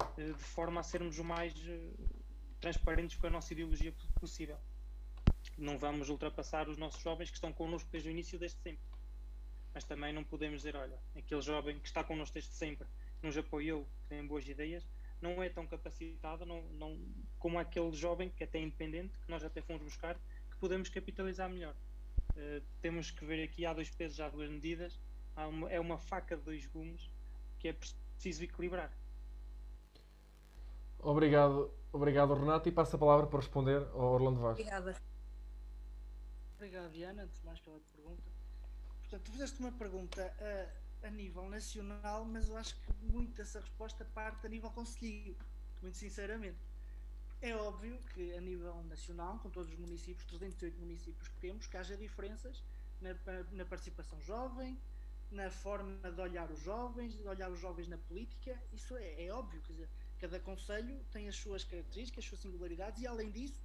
uh, 0.00 0.34
de 0.34 0.44
forma 0.44 0.80
a 0.80 0.82
sermos 0.82 1.18
o 1.18 1.24
mais 1.24 1.54
uh, 1.54 2.10
transparentes 2.60 3.16
com 3.16 3.26
a 3.26 3.30
nossa 3.30 3.52
ideologia 3.52 3.94
possível. 4.18 4.58
Não 5.56 5.78
vamos 5.78 6.08
ultrapassar 6.08 6.68
os 6.68 6.76
nossos 6.76 7.02
jovens 7.02 7.30
que 7.30 7.36
estão 7.36 7.52
connosco 7.52 7.88
desde 7.90 8.08
o 8.08 8.12
início, 8.12 8.38
desde 8.38 8.58
sempre 8.60 8.89
mas 9.74 9.84
também 9.84 10.12
não 10.12 10.24
podemos 10.24 10.58
dizer, 10.58 10.76
olha, 10.76 10.98
aquele 11.16 11.40
jovem 11.40 11.78
que 11.78 11.86
está 11.86 12.02
connosco 12.02 12.34
desde 12.34 12.52
sempre, 12.52 12.86
nos 13.22 13.36
apoiou, 13.36 13.84
que 13.84 14.08
tem 14.08 14.26
boas 14.26 14.46
ideias, 14.48 14.86
não 15.20 15.42
é 15.42 15.48
tão 15.48 15.66
capacitado 15.66 16.46
não, 16.46 16.62
não, 16.72 16.98
como 17.38 17.58
aquele 17.58 17.92
jovem 17.92 18.30
que 18.30 18.42
é 18.42 18.46
até 18.46 18.58
é 18.58 18.62
independente, 18.62 19.18
que 19.18 19.30
nós 19.30 19.44
até 19.44 19.60
fomos 19.60 19.82
buscar, 19.82 20.14
que 20.50 20.56
podemos 20.58 20.88
capitalizar 20.88 21.48
melhor. 21.48 21.74
Uh, 22.30 22.62
temos 22.80 23.10
que 23.10 23.24
ver 23.24 23.42
aqui, 23.44 23.66
há 23.66 23.72
dois 23.72 23.90
pesos, 23.90 24.20
há 24.20 24.28
duas 24.28 24.48
medidas, 24.48 24.98
há 25.36 25.46
uma, 25.46 25.70
é 25.70 25.78
uma 25.78 25.98
faca 25.98 26.36
de 26.36 26.42
dois 26.42 26.66
gumes 26.66 27.10
que 27.58 27.68
é 27.68 27.72
preciso 27.72 28.44
equilibrar. 28.44 28.90
Obrigado, 30.98 31.72
obrigado 31.92 32.34
Renato, 32.34 32.68
e 32.68 32.72
passo 32.72 32.96
a 32.96 32.98
palavra 32.98 33.26
para 33.26 33.40
responder 33.40 33.86
ao 33.92 34.12
Orlando 34.12 34.40
Vaz. 34.40 34.58
Obrigada. 34.58 34.96
Obrigado, 36.56 36.90
Diana, 36.92 37.22
antes 37.22 37.40
de 37.40 37.46
mais 37.46 37.58
pela 37.60 37.80
pergunta. 37.94 38.29
Portanto, 39.10 39.26
tu 39.26 39.32
fizeste 39.32 39.58
uma 39.58 39.72
pergunta 39.72 40.32
a, 41.02 41.08
a 41.08 41.10
nível 41.10 41.48
nacional, 41.48 42.24
mas 42.24 42.48
eu 42.48 42.56
acho 42.56 42.76
que 42.76 42.92
muito 43.02 43.42
essa 43.42 43.58
resposta 43.58 44.04
parte 44.04 44.46
a 44.46 44.48
nível 44.48 44.70
conselho, 44.70 45.36
muito 45.82 45.96
sinceramente. 45.96 46.60
É 47.42 47.56
óbvio 47.56 47.98
que 48.14 48.32
a 48.34 48.40
nível 48.40 48.84
nacional, 48.84 49.40
com 49.40 49.50
todos 49.50 49.72
os 49.72 49.76
municípios, 49.80 50.24
308 50.26 50.78
municípios 50.78 51.26
que 51.26 51.36
temos, 51.40 51.66
que 51.66 51.76
haja 51.76 51.96
diferenças 51.96 52.62
na, 53.00 53.10
na 53.50 53.64
participação 53.64 54.20
jovem, 54.20 54.78
na 55.28 55.50
forma 55.50 56.08
de 56.08 56.20
olhar 56.20 56.48
os 56.48 56.60
jovens, 56.60 57.16
de 57.16 57.26
olhar 57.26 57.50
os 57.50 57.58
jovens 57.58 57.88
na 57.88 57.98
política, 57.98 58.56
isso 58.72 58.96
é, 58.96 59.24
é 59.24 59.32
óbvio, 59.32 59.60
quer 59.62 59.72
dizer, 59.72 59.88
cada 60.20 60.38
conselho 60.38 61.04
tem 61.10 61.28
as 61.28 61.34
suas 61.34 61.64
características, 61.64 62.22
as 62.22 62.28
suas 62.28 62.42
singularidades 62.42 63.02
e 63.02 63.08
além 63.08 63.32
disso, 63.32 63.60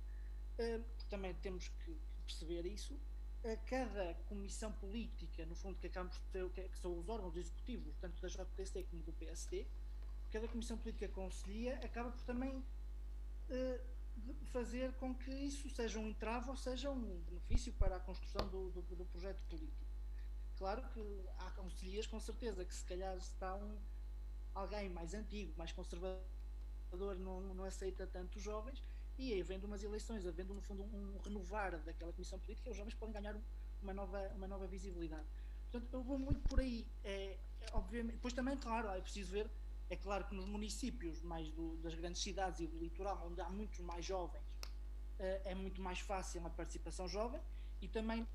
uh, 0.57 0.83
também 1.07 1.35
temos 1.35 1.67
que 1.67 1.95
perceber 2.25 2.65
isso, 2.65 2.99
a 3.51 3.55
cada 3.57 4.13
comissão 4.27 4.71
política, 4.71 5.45
no 5.45 5.55
fundo, 5.55 5.77
que 5.77 5.87
acabamos 5.87 6.15
de 6.17 6.49
ter, 6.49 6.69
que 6.69 6.79
são 6.79 6.97
os 6.97 7.07
órgãos 7.07 7.35
executivos, 7.35 7.95
tanto 7.97 8.19
da 8.21 8.27
JTC 8.27 8.83
como 8.89 9.03
do 9.03 9.13
PST, 9.13 9.67
cada 10.31 10.47
comissão 10.47 10.77
política 10.77 11.07
conselhia 11.09 11.75
acaba 11.83 12.11
por 12.11 12.21
também 12.23 12.57
uh, 12.57 13.79
fazer 14.51 14.91
com 14.93 15.13
que 15.13 15.31
isso 15.31 15.69
seja 15.69 15.99
um 15.99 16.07
entrave 16.07 16.49
ou 16.49 16.57
seja 16.57 16.89
um 16.89 17.19
benefício 17.29 17.71
para 17.73 17.97
a 17.97 17.99
construção 17.99 18.47
do, 18.49 18.69
do, 18.71 18.81
do 18.81 19.05
projeto 19.05 19.43
político. 19.43 19.85
Claro 20.57 20.81
que 20.93 21.25
há 21.39 21.51
conselhias, 21.51 22.07
com 22.07 22.19
certeza, 22.19 22.65
que 22.65 22.73
se 22.73 22.83
calhar 22.85 23.15
está 23.17 23.55
um, 23.55 23.77
alguém 24.53 24.89
mais 24.89 25.13
antigo, 25.13 25.53
mais 25.57 25.71
conservador, 25.71 26.19
não, 27.19 27.41
não 27.53 27.63
aceita 27.63 28.07
tanto 28.07 28.37
os 28.37 28.43
jovens, 28.43 28.81
e 29.17 29.39
havendo 29.39 29.65
umas 29.65 29.83
eleições, 29.83 30.25
havendo 30.25 30.53
no 30.53 30.61
fundo 30.61 30.83
um 30.83 31.17
renovar 31.23 31.77
daquela 31.79 32.11
comissão 32.11 32.39
política, 32.39 32.69
os 32.69 32.77
jovens 32.77 32.93
podem 32.93 33.13
ganhar 33.13 33.35
uma 33.81 33.93
nova, 33.93 34.19
uma 34.35 34.47
nova 34.47 34.67
visibilidade. 34.67 35.25
Portanto, 35.71 35.93
eu 35.93 36.03
vou 36.03 36.17
muito 36.17 36.41
por 36.47 36.59
aí. 36.59 36.87
É, 37.03 37.37
é, 37.61 37.67
obviamente, 37.73 38.15
depois 38.15 38.33
também, 38.33 38.57
claro, 38.57 38.89
é 38.89 39.01
preciso 39.01 39.31
ver, 39.31 39.49
é 39.89 39.95
claro 39.95 40.25
que 40.25 40.35
nos 40.35 40.45
municípios 40.45 41.21
mais 41.21 41.49
do, 41.51 41.77
das 41.77 41.93
grandes 41.93 42.21
cidades 42.21 42.59
e 42.59 42.67
do 42.67 42.77
litoral, 42.77 43.27
onde 43.29 43.41
há 43.41 43.49
muitos 43.49 43.79
mais 43.79 44.05
jovens, 44.05 44.43
é, 45.19 45.41
é 45.45 45.55
muito 45.55 45.81
mais 45.81 45.99
fácil 45.99 46.45
a 46.45 46.49
participação 46.49 47.07
jovem 47.07 47.41
e 47.81 47.87
também, 47.87 48.27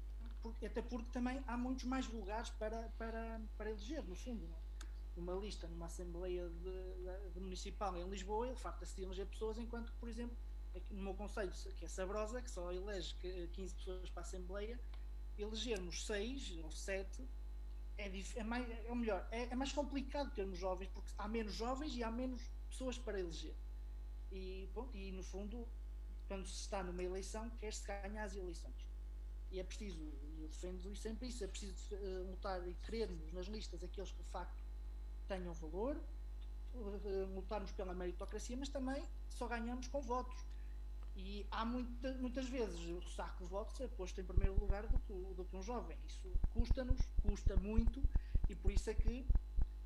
até 0.65 0.83
porque 0.83 1.11
também 1.13 1.43
há 1.47 1.57
muitos 1.57 1.85
mais 1.85 2.07
lugares 2.09 2.51
para, 2.51 2.89
para, 2.97 3.41
para 3.57 3.71
eleger, 3.71 4.03
no 4.05 4.15
fundo. 4.15 4.45
É? 4.47 4.71
Numa 5.17 5.35
lista, 5.35 5.67
numa 5.67 5.87
Assembleia 5.87 6.49
de, 6.49 7.33
de, 7.33 7.41
Municipal 7.41 7.97
em 7.97 8.09
Lisboa, 8.09 8.47
ele 8.47 8.57
farta-se 8.57 8.95
de 8.97 9.03
eleger 9.03 9.27
pessoas, 9.27 9.59
enquanto 9.59 9.93
por 9.95 10.09
exemplo, 10.09 10.37
no 10.91 11.03
meu 11.03 11.15
conselho, 11.15 11.53
que 11.77 11.85
é 11.85 11.89
Sabrosa, 11.89 12.41
que 12.43 12.51
só 12.51 12.73
elege 12.73 13.15
15 13.53 13.75
pessoas 13.75 14.11
para 14.11 14.23
a 14.23 14.27
Assembleia, 14.27 14.79
elegermos 15.39 16.07
6 16.07 16.59
ou 16.63 16.71
7 16.71 17.29
é, 18.01 18.11
é, 18.37 18.43
mais, 18.43 18.69
é 18.71 18.95
melhor, 18.95 19.27
é, 19.31 19.45
é, 19.45 19.55
mais 19.55 19.73
complicado 19.73 20.31
termos 20.31 20.59
jovens, 20.59 20.89
porque 20.89 21.13
há 21.19 21.29
menos 21.29 21.55
jovens 21.55 21.95
e 21.95 22.03
há 22.03 22.11
menos 22.11 22.43
pessoas 22.69 22.99
para 22.99 23.21
eleger. 23.21 23.55
E, 24.33 24.69
bom, 24.75 24.89
e 24.95 25.13
no 25.13 25.23
fundo, 25.23 25.69
quando 26.27 26.47
se 26.47 26.63
está 26.63 26.83
numa 26.83 27.03
eleição, 27.03 27.51
quer-se 27.59 27.87
ganhar 27.87 28.25
as 28.25 28.35
eleições. 28.35 28.87
E 29.51 29.59
é 29.59 29.65
preciso, 29.65 30.01
eu 30.39 30.49
defendo 30.49 30.97
sempre 30.97 31.29
isso, 31.29 31.45
é 31.45 31.47
preciso 31.49 31.95
uh, 31.95 32.31
lutar 32.31 32.67
e 32.67 32.75
querermos 32.75 33.33
nas 33.33 33.47
listas 33.47 33.83
aqueles 33.83 34.13
que 34.13 34.23
de 34.23 34.31
facto 34.31 34.63
tenham 35.27 35.53
valor, 35.53 36.01
uh, 36.75 37.35
lutarmos 37.35 37.73
pela 37.73 37.93
meritocracia, 37.93 38.57
mas 38.57 38.69
também 38.69 39.05
só 39.29 39.49
ganhamos 39.49 39.89
com 39.89 40.01
votos. 40.01 40.39
E 41.17 41.47
há 41.51 41.65
muita, 41.65 42.15
muitas 42.15 42.49
vezes 42.49 42.81
o 42.89 43.03
saco 43.11 43.45
de 43.45 43.51
votos 43.51 43.81
é 43.81 43.89
posto 43.89 44.21
em 44.21 44.25
primeiro 44.25 44.59
lugar 44.59 44.87
do 44.87 44.99
que, 45.01 45.13
do 45.35 45.45
que 45.45 45.57
um 45.57 45.63
jovem. 45.63 45.99
Isso 46.07 46.33
custa-nos, 46.53 47.01
custa 47.23 47.57
muito, 47.57 48.03
e 48.49 48.55
por 48.55 48.71
isso 48.71 48.89
é 48.91 48.95
que 48.95 49.27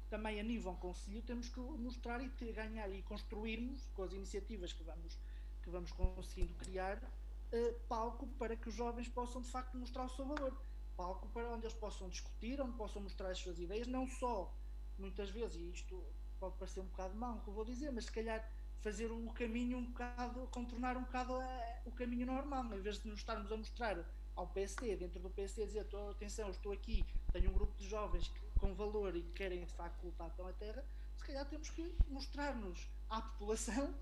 também 0.09 0.39
a 0.39 0.43
nível 0.43 0.75
conselho 0.75 1.23
temos 1.23 1.49
que 1.49 1.59
mostrar 1.59 2.23
e 2.23 2.29
ter, 2.29 2.53
ganhar 2.53 2.89
e 2.89 3.03
construirmos 3.03 3.85
com 3.95 4.03
as 4.05 4.13
iniciativas 4.13 4.73
que 4.73 4.83
vamos, 4.85 5.19
que 5.63 5.71
vamos 5.71 5.91
conseguindo 5.93 6.55
criar 6.55 6.99
uh, 6.99 7.81
palco 7.89 8.27
para 8.39 8.55
que 8.55 8.69
os 8.69 8.75
jovens 8.75 9.09
possam 9.09 9.43
de 9.43 9.49
facto 9.49 9.77
mostrar 9.77 10.05
o 10.05 10.09
seu 10.11 10.25
valor. 10.27 10.57
Palco 10.97 11.29
para 11.31 11.51
onde 11.51 11.67
eles 11.67 11.77
possam 11.77 12.09
discutir, 12.09 12.61
onde 12.61 12.77
possam 12.77 13.03
mostrar 13.03 13.31
as 13.31 13.39
suas 13.39 13.59
ideias, 13.59 13.89
não 13.89 14.07
só, 14.07 14.55
muitas 14.97 15.31
vezes, 15.31 15.57
e 15.57 15.71
isto 15.71 16.01
pode 16.39 16.57
parecer 16.59 16.81
um 16.81 16.87
bocado 16.87 17.17
mau 17.17 17.41
que 17.41 17.49
eu 17.49 17.55
vou 17.55 17.65
dizer, 17.65 17.91
mas 17.91 18.05
se 18.05 18.13
calhar 18.13 18.49
fazer 18.85 19.11
o 19.11 19.33
caminho 19.33 19.79
um 19.79 19.87
bocado, 19.87 20.47
contornar 20.49 20.95
um 20.95 21.05
bocado 21.05 21.35
a, 21.35 21.83
o 21.87 21.91
caminho 21.91 22.27
normal, 22.27 22.67
em 22.75 22.81
vez 22.83 22.99
de 23.01 23.09
nos 23.09 23.21
estarmos 23.21 23.51
a 23.51 23.57
mostrar 23.57 23.97
ao 24.37 24.47
PSD, 24.49 24.97
dentro 24.97 25.21
do 25.21 25.31
PSD, 25.31 25.65
dizer 25.65 25.87
atenção, 26.11 26.51
estou 26.51 26.71
aqui, 26.71 27.03
tenho 27.33 27.51
um 27.51 27.55
grupo 27.55 27.75
de 27.79 27.89
jovens 27.89 28.31
com 28.61 28.75
valor 28.75 29.17
e 29.17 29.23
que 29.23 29.33
querem 29.33 29.65
de 29.65 29.73
facto 29.73 30.05
lutar 30.05 30.29
pela 30.37 30.53
terra, 30.53 30.85
se 31.17 31.25
calhar 31.25 31.49
temos 31.49 31.71
que 31.71 31.97
mostrar-nos 32.11 32.87
à 33.09 33.23
população 33.23 33.95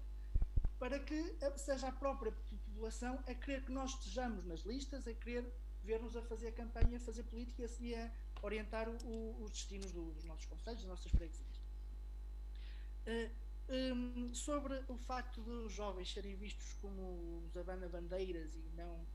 para 0.81 0.99
que 0.99 1.37
seja 1.59 1.87
a 1.87 1.93
própria 1.93 2.33
população 2.33 3.23
a 3.29 3.35
querer 3.35 3.65
que 3.65 3.71
nós 3.71 3.93
estejamos 3.93 4.45
nas 4.45 4.63
listas, 4.63 5.07
a 5.07 5.15
querer 5.15 5.45
ver-nos 5.85 6.17
a 6.17 6.23
fazer 6.23 6.53
campanha, 6.55 6.97
a 6.97 7.01
fazer 7.01 7.23
política 7.23 7.71
e 7.79 7.95
a 7.95 8.11
orientar 8.43 8.89
o, 8.89 9.43
os 9.45 9.53
destinos 9.53 9.93
do, 9.93 10.11
dos 10.11 10.25
nossos 10.25 10.47
conselhos, 10.47 10.81
das 10.81 10.89
nossas 10.89 11.13
freguesias. 11.13 11.63
Uh, 13.07 13.42
um, 13.73 14.35
sobre 14.35 14.83
o 14.89 14.97
facto 14.97 15.43
de 15.43 15.51
os 15.51 15.73
jovens 15.73 16.13
serem 16.13 16.37
vistos 16.37 16.75
como 16.81 17.43
os 17.47 17.57
abana-bandeiras 17.57 18.55
e 18.55 18.77
não, 18.77 19.07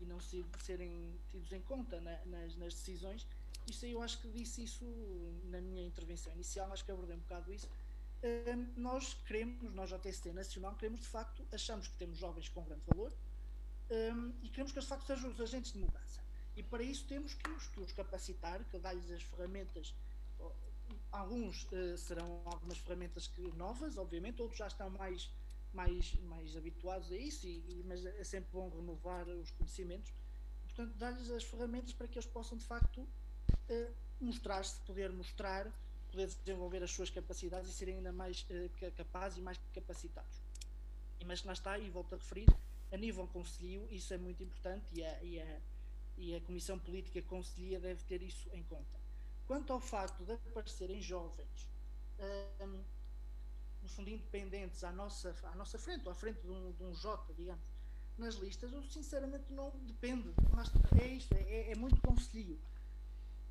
e 0.00 0.04
não 0.04 0.20
se, 0.20 0.44
serem 0.58 1.18
tidos 1.30 1.52
em 1.52 1.60
conta 1.62 2.00
na, 2.00 2.18
nas, 2.26 2.56
nas, 2.56 2.74
decisões, 2.74 3.26
isso 3.70 3.86
eu 3.86 4.02
acho 4.02 4.20
que 4.20 4.28
disse 4.28 4.64
isso 4.64 4.84
na 5.44 5.60
minha 5.60 5.86
intervenção 5.86 6.32
inicial, 6.34 6.72
acho 6.72 6.84
que 6.84 6.90
abordei 6.90 7.16
um 7.16 7.20
bocado 7.20 7.52
isso 7.52 7.68
nós 8.76 9.14
queremos, 9.26 9.74
nós 9.74 9.90
JST 9.90 10.32
Nacional, 10.32 10.74
queremos 10.76 11.00
de 11.00 11.06
facto, 11.06 11.44
achamos 11.52 11.88
que 11.88 11.94
temos 11.94 12.18
jovens 12.18 12.48
com 12.48 12.62
grande 12.62 12.82
valor 12.86 13.12
um, 13.90 14.32
e 14.42 14.48
queremos 14.48 14.72
que 14.72 14.78
eles 14.78 14.84
de 14.84 14.94
facto 14.94 15.06
sejam 15.06 15.30
os 15.30 15.40
agentes 15.40 15.72
de 15.72 15.78
mudança. 15.78 16.20
E 16.56 16.62
para 16.62 16.82
isso 16.82 17.04
temos 17.06 17.34
que 17.34 17.50
os, 17.50 17.66
que 17.68 17.80
os 17.80 17.92
capacitar, 17.92 18.62
que 18.70 18.78
dar-lhes 18.78 19.10
as 19.10 19.22
ferramentas. 19.22 19.94
Alguns 21.12 21.64
uh, 21.64 21.96
serão 21.96 22.42
algumas 22.46 22.78
ferramentas 22.78 23.26
que, 23.28 23.42
novas, 23.56 23.98
obviamente, 23.98 24.40
outros 24.40 24.58
já 24.58 24.66
estão 24.66 24.88
mais, 24.90 25.30
mais, 25.72 26.14
mais 26.22 26.56
habituados 26.56 27.12
a 27.12 27.16
isso, 27.16 27.46
e, 27.46 27.58
e 27.68 27.84
mas 27.86 28.04
é 28.04 28.24
sempre 28.24 28.50
bom 28.52 28.68
renovar 28.70 29.28
os 29.28 29.50
conhecimentos. 29.50 30.12
Portanto, 30.64 30.96
dar-lhes 30.96 31.30
as 31.30 31.44
ferramentas 31.44 31.92
para 31.92 32.08
que 32.08 32.18
eles 32.18 32.26
possam 32.26 32.56
de 32.56 32.64
facto 32.64 33.02
uh, 33.02 33.94
mostrar-se, 34.20 34.80
poder 34.80 35.12
mostrar 35.12 35.70
poder 36.12 36.26
desenvolver 36.26 36.82
as 36.82 36.90
suas 36.90 37.08
capacidades 37.08 37.70
e 37.70 37.72
serem 37.72 37.96
ainda 37.96 38.12
mais 38.12 38.46
uh, 38.50 38.92
capazes 38.92 39.38
e 39.38 39.40
mais 39.40 39.58
capacitados. 39.72 40.40
Mas 41.26 41.42
lá 41.42 41.52
está, 41.52 41.78
e 41.78 41.88
volto 41.88 42.14
a 42.14 42.18
referir, 42.18 42.48
a 42.92 42.96
nível 42.96 43.26
conselho, 43.28 43.88
isso 43.90 44.12
é 44.12 44.18
muito 44.18 44.42
importante 44.42 44.84
e 44.92 45.02
a, 45.02 45.22
e 45.22 45.40
a, 45.40 45.60
e 46.18 46.34
a 46.34 46.40
Comissão 46.42 46.78
Política 46.78 47.22
Conselhia 47.22 47.80
deve 47.80 48.04
ter 48.04 48.22
isso 48.22 48.48
em 48.52 48.62
conta. 48.64 49.01
Quanto 49.46 49.72
ao 49.72 49.80
facto 49.80 50.24
de 50.24 50.32
aparecerem 50.32 51.00
jovens, 51.00 51.68
um, 52.60 52.84
no 53.82 53.88
fundo, 53.88 54.08
independentes 54.10 54.84
à 54.84 54.92
nossa, 54.92 55.34
à 55.44 55.54
nossa 55.54 55.78
frente, 55.78 56.06
ou 56.06 56.12
à 56.12 56.14
frente 56.14 56.40
de 56.40 56.48
um, 56.48 56.72
de 56.72 56.84
um 56.84 56.94
J, 56.94 57.34
digamos, 57.34 57.64
nas 58.16 58.36
listas, 58.36 58.72
eu 58.72 58.82
sinceramente 58.84 59.52
não 59.52 59.70
depende. 59.86 60.32
É 61.00 61.06
isto, 61.06 61.32
é, 61.34 61.72
é 61.72 61.74
muito 61.74 62.00
conselho 62.00 62.60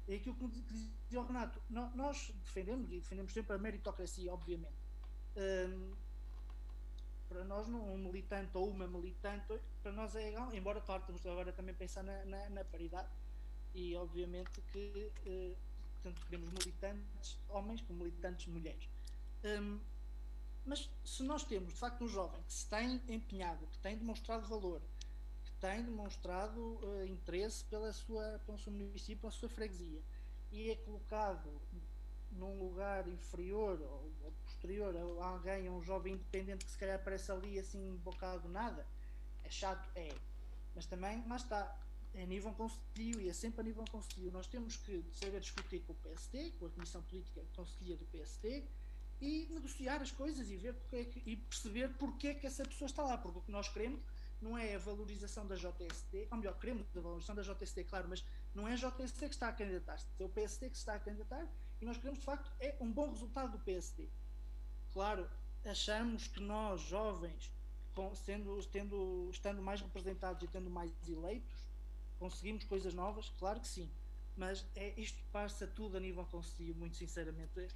é 0.07 0.15
aquilo 0.15 0.35
que 0.35 0.47
dizia 0.47 1.19
o 1.19 1.25
Renato. 1.25 1.61
Nós 1.69 2.31
defendemos, 2.43 2.91
e 2.91 2.99
defendemos 2.99 3.33
sempre 3.33 3.55
a 3.55 3.57
meritocracia, 3.57 4.33
obviamente. 4.33 4.75
Um, 5.35 5.95
para 7.29 7.45
nós, 7.45 7.67
um 7.69 7.97
militante 7.97 8.57
ou 8.57 8.69
uma 8.69 8.87
militante, 8.87 9.57
para 9.81 9.91
nós 9.93 10.15
é 10.15 10.29
igual, 10.29 10.53
embora, 10.53 10.81
claro, 10.81 11.03
temos 11.05 11.25
agora 11.25 11.53
também 11.53 11.73
pensar 11.73 12.03
na, 12.03 12.25
na, 12.25 12.49
na 12.49 12.65
paridade 12.65 13.07
e, 13.73 13.95
obviamente, 13.95 14.61
que 14.73 15.11
uh, 15.25 15.57
tanto 16.02 16.26
queremos 16.26 16.49
militantes 16.52 17.38
homens 17.49 17.82
como 17.82 17.99
militantes 17.99 18.47
mulheres. 18.47 18.88
Um, 19.43 19.80
mas 20.66 20.89
se 21.04 21.24
nós 21.24 21.43
temos, 21.43 21.74
de 21.74 21.80
facto, 21.80 22.04
um 22.04 22.08
jovem 22.08 22.41
que 22.43 22.54
se 22.54 22.68
tem 22.68 23.02
empenhado, 23.08 23.66
que 23.68 23.80
tem 23.80 23.97
demonstrado 23.97 24.47
valor, 24.47 24.82
tem 25.62 25.84
demonstrado 25.84 26.60
uh, 26.60 27.06
interesse 27.06 27.64
pela 27.66 27.93
sua, 27.93 28.41
pelo 28.45 28.58
seu 28.58 28.74
município, 28.74 29.22
pela 29.22 29.32
sua 29.32 29.47
freguesia, 29.47 30.02
e 30.52 30.72
é 30.72 30.76
colocado 30.76 31.62
num 32.32 32.58
lugar 32.58 33.08
inferior 33.08 33.80
ou, 33.80 34.12
ou 34.24 34.32
posterior 34.43 34.95
a 35.22 35.26
alguém, 35.26 35.68
a 35.68 35.72
um 35.72 35.84
jovem 35.84 36.14
independente 36.14 36.66
que 36.66 36.72
se 36.72 36.78
calhar 36.78 36.95
aparece 36.95 37.32
ali 37.32 37.60
assim 37.60 37.95
bocado 37.97 38.49
nada, 38.49 38.86
é 39.43 39.49
chato, 39.49 39.88
é. 39.95 40.10
Mas 40.74 40.88
também, 40.88 41.24
lá 41.28 41.36
está, 41.36 41.80
é 42.14 42.26
nível 42.26 42.53
conselho 42.53 43.22
e 43.22 43.30
é 43.30 43.34
sempre 43.34 43.62
a 43.62 43.64
nível 43.64 43.86
conselho. 43.91 44.32
Nós 44.32 44.47
temos 44.47 44.78
que 44.78 45.03
saber 45.14 45.39
discutir 45.39 45.80
com 45.82 45.93
o 45.93 45.95
PSD, 45.95 46.51
com 46.51 46.66
a 46.66 46.70
Comissão 46.70 47.01
Política 47.03 47.41
Conselhia 47.55 47.95
do 47.95 48.05
PSD, 48.05 48.64
e 49.22 49.47
negociar 49.51 50.01
as 50.01 50.12
coisas 50.12 50.49
e 50.49 50.57
ver 50.57 50.76
é 50.91 51.05
que, 51.05 51.22
e 51.26 51.36
perceber 51.36 51.89
porque 51.99 52.30
é 52.30 52.34
que 52.34 52.47
essa 52.47 52.64
pessoa 52.64 52.88
está 52.88 53.03
lá, 53.03 53.18
porque 53.18 53.38
o 53.38 53.41
que 53.41 53.51
nós 53.51 53.70
queremos 53.70 54.01
não 54.41 54.57
é 54.57 54.74
a 54.74 54.80
valorização 54.80 55.45
da 55.45 55.55
JST, 55.55 56.28
ou 56.32 56.38
melhor, 56.38 56.57
queremos 56.59 56.88
a 56.97 56.99
valorização 56.99 57.36
da 57.36 57.43
JST, 57.43 57.84
claro, 57.84 58.09
mas 58.09 58.26
não 58.55 58.68
é 58.68 58.74
a 58.74 58.76
JST 58.76 59.20
que 59.20 59.36
está 59.36 59.49
a 59.49 59.53
candidatar-se, 59.53 60.07
é 60.20 60.26
o 60.26 60.30
PSD 60.30 60.72
que 60.72 60.78
está 60.78 60.95
a 60.95 60.99
candidatar 60.99 61.47
e 61.80 61.86
nós 61.86 61.97
queremos, 61.97 62.20
de 62.20 62.26
facto, 62.26 62.51
é 62.59 62.76
um 62.80 62.91
bom 62.91 63.12
resultado 63.12 63.51
do 63.51 63.59
PSD. 63.59 64.07
Claro, 64.91 65.30
achamos 65.64 66.28
que 66.28 66.39
nós, 66.39 66.82
jovens, 66.82 67.51
sendo, 68.16 68.64
tendo, 68.66 69.30
estando 69.32 69.62
mais 69.62 69.82
representados 69.82 70.43
e 70.43 70.47
tendo 70.47 70.70
mais 70.70 70.91
eleitos, 71.07 71.70
conseguimos 72.22 72.63
coisas 72.65 72.93
novas? 72.93 73.30
Claro 73.39 73.59
que 73.59 73.67
sim. 73.67 73.91
Mas 74.38 74.63
é, 74.76 74.93
isto 74.95 75.19
passa 75.32 75.65
tudo 75.65 75.97
a 75.97 75.99
nível 75.99 76.24
conselho, 76.26 76.76
muito 76.76 76.95
sinceramente. 76.95 77.59
É, 77.59 77.67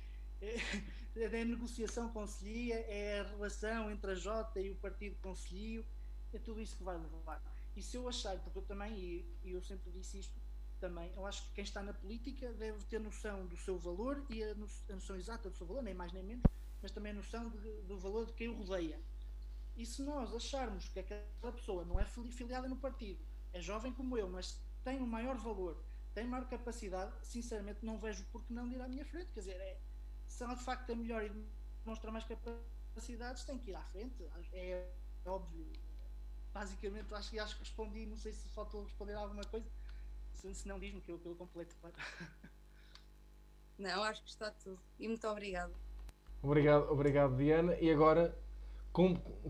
é, 1.15 1.23
é 1.23 1.41
a 1.41 1.45
negociação 1.45 2.09
conselhia, 2.09 2.75
é 2.87 3.21
a 3.21 3.23
relação 3.23 3.89
entre 3.89 4.11
a 4.11 4.15
J 4.15 4.61
e 4.61 4.69
o 4.69 4.75
partido 4.75 5.15
conselho, 5.19 5.83
é 6.31 6.37
tudo 6.37 6.61
isso 6.61 6.77
que 6.77 6.83
vai 6.83 6.95
levar. 6.95 7.41
E 7.75 7.81
se 7.81 7.97
eu 7.97 8.07
achar, 8.07 8.37
porque 8.39 8.59
eu 8.59 8.63
também, 8.63 8.93
e, 9.43 9.51
eu 9.51 9.61
sempre 9.63 9.91
disse 9.91 10.19
isto, 10.19 10.39
também, 10.79 11.11
eu 11.15 11.25
acho 11.25 11.43
que 11.47 11.53
quem 11.55 11.63
está 11.63 11.81
na 11.81 11.93
política 11.93 12.53
deve 12.53 12.83
ter 12.85 12.99
noção 12.99 13.47
do 13.47 13.57
seu 13.57 13.79
valor 13.79 14.23
e 14.29 14.43
a 14.43 14.53
noção 14.53 15.15
exata 15.15 15.49
do 15.49 15.57
seu 15.57 15.65
valor, 15.65 15.81
nem 15.81 15.93
mais 15.93 16.13
nem 16.13 16.23
menos, 16.23 16.43
mas 16.81 16.91
também 16.91 17.11
a 17.13 17.15
noção 17.15 17.49
de, 17.49 17.81
do 17.83 17.97
valor 17.97 18.25
de 18.27 18.33
quem 18.33 18.49
o 18.49 18.53
rodeia. 18.53 18.99
E 19.75 19.85
se 19.85 20.03
nós 20.03 20.33
acharmos 20.33 20.87
que 20.89 20.99
aquela 20.99 21.51
pessoa 21.51 21.83
não 21.83 21.99
é 21.99 22.05
filiada 22.05 22.67
no 22.67 22.77
partido, 22.77 23.19
é 23.55 23.61
jovem 23.61 23.93
como 23.93 24.17
eu, 24.17 24.27
mas 24.27 24.61
tem 24.83 25.01
um 25.01 25.07
maior 25.07 25.37
valor, 25.37 25.81
tem 26.13 26.27
maior 26.27 26.45
capacidade, 26.45 27.13
sinceramente 27.23 27.85
não 27.85 27.97
vejo 27.97 28.25
por 28.25 28.43
que 28.43 28.51
não 28.51 28.67
ir 28.67 28.81
à 28.81 28.87
minha 28.87 29.05
frente. 29.05 29.31
Quer 29.31 29.39
dizer, 29.39 29.55
é, 29.55 29.79
se 30.27 30.43
ela 30.43 30.55
de 30.55 30.63
facto 30.63 30.89
é 30.89 30.95
melhor 30.95 31.23
e 31.23 31.31
demonstra 31.83 32.11
mais 32.11 32.25
capacidades, 32.25 33.45
tem 33.45 33.57
que 33.57 33.71
ir 33.71 33.75
à 33.75 33.83
frente. 33.85 34.29
É 34.51 34.91
óbvio, 35.25 35.71
basicamente 36.53 37.13
acho 37.13 37.31
que 37.31 37.39
acho 37.39 37.55
que 37.55 37.61
respondi, 37.61 38.05
não 38.05 38.17
sei 38.17 38.33
se 38.33 38.49
faltou 38.49 38.83
responder 38.83 39.13
alguma 39.13 39.43
coisa. 39.45 39.65
Se, 40.33 40.53
se 40.53 40.67
não 40.67 40.77
diz-me 40.77 40.99
que 40.99 41.13
eu, 41.13 41.17
que 41.17 41.25
eu 41.25 41.35
completo, 41.35 41.73
claro. 41.79 41.95
Não, 43.79 44.03
acho 44.03 44.21
que 44.21 44.29
está 44.29 44.51
tudo. 44.51 44.79
E 44.99 45.07
muito 45.07 45.25
obrigado. 45.27 45.73
Obrigado, 46.41 46.91
obrigado 46.91 47.37
Diana. 47.37 47.75
E 47.79 47.89
agora 47.89 48.37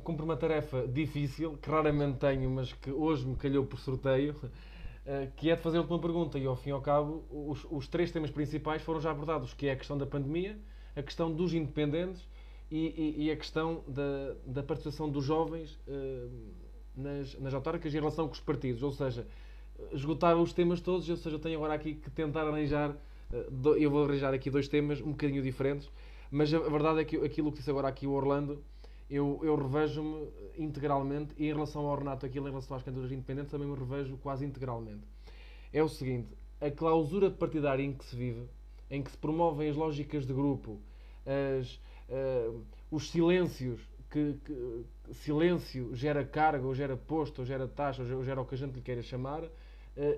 cumpro 0.04 0.26
uma 0.26 0.36
tarefa 0.36 0.88
difícil, 0.88 1.58
que 1.58 1.70
raramente 1.70 2.18
tenho, 2.18 2.50
mas 2.50 2.74
que 2.74 2.91
hoje 2.91 3.28
me 3.28 3.36
calhou 3.36 3.64
por 3.64 3.80
sorteio, 3.80 4.36
eh, 5.06 5.30
que 5.36 5.52
é 5.52 5.56
de 5.56 5.62
fazer 5.62 5.80
uma 5.80 6.00
pergunta. 6.00 6.39
E 6.39 6.46
ao 6.48 6.56
fim 6.56 6.70
e 6.70 6.72
ao 6.72 6.82
cabo, 6.82 7.24
os, 7.30 7.66
os 7.70 7.88
três 7.88 8.12
temas 8.12 8.32
principais 8.32 8.82
foram 8.82 9.00
já 9.00 9.12
abordados, 9.12 9.54
que 9.54 9.68
é 9.68 9.74
a 9.74 9.76
questão 9.76 9.98
da 9.98 10.06
pandemia, 10.06 10.58
a 10.96 11.04
questão 11.04 11.32
dos 11.32 11.54
independentes 11.54 12.28
e, 12.72 13.16
e, 13.20 13.26
e 13.26 13.32
a 13.32 13.36
questão 13.36 13.84
da, 13.88 14.36
da 14.48 14.64
participação 14.64 15.10
dos 15.10 15.24
jovens 15.24 15.78
uh, 15.88 16.32
nas, 16.96 17.39
nas 17.39 17.54
autárquicas 17.54 17.93
em 17.93 18.00
relação 18.00 18.28
com 18.28 18.34
os 18.34 18.39
partidos, 18.39 18.82
ou 18.82 18.91
seja, 18.91 19.28
esgotar 19.91 20.36
os 20.38 20.54
temas 20.54 20.82
todos, 20.82 21.08
ou 21.08 21.18
seja, 21.18 21.36
eu 21.36 21.39
tenho 21.39 21.58
agora 21.58 21.74
aqui 21.74 21.93
que 21.93 22.10
tentar 22.10 22.48
arranjar, 22.48 22.96
eh, 23.32 23.48
eu 23.78 23.91
vou 23.91 24.06
arranjar 24.06 24.34
aqui 24.34 24.50
dois 24.50 24.68
temas 24.68 25.02
um 25.02 25.12
bocadinho 25.12 25.43
diferentes, 25.43 25.89
mas 26.32 26.54
a 26.54 26.60
verdade 26.60 27.02
é 27.02 27.06
que 27.06 27.18
aquilo 27.18 27.52
que 27.52 27.60
disse 27.60 27.70
agora 27.70 27.88
aqui 27.88 28.08
o 28.08 28.12
Orlando 28.12 28.64
eu, 29.10 29.39
eu 29.43 29.56
revejo-me 29.56 30.28
integralmente 30.58 31.34
e 31.38 31.45
em 31.45 31.53
relação 31.53 31.86
ao 31.86 31.97
Renato, 31.97 32.26
aquilo 32.26 32.47
em 32.47 32.51
relação 32.51 32.76
às 32.76 32.84
candidaturas 32.84 33.12
independentes, 33.12 33.51
também 33.51 33.68
me 33.68 33.76
revejo 33.76 34.18
quase 34.18 34.45
integralmente. 34.45 35.03
É 35.72 35.84
o 35.84 35.89
seguinte, 35.89 36.30
a 36.60 36.72
clausura 36.72 37.30
partidária 37.30 37.84
em 37.84 37.93
que 37.93 38.06
se 38.06 38.16
vive, 38.16 38.47
em 38.89 39.03
que 39.03 39.12
se 39.12 39.18
promovem 39.18 39.70
as 39.70 39.76
lógicas 39.76 40.26
de 40.26 40.34
grupo, 40.34 40.80
as, 41.26 41.76
uh, 42.10 42.64
os 42.89 43.10
silêncios, 43.10 43.80
que, 44.10 44.39
que, 44.45 44.86
silêncio 45.14 45.93
gera 45.93 46.24
carga, 46.24 46.66
ou 46.66 46.74
gera 46.74 46.95
posto, 46.95 47.39
ou 47.39 47.45
gera 47.45 47.68
taxa, 47.68 48.03
ou 48.16 48.24
gera 48.24 48.41
o 48.41 48.45
que 48.45 48.56
a 48.56 48.58
gente 48.58 48.76
lhe 48.76 48.82
queira 48.82 49.01
chamar, 49.01 49.43
uh, 49.43 49.49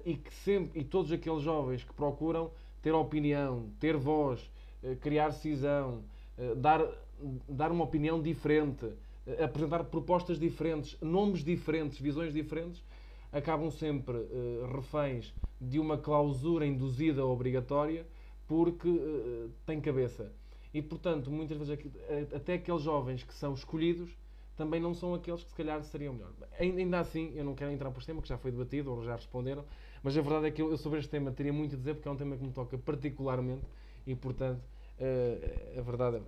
e 0.05 0.15
que 0.15 0.33
sempre, 0.33 0.79
e 0.79 0.83
todos 0.83 1.11
aqueles 1.11 1.41
jovens 1.41 1.83
que 1.83 1.93
procuram 1.93 2.51
ter 2.81 2.91
opinião, 2.91 3.69
ter 3.79 3.97
voz, 3.97 4.41
uh, 4.83 4.95
criar 4.97 5.31
cisão, 5.31 6.03
dar, 6.57 6.85
dar 7.47 7.72
uma 7.72 7.84
opinião 7.84 8.22
diferente, 8.22 8.86
apresentar 9.43 9.84
propostas 9.86 10.39
diferentes, 10.39 10.97
nomes 11.01 11.43
diferentes, 11.43 11.99
visões 11.99 12.34
diferentes, 12.34 12.84
acabam 13.32 13.70
sempre 13.70 14.18
reféns 14.74 15.34
de 15.59 15.80
uma 15.80 15.97
clausura 15.97 16.65
induzida 16.65 17.26
obrigatória 17.26 18.05
porque 18.47 18.88
uh, 18.88 19.51
tem 19.65 19.82
cabeça. 19.82 20.32
E, 20.74 20.82
portanto, 20.82 21.30
muitas 21.30 21.57
vezes 21.57 21.78
até 22.34 22.53
aqueles 22.53 22.82
jovens 22.82 23.24
que 23.24 23.34
são 23.34 23.53
escolhidos 23.53 24.09
também 24.55 24.82
não 24.82 24.93
são 24.93 25.13
aqueles 25.13 25.43
que 25.43 25.49
se 25.49 25.55
calhar 25.55 25.82
seriam 25.84 26.13
melhor. 26.13 26.32
Ainda 26.59 26.99
assim, 26.99 27.32
eu 27.36 27.45
não 27.45 27.53
quero 27.53 27.72
entrar 27.72 27.91
por 27.91 27.99
este 27.99 28.07
tema, 28.07 28.22
que 28.22 28.28
já 28.28 28.38
foi 28.38 28.51
debatido, 28.51 28.91
ou 28.91 29.03
já 29.03 29.15
responderam, 29.15 29.63
mas 30.01 30.18
a 30.18 30.22
verdade 30.22 30.47
é 30.47 30.51
que 30.51 30.61
eu, 30.61 30.76
sobre 30.78 30.99
este 30.99 31.09
tema 31.09 31.32
teria 31.32 31.53
muito 31.53 31.76
a 31.76 31.78
dizer, 31.78 31.93
porque 31.93 32.07
é 32.07 32.11
um 32.11 32.15
tema 32.15 32.36
que 32.36 32.43
me 32.43 32.51
toca 32.51 32.76
particularmente, 32.78 33.65
e, 34.05 34.15
portanto, 34.15 34.59
uh, 34.99 35.80
a 35.80 35.82
verdade 35.82 36.18
é... 36.18 36.22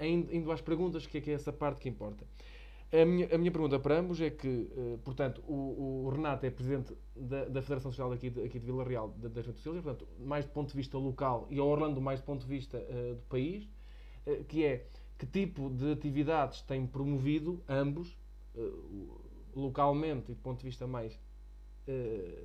Indo 0.00 0.50
às 0.50 0.60
perguntas, 0.60 1.06
que 1.06 1.18
é, 1.18 1.20
que 1.20 1.30
é 1.30 1.34
essa 1.34 1.52
parte 1.52 1.80
que 1.80 1.88
importa. 1.88 2.24
A 2.92 3.06
minha, 3.06 3.34
a 3.34 3.38
minha 3.38 3.50
pergunta 3.50 3.78
para 3.78 3.98
ambos 3.98 4.20
é 4.20 4.28
que, 4.28 4.46
uh, 4.46 4.98
portanto, 5.02 5.42
o, 5.48 6.04
o, 6.04 6.10
Renato 6.10 6.44
é 6.44 6.50
presidente 6.50 6.94
da, 7.16 7.46
da 7.46 7.62
Federação 7.62 7.90
Social 7.90 8.12
aqui 8.12 8.28
de, 8.28 8.42
aqui 8.42 8.58
de 8.58 8.66
Vila 8.66 8.84
Real 8.84 9.08
das 9.08 9.30
Juventudes 9.32 9.62
Sociais, 9.62 9.82
portanto, 9.82 10.06
mais 10.18 10.44
do 10.44 10.50
ponto 10.50 10.68
de 10.68 10.76
vista 10.76 10.98
local 10.98 11.46
e 11.50 11.58
a 11.58 11.64
Orlando 11.64 12.02
mais 12.02 12.20
do 12.20 12.24
ponto 12.24 12.42
de 12.42 12.46
vista 12.46 12.76
uh, 12.76 13.14
do 13.14 13.22
país, 13.30 13.64
uh, 14.26 14.44
que 14.44 14.66
é 14.66 14.86
que 15.18 15.24
tipo 15.24 15.70
de 15.70 15.90
atividades 15.92 16.60
tem 16.62 16.84
promovido 16.84 17.62
ambos, 17.68 18.18
localmente 19.54 20.32
e 20.32 20.34
do 20.34 20.40
ponto 20.40 20.58
de 20.58 20.64
vista 20.64 20.84
mais 20.84 21.16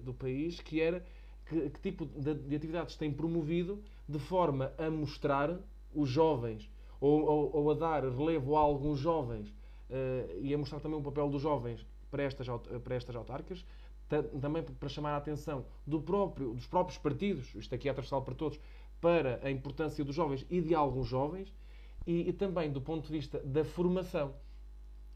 do 0.03 0.13
país, 0.13 0.59
que 0.59 0.79
era 0.79 1.03
que, 1.47 1.71
que 1.71 1.79
tipo 1.79 2.05
de, 2.05 2.35
de, 2.35 2.55
atividades 2.55 2.95
tem 2.95 3.11
promovido 3.11 3.81
de 4.07 4.19
forma 4.19 4.71
a 4.77 4.91
mostrar 4.91 5.59
os 5.91 6.07
jovens 6.07 6.69
ou, 6.99 7.25
ou, 7.25 7.55
ou 7.55 7.71
a 7.71 7.73
dar 7.73 8.03
relevo 8.03 8.55
a 8.55 8.59
alguns 8.59 8.99
jovens 8.99 9.49
uh, 9.49 10.39
e 10.41 10.53
a 10.53 10.57
mostrar 10.57 10.79
também 10.79 10.99
o 10.99 11.03
papel 11.03 11.29
dos 11.29 11.41
jovens 11.41 11.85
para 12.09 12.23
estas, 12.23 12.47
para 12.83 12.95
estas 12.95 13.15
autárquicas, 13.15 13.65
também 14.39 14.63
para 14.63 14.89
chamar 14.89 15.11
a 15.11 15.17
atenção 15.17 15.65
do 15.85 16.01
próprio, 16.01 16.53
dos 16.53 16.65
próprios 16.65 16.97
partidos, 16.97 17.53
isto 17.55 17.75
aqui 17.75 17.89
é 17.89 17.93
transversal 17.93 18.21
para 18.21 18.35
todos, 18.35 18.59
para 19.01 19.39
a 19.43 19.51
importância 19.51 20.03
dos 20.03 20.15
jovens 20.15 20.45
e 20.49 20.61
de 20.61 20.73
alguns 20.73 21.07
jovens, 21.07 21.53
e, 22.05 22.29
e, 22.29 22.33
também 22.33 22.71
do 22.71 22.79
ponto 22.79 23.05
de 23.05 23.11
vista 23.11 23.39
da 23.39 23.65
formação. 23.65 24.33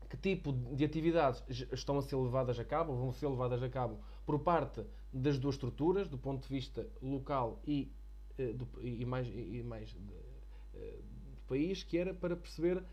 Que 0.10 0.18
tipo 0.18 0.52
de 0.52 0.84
atividades 0.84 1.42
estão 1.72 1.98
a 1.98 2.02
ser 2.02 2.18
levadas 2.18 2.60
a 2.60 2.66
cabo, 2.66 2.94
vão 2.94 3.14
ser 3.14 3.28
levadas 3.28 3.64
a 3.64 3.70
cabo 3.70 3.98
por 4.26 4.40
parte 4.40 4.84
das 5.14 5.40
duas 5.40 5.56
estruturas, 5.56 6.10
do 6.10 6.18
ponto 6.18 6.44
de 6.44 6.50
vista 6.50 6.86
local 7.02 7.62
e, 7.66 7.90
do, 8.38 8.68
e 8.82 9.06
mais, 9.06 9.26
e 9.28 9.64
mais 9.64 9.88
de, 9.88 9.98
do 9.98 11.11
país, 11.52 11.84
que 11.84 11.98
era 11.98 12.14
para 12.14 12.36
perceber 12.36 12.84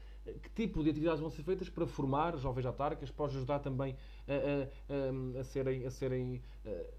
que 0.43 0.51
tipo 0.51 0.83
de 0.83 0.91
atividades 0.91 1.21
vão 1.21 1.31
ser 1.31 1.43
feitas 1.43 1.69
para 1.71 1.87
formar 1.87 2.37
jovens 2.37 2.67
autárquicas, 2.67 3.11
pode 3.11 3.37
ajudar 3.37 3.61
também 3.61 3.97
a, 4.27 4.33
a, 4.33 5.39
a, 5.39 5.41
a 5.41 5.45
serem, 5.45 5.87
a 5.87 5.91
serem 5.91 6.43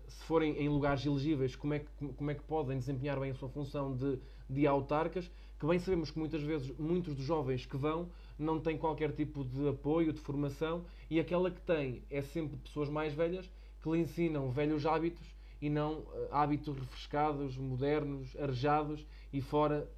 se 0.08 0.24
forem 0.24 0.58
em 0.58 0.68
lugares 0.68 1.06
elegíveis, 1.06 1.56
como 1.56 1.74
é, 1.74 1.80
que, 1.80 2.08
como 2.14 2.32
é 2.32 2.36
que 2.36 2.44
podem 2.44 2.78
desempenhar 2.78 3.20
bem 3.20 3.32
a 3.32 3.36
sua 3.36 3.50
função 3.50 3.96
de, 3.96 4.20
de 4.50 4.66
autarcas, 4.66 5.30
que 5.60 5.66
bem 5.66 5.78
sabemos 5.80 6.10
que 6.10 6.18
muitas 6.18 6.42
vezes 6.42 6.72
muitos 6.78 7.16
dos 7.16 7.26
jovens 7.26 7.66
que 7.66 7.78
vão 7.78 8.10
não 8.38 8.60
têm 8.60 8.78
qualquer 8.78 9.12
tipo 9.12 9.44
de 9.44 9.68
apoio, 9.68 10.14
de 10.14 10.20
formação, 10.20 10.86
e 11.10 11.20
aquela 11.20 11.52
que 11.52 11.62
tem 11.62 12.04
é 12.10 12.22
sempre 12.22 12.58
pessoas 12.58 12.90
mais 12.90 13.14
velhas 13.14 13.50
que 13.82 13.90
lhe 13.90 14.00
ensinam 14.00 14.50
velhos 14.52 14.86
hábitos 14.86 15.28
e 15.62 15.70
não 15.70 16.06
hábitos 16.32 16.78
refrescados, 16.78 17.58
modernos, 17.58 18.36
arejados 18.38 19.06
e 19.32 19.42
fora 19.42 19.90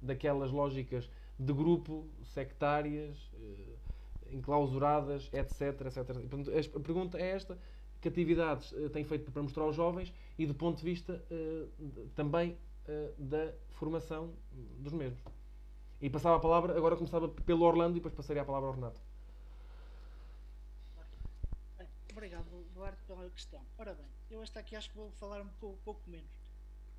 daquelas 0.00 0.50
lógicas 0.50 1.08
de 1.38 1.52
grupo, 1.52 2.06
sectárias, 2.22 3.30
eh, 3.34 4.34
enclausuradas, 4.36 5.28
etc, 5.32 5.80
etc. 5.86 6.04
Portanto, 6.28 6.50
a 6.76 6.80
pergunta 6.80 7.18
é 7.18 7.30
esta, 7.30 7.58
que 8.00 8.08
atividades 8.08 8.72
uh, 8.72 8.88
tem 8.88 9.04
feito 9.04 9.30
para 9.30 9.42
mostrar 9.42 9.64
aos 9.64 9.76
jovens 9.76 10.12
e 10.38 10.46
do 10.46 10.54
ponto 10.54 10.78
de 10.78 10.84
vista 10.84 11.22
uh, 11.30 12.08
também 12.14 12.56
da 13.18 13.52
formação 13.68 14.34
dos 14.80 14.92
mesmos. 14.92 15.22
E 16.00 16.10
passava 16.10 16.36
a 16.36 16.40
palavra, 16.40 16.76
agora 16.76 16.96
começava 16.96 17.28
pelo 17.28 17.64
Orlando 17.64 17.92
e 17.92 18.00
depois 18.00 18.12
passaria 18.12 18.42
a 18.42 18.44
palavra 18.44 18.68
ao 18.68 18.74
Renato. 18.74 19.00
Obrigado, 22.10 22.66
Duarte, 22.74 23.02
pela 23.04 23.30
questão. 23.30 23.64
Ora 23.78 23.94
bem, 23.94 24.06
eu 24.30 24.42
esta 24.42 24.60
aqui 24.60 24.74
acho 24.74 24.90
que 24.90 24.96
vou 24.96 25.10
falar 25.12 25.40
um 25.40 25.48
pouco, 25.60 25.76
um 25.76 25.82
pouco 25.84 26.10
menos, 26.10 26.30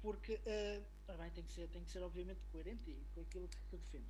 porque 0.02 0.36
uh, 0.36 1.18
bem, 1.18 1.30
tem, 1.32 1.43
que 1.43 1.52
ser, 1.52 1.68
tem 1.70 1.84
que 1.84 1.91
ser 1.91 2.02
obviamente 2.02 2.41
coerente 2.52 2.97
com 3.14 3.22
aquilo 3.22 3.47
que, 3.47 3.58
que 3.70 3.78
defendo. 3.78 4.08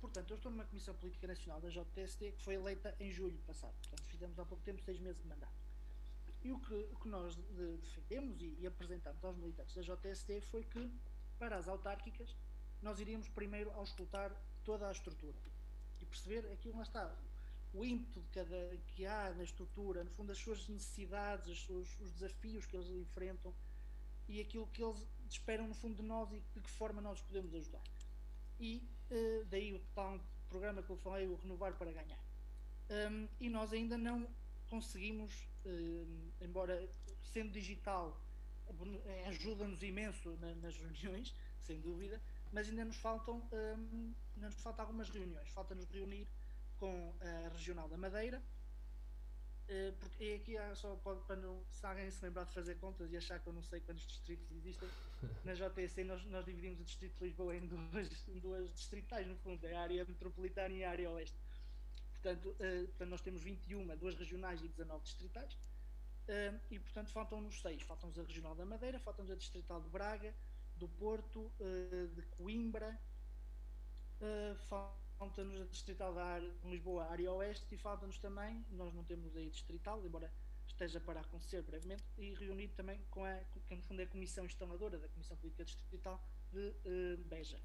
Portanto, 0.00 0.30
eu 0.30 0.36
estou 0.36 0.52
numa 0.52 0.64
Comissão 0.64 0.94
Política 0.94 1.26
Nacional 1.26 1.60
da 1.60 1.68
JTST 1.68 2.32
que 2.32 2.42
foi 2.44 2.54
eleita 2.54 2.94
em 3.00 3.10
julho 3.10 3.38
passado. 3.46 3.74
Portanto, 3.80 4.04
fizemos 4.06 4.38
há 4.38 4.44
pouco 4.44 4.62
tempo 4.62 4.80
seis 4.82 5.00
meses 5.00 5.20
de 5.20 5.26
mandato. 5.26 5.52
E 6.42 6.52
o 6.52 6.58
que, 6.60 6.74
o 6.74 6.96
que 7.00 7.08
nós 7.08 7.34
defendemos 7.80 8.40
e, 8.40 8.56
e 8.60 8.66
apresentamos 8.66 9.24
aos 9.24 9.36
militantes 9.36 9.74
da 9.74 9.82
JTST 9.82 10.40
foi 10.42 10.62
que, 10.62 10.90
para 11.38 11.56
as 11.56 11.66
autárquicas, 11.66 12.36
nós 12.80 13.00
iríamos 13.00 13.28
primeiro 13.28 13.72
auscultar 13.72 14.30
toda 14.64 14.88
a 14.88 14.92
estrutura 14.92 15.36
e 16.00 16.06
perceber 16.06 16.46
aquilo 16.52 16.76
lá 16.76 16.82
está, 16.82 17.12
o 17.74 17.84
ímpeto 17.84 18.22
cada, 18.32 18.76
que 18.86 19.04
há 19.04 19.34
na 19.34 19.42
estrutura, 19.42 20.04
no 20.04 20.10
fundo, 20.10 20.30
as 20.30 20.38
suas 20.38 20.68
necessidades, 20.68 21.68
os 21.68 22.12
desafios 22.12 22.66
que 22.66 22.76
eles 22.76 22.88
enfrentam 22.88 23.52
e 24.28 24.40
aquilo 24.40 24.66
que 24.68 24.82
eles 24.82 25.06
esperam, 25.28 25.66
no 25.66 25.74
fundo, 25.74 25.96
de 25.96 26.02
nós 26.02 26.30
e 26.32 26.40
de 26.54 26.60
que 26.60 26.70
forma 26.70 27.00
nós 27.00 27.18
os 27.18 27.24
podemos 27.24 27.54
ajudar. 27.54 27.82
E 28.60 28.82
uh, 29.10 29.44
daí 29.46 29.74
o 29.74 29.80
tal 29.94 30.20
programa 30.48 30.82
que 30.82 30.90
eu 30.90 30.96
falei, 30.96 31.26
o 31.26 31.36
Renovar 31.36 31.74
para 31.74 31.92
Ganhar. 31.92 32.18
Um, 32.90 33.28
e 33.40 33.48
nós 33.48 33.72
ainda 33.72 33.98
não 33.98 34.26
conseguimos, 34.68 35.32
uh, 35.64 36.32
embora 36.40 36.88
sendo 37.32 37.50
digital, 37.50 38.20
ajuda-nos 39.26 39.82
imenso 39.82 40.36
na, 40.40 40.54
nas 40.56 40.76
reuniões, 40.76 41.34
sem 41.60 41.80
dúvida, 41.80 42.20
mas 42.52 42.68
ainda 42.68 42.84
nos 42.84 42.96
faltam 42.96 43.42
um, 43.52 44.14
ainda 44.34 44.48
nos 44.48 44.60
faltam 44.60 44.84
algumas 44.84 45.08
reuniões. 45.10 45.48
Falta-nos 45.50 45.88
reunir 45.90 46.26
com 46.78 47.14
a 47.20 47.48
Regional 47.48 47.88
da 47.88 47.96
Madeira, 47.96 48.42
uh, 49.68 49.92
porque 50.00 50.40
aqui 50.40 50.56
só 50.74 50.94
pode, 50.96 51.20
para 51.26 51.36
não, 51.36 51.62
se 51.70 51.86
alguém 51.86 52.10
se 52.10 52.24
lembrar 52.24 52.44
de 52.44 52.52
fazer 52.52 52.74
contas 52.76 53.12
e 53.12 53.16
achar 53.16 53.38
que 53.38 53.46
eu 53.46 53.52
não 53.52 53.62
sei 53.62 53.80
quantos 53.80 54.06
distritos 54.06 54.50
existem, 54.50 54.88
na 55.44 55.54
JTC 55.54 56.04
nós, 56.04 56.24
nós 56.26 56.44
dividimos 56.44 56.80
o 56.80 56.84
Distrito 56.84 57.18
de 57.18 57.24
Lisboa 57.24 57.54
em 57.56 57.66
duas, 57.66 58.28
em 58.28 58.38
duas 58.38 58.72
distritais, 58.74 59.26
no 59.26 59.36
fundo, 59.36 59.66
é 59.66 59.74
a 59.74 59.80
área 59.80 60.04
metropolitana 60.04 60.74
e 60.74 60.84
a 60.84 60.90
área 60.90 61.10
oeste. 61.10 61.36
Portanto, 62.12 62.48
uh, 62.50 62.86
portanto 62.88 63.10
nós 63.10 63.20
temos 63.20 63.42
21, 63.42 63.96
duas 63.96 64.14
regionais 64.16 64.62
e 64.62 64.68
19 64.68 65.04
distritais. 65.04 65.52
Uh, 65.54 66.60
e, 66.70 66.78
portanto, 66.78 67.10
faltam-nos 67.10 67.60
seis. 67.62 67.80
Faltam-nos 67.82 68.18
a 68.18 68.22
Regional 68.22 68.54
da 68.54 68.66
Madeira, 68.66 68.98
faltam-nos 68.98 69.32
a 69.32 69.36
Distrital 69.36 69.80
de 69.80 69.88
Braga, 69.88 70.34
do 70.76 70.86
Porto, 70.86 71.50
uh, 71.60 72.08
de 72.14 72.22
Coimbra, 72.36 73.00
falta-nos 75.18 75.60
a 75.60 75.64
Distrital 75.64 76.14
da 76.14 76.38
Lisboa, 76.64 77.06
área 77.10 77.32
oeste, 77.32 77.74
e 77.74 77.78
falta-nos 77.78 78.18
também, 78.18 78.64
nós 78.70 78.94
não 78.94 79.02
temos 79.04 79.36
aí 79.36 79.50
Distrital, 79.50 80.04
embora 80.04 80.32
esteja 80.66 81.00
para 81.00 81.20
acontecer 81.20 81.62
brevemente, 81.62 82.04
e 82.16 82.34
reunido 82.34 82.72
também 82.74 83.00
com 83.10 83.24
a, 83.24 83.34
que 83.68 83.74
no 83.74 83.82
fundo 83.82 84.00
é 84.00 84.04
a 84.04 84.08
Comissão 84.08 84.44
Instaladora 84.44 84.98
da 84.98 85.08
Comissão 85.08 85.36
Política 85.36 85.64
Distrital 85.64 86.22
de 86.52 86.68
uh, 86.68 87.24
Beja. 87.24 87.60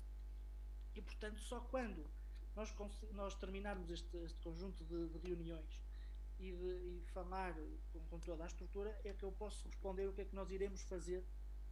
E, 0.96 1.02
portanto, 1.02 1.40
só 1.42 1.60
quando 1.60 2.10
nós, 2.56 2.74
nós 3.12 3.36
terminarmos 3.36 3.90
este, 3.92 4.18
este 4.18 4.40
conjunto 4.42 4.84
de, 4.86 5.10
de 5.10 5.18
reuniões 5.20 5.82
e, 6.40 6.52
de, 6.52 6.56
e 6.56 7.04
falar 7.14 7.54
com, 7.92 8.00
com, 8.10 8.20
toda 8.20 8.44
a 8.44 8.48
estrutura, 8.48 9.00
é 9.04 9.14
que 9.14 9.24
eu 9.24 9.32
posso 9.32 9.68
responder 9.68 10.08
o 10.08 10.14
que 10.14 10.22
é 10.22 10.26
que 10.26 10.36
nós 10.36 10.50
iremos 10.50 10.82
fazer 10.84 11.24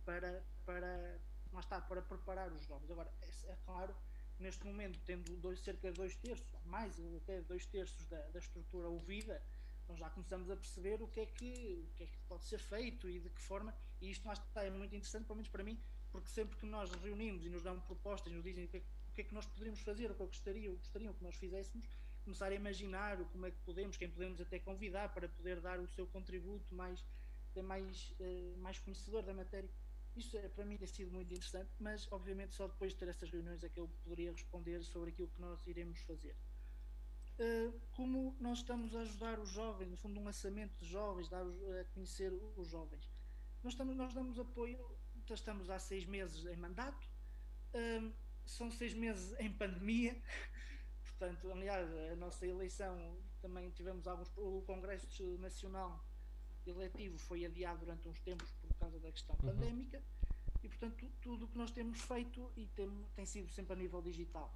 para, 0.05 0.43
para, 0.65 1.19
lá 1.51 1.59
está, 1.59 1.81
para 1.81 2.01
preparar 2.01 2.51
os 2.51 2.65
jovens. 2.65 2.91
Agora, 2.91 3.11
é, 3.21 3.51
é 3.51 3.57
claro, 3.65 3.95
neste 4.41 4.65
momento, 4.65 4.99
tendo 5.05 5.35
dois, 5.37 5.59
cerca 5.59 5.91
de 5.91 5.97
dois 5.97 6.15
terços, 6.15 6.47
mais 6.65 6.99
até 7.17 7.41
dois 7.41 7.65
terços 7.65 8.05
da, 8.05 8.19
da 8.27 8.39
estrutura 8.39 8.87
ouvida, 8.87 9.41
nós 9.87 9.99
já 9.99 10.09
começamos 10.09 10.49
a 10.49 10.55
perceber 10.55 11.01
o 11.01 11.07
que, 11.07 11.21
é 11.21 11.25
que, 11.25 11.85
o 11.87 11.95
que 11.95 12.03
é 12.03 12.07
que 12.07 12.17
pode 12.27 12.43
ser 12.45 12.59
feito 12.59 13.09
e 13.09 13.19
de 13.19 13.29
que 13.29 13.41
forma, 13.41 13.75
e 14.01 14.09
isto 14.11 14.25
lá 14.25 14.33
está, 14.33 14.63
é 14.63 14.69
muito 14.69 14.95
interessante, 14.95 15.25
pelo 15.25 15.35
menos 15.37 15.49
para 15.49 15.63
mim, 15.63 15.79
porque 16.11 16.29
sempre 16.29 16.57
que 16.57 16.65
nós 16.65 16.91
reunimos 16.91 17.45
e 17.45 17.49
nos 17.49 17.63
dão 17.63 17.79
propostas, 17.81 18.31
nos 18.33 18.43
dizem 18.43 18.65
o 18.65 18.67
que 18.67 18.77
é 18.77 18.83
o 19.11 19.13
que 19.13 19.21
é 19.21 19.23
que 19.25 19.33
nós 19.33 19.45
poderíamos 19.45 19.81
fazer, 19.81 20.09
o 20.09 20.15
que 20.15 20.21
eu 20.21 20.27
gostaria, 20.27 20.71
o 20.71 20.73
que 20.73 20.79
gostariam 20.79 21.13
que 21.13 21.21
nós 21.21 21.35
fizéssemos, 21.35 21.85
começar 22.23 22.47
a 22.47 22.55
imaginar 22.55 23.17
como 23.25 23.45
é 23.45 23.51
que 23.51 23.57
podemos, 23.65 23.97
quem 23.97 24.09
podemos 24.09 24.39
até 24.39 24.57
convidar 24.57 25.09
para 25.13 25.27
poder 25.27 25.59
dar 25.59 25.79
o 25.79 25.87
seu 25.89 26.07
contributo 26.07 26.73
mais, 26.73 27.03
mais, 27.61 28.13
uh, 28.19 28.57
mais 28.59 28.79
conhecedor 28.79 29.23
da 29.23 29.33
matéria. 29.33 29.69
Isso 30.15 30.37
é, 30.37 30.47
para 30.49 30.65
mim 30.65 30.77
tem 30.77 30.87
sido 30.87 31.11
muito 31.11 31.33
interessante, 31.33 31.71
mas 31.79 32.11
obviamente 32.11 32.53
só 32.53 32.67
depois 32.67 32.91
de 32.91 32.99
ter 32.99 33.07
estas 33.07 33.29
reuniões 33.29 33.63
é 33.63 33.69
que 33.69 33.79
eu 33.79 33.87
poderia 34.03 34.31
responder 34.31 34.83
sobre 34.83 35.09
aquilo 35.09 35.29
que 35.29 35.39
nós 35.39 35.65
iremos 35.67 35.99
fazer. 36.01 36.35
Uh, 37.39 37.79
como 37.91 38.35
nós 38.39 38.59
estamos 38.59 38.93
a 38.95 39.01
ajudar 39.01 39.39
os 39.39 39.49
jovens, 39.49 39.89
no 39.89 39.97
fundo 39.97 40.19
um 40.19 40.23
lançamento 40.25 40.77
de 40.79 40.89
jovens, 40.89 41.29
dar 41.29 41.43
a 41.43 41.83
conhecer 41.93 42.31
os 42.57 42.67
jovens. 42.67 43.09
Nós, 43.63 43.73
estamos, 43.73 43.95
nós 43.95 44.13
damos 44.13 44.37
apoio, 44.37 44.77
estamos 45.29 45.69
há 45.69 45.79
seis 45.79 46.05
meses 46.05 46.45
em 46.45 46.57
mandato, 46.57 47.07
uh, 47.73 48.13
são 48.45 48.69
seis 48.69 48.93
meses 48.93 49.33
em 49.39 49.51
pandemia, 49.51 50.21
portanto, 51.03 51.49
aliás, 51.51 51.89
a 52.11 52.15
nossa 52.17 52.45
eleição 52.45 53.17
também 53.41 53.69
tivemos 53.71 54.07
alguns, 54.07 54.29
o 54.35 54.61
Congresso 54.67 55.37
Nacional 55.37 56.05
eletivo 56.65 57.17
foi 57.17 57.45
adiado 57.45 57.79
durante 57.79 58.07
uns 58.07 58.19
tempos 58.21 58.51
causa 58.81 58.99
da 58.99 59.11
questão 59.11 59.35
uhum. 59.41 59.49
pandémica 59.49 60.01
e 60.63 60.67
portanto 60.67 61.07
tudo 61.21 61.45
o 61.45 61.47
que 61.47 61.57
nós 61.57 61.71
temos 61.71 62.01
feito 62.01 62.51
e 62.55 62.67
tem, 62.67 62.89
tem 63.15 63.25
sido 63.25 63.49
sempre 63.51 63.73
a 63.73 63.75
nível 63.75 64.01
digital 64.01 64.53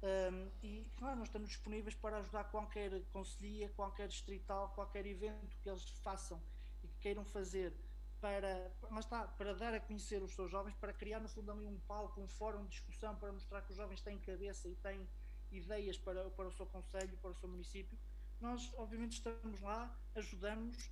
um, 0.00 0.50
e 0.62 0.86
claro, 0.96 1.18
nós 1.18 1.28
estamos 1.28 1.48
disponíveis 1.48 1.94
para 1.94 2.18
ajudar 2.18 2.44
qualquer 2.44 3.02
conselhia, 3.12 3.68
qualquer 3.70 4.06
distrital, 4.06 4.72
qualquer 4.74 5.04
evento 5.06 5.56
que 5.60 5.68
eles 5.68 5.82
façam 6.02 6.40
e 6.84 6.88
que 6.88 6.98
queiram 6.98 7.24
fazer 7.24 7.74
para, 8.20 8.72
lá 8.90 9.00
está, 9.00 9.26
para 9.26 9.54
dar 9.54 9.74
a 9.74 9.80
conhecer 9.80 10.22
os 10.22 10.34
seus 10.34 10.50
jovens, 10.50 10.74
para 10.76 10.92
criar 10.92 11.20
no 11.20 11.28
fundo 11.28 11.50
ali 11.50 11.66
um 11.66 11.78
palco, 11.80 12.20
um 12.20 12.28
fórum 12.28 12.64
de 12.64 12.70
discussão 12.70 13.14
para 13.16 13.32
mostrar 13.32 13.62
que 13.62 13.70
os 13.70 13.76
jovens 13.76 14.00
têm 14.00 14.18
cabeça 14.18 14.68
e 14.68 14.76
têm 14.76 15.08
ideias 15.50 15.96
para, 15.98 16.28
para 16.30 16.48
o 16.48 16.52
seu 16.52 16.66
conselho, 16.66 17.16
para 17.18 17.30
o 17.30 17.34
seu 17.34 17.48
município. 17.48 17.98
Nós, 18.40 18.72
obviamente, 18.76 19.14
estamos 19.14 19.60
lá, 19.60 19.96
ajudamos, 20.14 20.90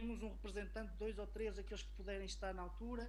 temos 0.00 0.20
um 0.24 0.30
representante, 0.30 0.92
dois 0.96 1.16
ou 1.20 1.26
três, 1.28 1.56
aqueles 1.56 1.84
que 1.84 1.92
puderem 1.92 2.26
estar 2.26 2.52
na 2.52 2.62
altura, 2.62 3.08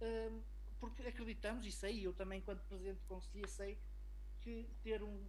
uh, 0.00 0.42
porque 0.78 1.02
acreditamos, 1.02 1.66
e 1.66 1.72
sei, 1.72 2.06
eu 2.06 2.12
também, 2.12 2.38
enquanto 2.38 2.62
presidente 2.68 3.00
de 3.00 3.06
conselho, 3.06 3.48
sei 3.48 3.76
que 4.40 4.70
ter 4.80 5.02
um, 5.02 5.26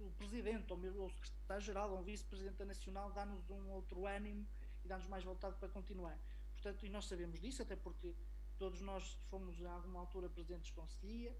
o, 0.00 0.10
presidente, 0.18 0.72
ou 0.72 0.76
mesmo 0.76 1.04
o 1.04 1.10
secretário-geral, 1.10 1.92
ou 1.92 2.00
um 2.00 2.02
vice-presidente 2.02 2.64
Nacional, 2.64 3.12
dá-nos 3.12 3.48
um 3.48 3.70
outro 3.70 4.06
ânimo 4.06 4.44
e 4.84 4.88
dá-nos 4.88 5.06
mais 5.06 5.22
vontade 5.22 5.54
para 5.56 5.68
continuar. 5.68 6.18
Portanto, 6.54 6.84
e 6.84 6.88
nós 6.88 7.04
sabemos 7.04 7.40
disso, 7.40 7.62
até 7.62 7.76
porque 7.76 8.12
todos 8.58 8.80
nós 8.80 9.16
fomos 9.30 9.64
a 9.64 9.70
alguma 9.70 10.00
altura 10.00 10.28
presidentes 10.28 10.66
de 10.66 10.72
conselhia 10.72 11.32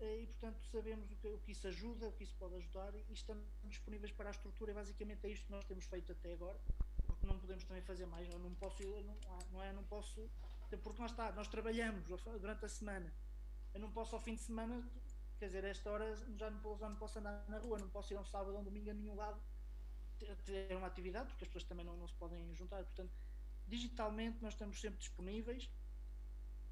eh, 0.00 0.22
e, 0.22 0.26
portanto, 0.26 0.58
sabemos 0.72 1.12
o 1.12 1.16
que, 1.16 1.28
o 1.28 1.38
que 1.38 1.52
isso 1.52 1.66
ajuda, 1.66 2.08
o 2.08 2.12
que 2.12 2.24
isso 2.24 2.34
pode 2.38 2.54
ajudar 2.54 2.94
e 2.94 3.04
estamos 3.12 3.44
disponíveis 3.64 4.10
para 4.10 4.30
a 4.30 4.32
estrutura 4.32 4.72
e 4.72 4.74
basicamente 4.74 5.26
é 5.26 5.30
isto 5.30 5.44
que 5.44 5.52
nós 5.52 5.64
temos 5.66 5.84
feito 5.84 6.12
até 6.12 6.32
agora, 6.32 6.58
não 7.26 7.38
podemos 7.38 7.64
também 7.64 7.82
fazer 7.82 8.06
mais. 8.06 8.28
Eu 8.28 8.38
não 8.38 8.54
posso, 8.54 8.82
eu 8.82 9.02
não, 9.04 9.16
ah, 9.28 9.38
não 9.52 9.62
é, 9.62 9.72
não 9.72 9.84
posso, 9.84 10.28
porque 10.82 11.00
nós 11.00 11.10
está, 11.10 11.32
nós 11.32 11.48
trabalhamos 11.48 12.04
durante 12.40 12.64
a 12.64 12.68
semana. 12.68 13.12
Eu 13.74 13.80
não 13.80 13.90
posso 13.90 14.14
ao 14.14 14.20
fim 14.20 14.34
de 14.34 14.42
semana 14.42 14.86
quer 15.42 15.46
dizer, 15.46 15.64
esta 15.64 15.90
hora 15.90 16.16
já 16.36 16.48
não, 16.48 16.60
posso, 16.60 16.78
já 16.78 16.88
não 16.88 16.96
posso 16.96 17.18
andar 17.18 17.44
na 17.48 17.58
rua, 17.58 17.76
não 17.76 17.90
posso 17.90 18.14
ir 18.14 18.16
um 18.16 18.24
sábado 18.24 18.54
ou 18.54 18.60
um 18.60 18.62
domingo 18.62 18.90
a 18.90 18.94
nenhum 18.94 19.16
lado 19.16 19.42
ter 20.44 20.76
uma 20.76 20.86
atividade, 20.86 21.26
porque 21.30 21.42
as 21.44 21.48
pessoas 21.48 21.64
também 21.64 21.84
não, 21.84 21.96
não 21.96 22.06
se 22.06 22.14
podem 22.14 22.54
juntar. 22.54 22.84
Portanto, 22.84 23.12
digitalmente 23.66 24.40
nós 24.40 24.52
estamos 24.52 24.80
sempre 24.80 25.00
disponíveis, 25.00 25.68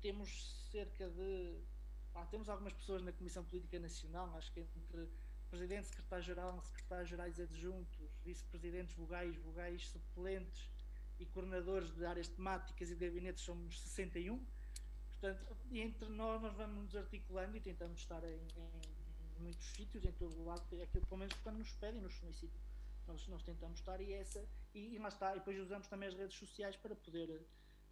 temos 0.01 0.68
cerca 0.70 1.11
de. 1.11 1.61
Ah, 2.14 2.24
temos 2.26 2.48
algumas 2.48 2.72
pessoas 2.72 3.03
na 3.03 3.11
Comissão 3.11 3.44
Política 3.44 3.80
Nacional, 3.80 4.32
acho 4.36 4.53
que 4.53 4.61
entre 4.61 5.09
Presidente, 5.51 5.88
Secretário-Geral, 5.88 6.62
Secretários-Gerais 6.62 7.40
adjuntos, 7.40 7.98
Vice-Presidentes 8.24 8.94
vogais, 8.94 9.36
vogais 9.36 9.88
suplentes 9.88 10.70
e 11.18 11.26
coordenadores 11.26 11.90
de 11.94 12.05
áreas 12.07 12.28
temáticas 12.28 12.90
e 12.90 12.94
gabinetes 12.94 13.44
somos 13.44 13.80
61 13.80 14.44
Portanto, 15.20 15.55
entre 15.70 16.09
nós, 16.09 16.40
nós 16.40 16.55
vamos 16.55 16.84
nos 16.84 16.96
articulando 16.96 17.55
e 17.55 17.61
tentamos 17.61 18.01
estar 18.01 18.24
em, 18.24 18.38
em 18.38 19.42
muitos 19.42 19.66
sítios, 19.66 20.03
em 20.03 20.12
todo 20.12 20.34
o 20.40 20.44
lado, 20.46 20.62
é 20.72 20.82
aquilo 20.82 21.05
pelo 21.05 21.18
menos 21.18 21.34
quando 21.42 21.59
nos 21.59 21.70
pedem, 21.72 22.01
nos 22.01 22.14
solicitam. 22.14 22.59
Nós, 23.07 23.28
nós 23.28 23.42
tentamos 23.42 23.80
estar 23.80 24.01
e 24.01 24.14
essa, 24.14 24.42
e, 24.72 24.94
e 24.94 24.98
lá 24.98 25.09
está, 25.09 25.32
e 25.36 25.38
depois 25.40 25.59
usamos 25.61 25.88
também 25.88 26.09
as 26.09 26.14
redes 26.14 26.38
sociais 26.38 26.74
para 26.76 26.94
poder 26.96 27.46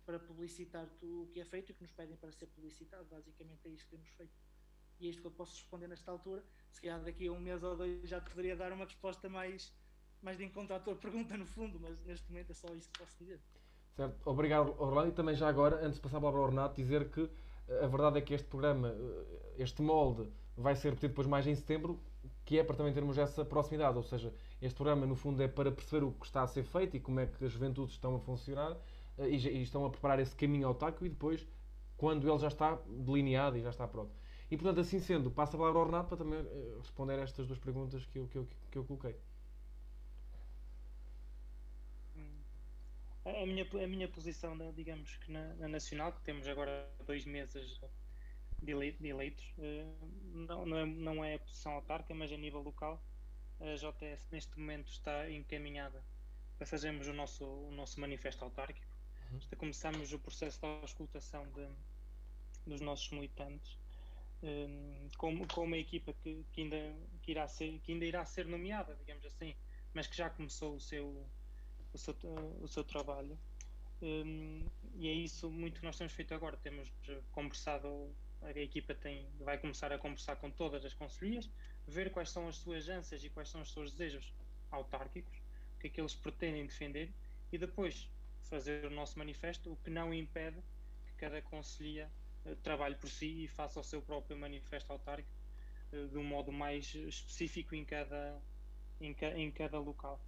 para 0.07 0.19
publicitar 0.19 0.89
o 1.03 1.29
que 1.31 1.39
é 1.39 1.45
feito 1.45 1.71
e 1.71 1.75
que 1.75 1.83
nos 1.83 1.93
pedem 1.93 2.17
para 2.17 2.33
ser 2.33 2.47
publicitado. 2.47 3.05
Basicamente 3.11 3.69
é 3.69 3.73
isso 3.73 3.85
que 3.85 3.91
temos 3.91 4.09
feito. 4.09 4.33
E 5.01 5.07
é 5.07 5.11
isto 5.11 5.21
que 5.21 5.27
eu 5.27 5.31
posso 5.31 5.55
responder 5.55 5.89
nesta 5.89 6.11
altura. 6.11 6.43
Se 6.71 6.81
calhar 6.81 7.01
daqui 7.03 7.29
a 7.29 7.33
um 7.33 7.41
mês 7.41 7.63
ou 7.63 7.77
dois 7.77 8.09
já 8.09 8.21
poderia 8.21 8.57
dar 8.57 8.73
uma 8.73 8.85
resposta 8.85 9.29
mais, 9.29 9.73
mais 10.23 10.37
de 10.39 10.45
encontro 10.45 10.75
à 10.75 10.81
tua 10.81 10.97
pergunta, 10.97 11.37
no 11.37 11.47
fundo, 11.47 11.79
mas 11.81 12.01
neste 12.05 12.29
momento 12.31 12.51
é 12.51 12.55
só 12.55 12.75
isso 12.75 12.91
que 12.91 12.99
posso 12.99 13.17
dizer. 13.19 13.41
Certo? 13.95 14.17
Obrigado, 14.25 14.75
Orlando. 14.79 15.09
E 15.09 15.13
também 15.13 15.35
já 15.35 15.49
agora, 15.49 15.85
antes 15.85 15.97
de 15.97 16.01
passar 16.01 16.19
a 16.19 16.21
palavra 16.21 16.41
ao 16.41 16.49
Renato, 16.49 16.77
dizer 16.77 17.11
que 17.11 17.29
eh, 17.69 17.85
a 17.85 17.87
verdade 17.87 18.19
é 18.19 18.21
que 18.21 18.35
este 18.35 18.47
programa, 18.49 18.89
eh, 18.89 19.55
este 19.59 19.83
molde, 19.83 20.31
vai 20.57 20.75
ser 20.75 20.91
repetido 20.91 21.11
depois 21.11 21.27
mais 21.27 21.47
em 21.47 21.55
setembro, 21.55 22.01
que 22.45 22.59
é 22.59 22.65
para 22.65 22.77
também 22.77 22.93
termos 22.93 23.19
essa 23.19 23.45
proximidade. 23.45 23.97
Ou 23.97 24.03
seja, 24.03 24.33
este 24.61 24.77
programa, 24.77 25.07
no 25.07 25.15
fundo, 25.15 25.43
é 25.43 25.49
para 25.49 25.71
perceber 25.71 26.05
o 26.05 26.13
que 26.13 26.27
está 26.27 26.43
a 26.43 26.47
ser 26.47 26.65
feito 26.65 26.97
e 26.97 27.01
como 27.01 27.21
é 27.21 27.27
que 27.27 27.45
as 27.45 27.53
juventudes 27.53 27.95
estão 27.95 28.17
a 28.17 28.21
funcionar 28.21 28.77
eh, 29.19 29.29
e, 29.29 29.63
estão 29.63 29.85
a 29.85 29.91
preparar 29.91 30.19
esse 30.21 30.35
caminho 30.35 30.69
autárquico 30.69 31.05
e 31.07 31.09
depois, 31.09 31.47
quando 31.97 32.29
ele 32.29 32.39
já 32.39 32.49
está 32.49 32.79
delineado 32.87 33.57
e 33.57 33.63
já 33.63 33.71
está 33.71 33.87
pronto. 33.87 34.13
E, 34.51 34.57
portanto, 34.57 34.81
assim 34.81 34.99
sendo, 34.99 35.31
passo 35.31 35.57
a 35.57 35.59
palavra 35.59 35.81
ao 35.81 35.87
Renato 35.87 36.09
para 36.09 36.19
também 36.19 36.43
responder 36.79 37.19
a 37.19 37.23
estas 37.23 37.47
duas 37.47 37.59
perguntas 37.59 38.05
que 38.07 38.19
eu, 38.19 38.29
que 38.29 38.39
eu, 38.39 38.49
que 38.71 38.79
eu 38.79 38.85
coloquei. 38.85 39.15
a 43.37 43.47
minha, 43.47 43.65
a 43.65 43.87
minha 43.87 44.09
posição, 44.09 44.57
digamos 44.75 45.17
que 45.17 45.31
na, 45.31 45.55
na, 45.55 45.69
Nacional, 45.69 46.13
que 46.13 46.21
temos 46.23 46.47
agora 46.49 46.91
dois 47.07 47.25
meses 47.25 47.81
de, 48.63 48.73
eleito, 48.73 49.03
de 49.03 49.09
eleitos, 49.09 49.55
eh, 49.59 49.87
não, 50.33 50.65
não, 50.65 50.79
é, 50.79 50.87
não 50.87 51.25
é 51.25 51.35
a 51.35 51.39
posição 51.39 51.73
autárquica, 51.73 52.15
mas 52.15 52.33
a 52.33 52.37
nível 52.37 52.63
local, 52.63 53.03
a 53.61 53.75
JTS 53.75 54.29
neste 54.31 54.59
momento 54.59 54.91
está 54.91 55.31
encaminhada 55.31 56.03
para 56.57 56.67
fazermos 56.67 57.07
o 57.07 57.13
nosso, 57.13 57.45
o 57.45 57.71
nosso 57.71 58.01
manifesto 58.01 58.45
autárquico. 58.45 58.87
Uhum. 59.33 59.41
Começamos 59.59 60.13
o 60.13 60.19
processo 60.19 60.61
de 60.61 60.67
auscultação 60.67 61.47
de, 61.51 61.69
dos 62.67 62.81
nossos 62.81 63.11
militantes. 63.11 63.79
Um, 64.43 65.09
com, 65.17 65.65
uma 65.65 65.77
equipa 65.77 66.13
que, 66.23 66.45
que, 66.53 66.63
ainda, 66.63 66.77
que, 67.23 67.33
irá 67.33 67.49
ser, 67.49 67.81
que 67.81 67.93
ainda 67.93 68.05
irá 68.05 68.25
ser 68.25 68.47
nomeada, 68.47 68.95
digamos 68.95 69.25
assim, 69.27 69.55
mas 69.93 70.07
que 70.07 70.17
já 70.17 70.31
começou 70.31 70.77
o 70.77 70.81
seu, 70.81 71.27
o 71.93 71.99
seu, 71.99 72.17
o 72.61 72.69
seu 72.69 72.85
trabalho. 72.85 73.39
Um, 74.01 74.65
e 74.95 75.09
é 75.09 75.13
isso 75.13 75.51
muito 75.51 75.81
que 75.81 75.87
nós 75.87 75.97
temos 75.97 76.13
feito 76.13 76.33
agora. 76.35 76.57
Temos 76.57 76.93
conversado, 77.33 78.15
a 78.43 78.51
equipa 78.51 78.95
tem, 78.95 79.29
vai 79.41 79.59
começar 79.59 79.93
a 79.93 79.99
conversar 79.99 80.37
com 80.37 80.51
todas 80.51 80.85
as 80.85 80.95
conselheiras, 80.95 81.51
ver 81.87 82.13
quais 82.13 82.31
são 82.31 82.47
as 82.47 82.57
suas 82.57 82.89
ânsias 82.89 83.25
e 83.25 83.31
quais 83.31 83.49
são 83.49 83.63
os 83.63 83.73
seus 83.73 83.93
desejos 83.93 84.33
autárquicos, 84.71 85.37
o 85.77 85.81
que 85.81 85.89
é 85.89 85.91
que 85.91 86.01
eles 86.01 86.15
pretendem 86.15 86.67
defender, 86.67 87.13
e 87.51 87.59
depois 87.59 88.09
fazer 88.43 88.85
o 88.85 88.91
nosso 88.91 89.19
manifesto, 89.19 89.73
o 89.73 89.77
que 89.77 89.91
não 89.91 90.13
impede 90.13 90.63
que 91.07 91.13
cada 91.17 91.41
conselhia 91.43 92.07
uh, 92.07 92.28
trabalhe 92.57 92.95
por 92.97 93.09
si 93.09 93.45
e 93.45 93.49
faça 93.49 93.81
o 93.81 93.85
seu 93.85 94.03
próprio 94.03 94.37
manifesto 94.37 94.93
autárquico 94.93 95.31
uh, 95.93 96.09
de 96.09 96.19
um 96.19 96.25
modo 96.25 96.53
mais 96.53 96.95
específico 96.95 97.75
em 97.75 97.85
cada, 97.85 98.41
em, 99.01 99.15
ca, 99.15 99.37
em 99.39 99.51
cada 99.51 99.79
local. 99.79 100.21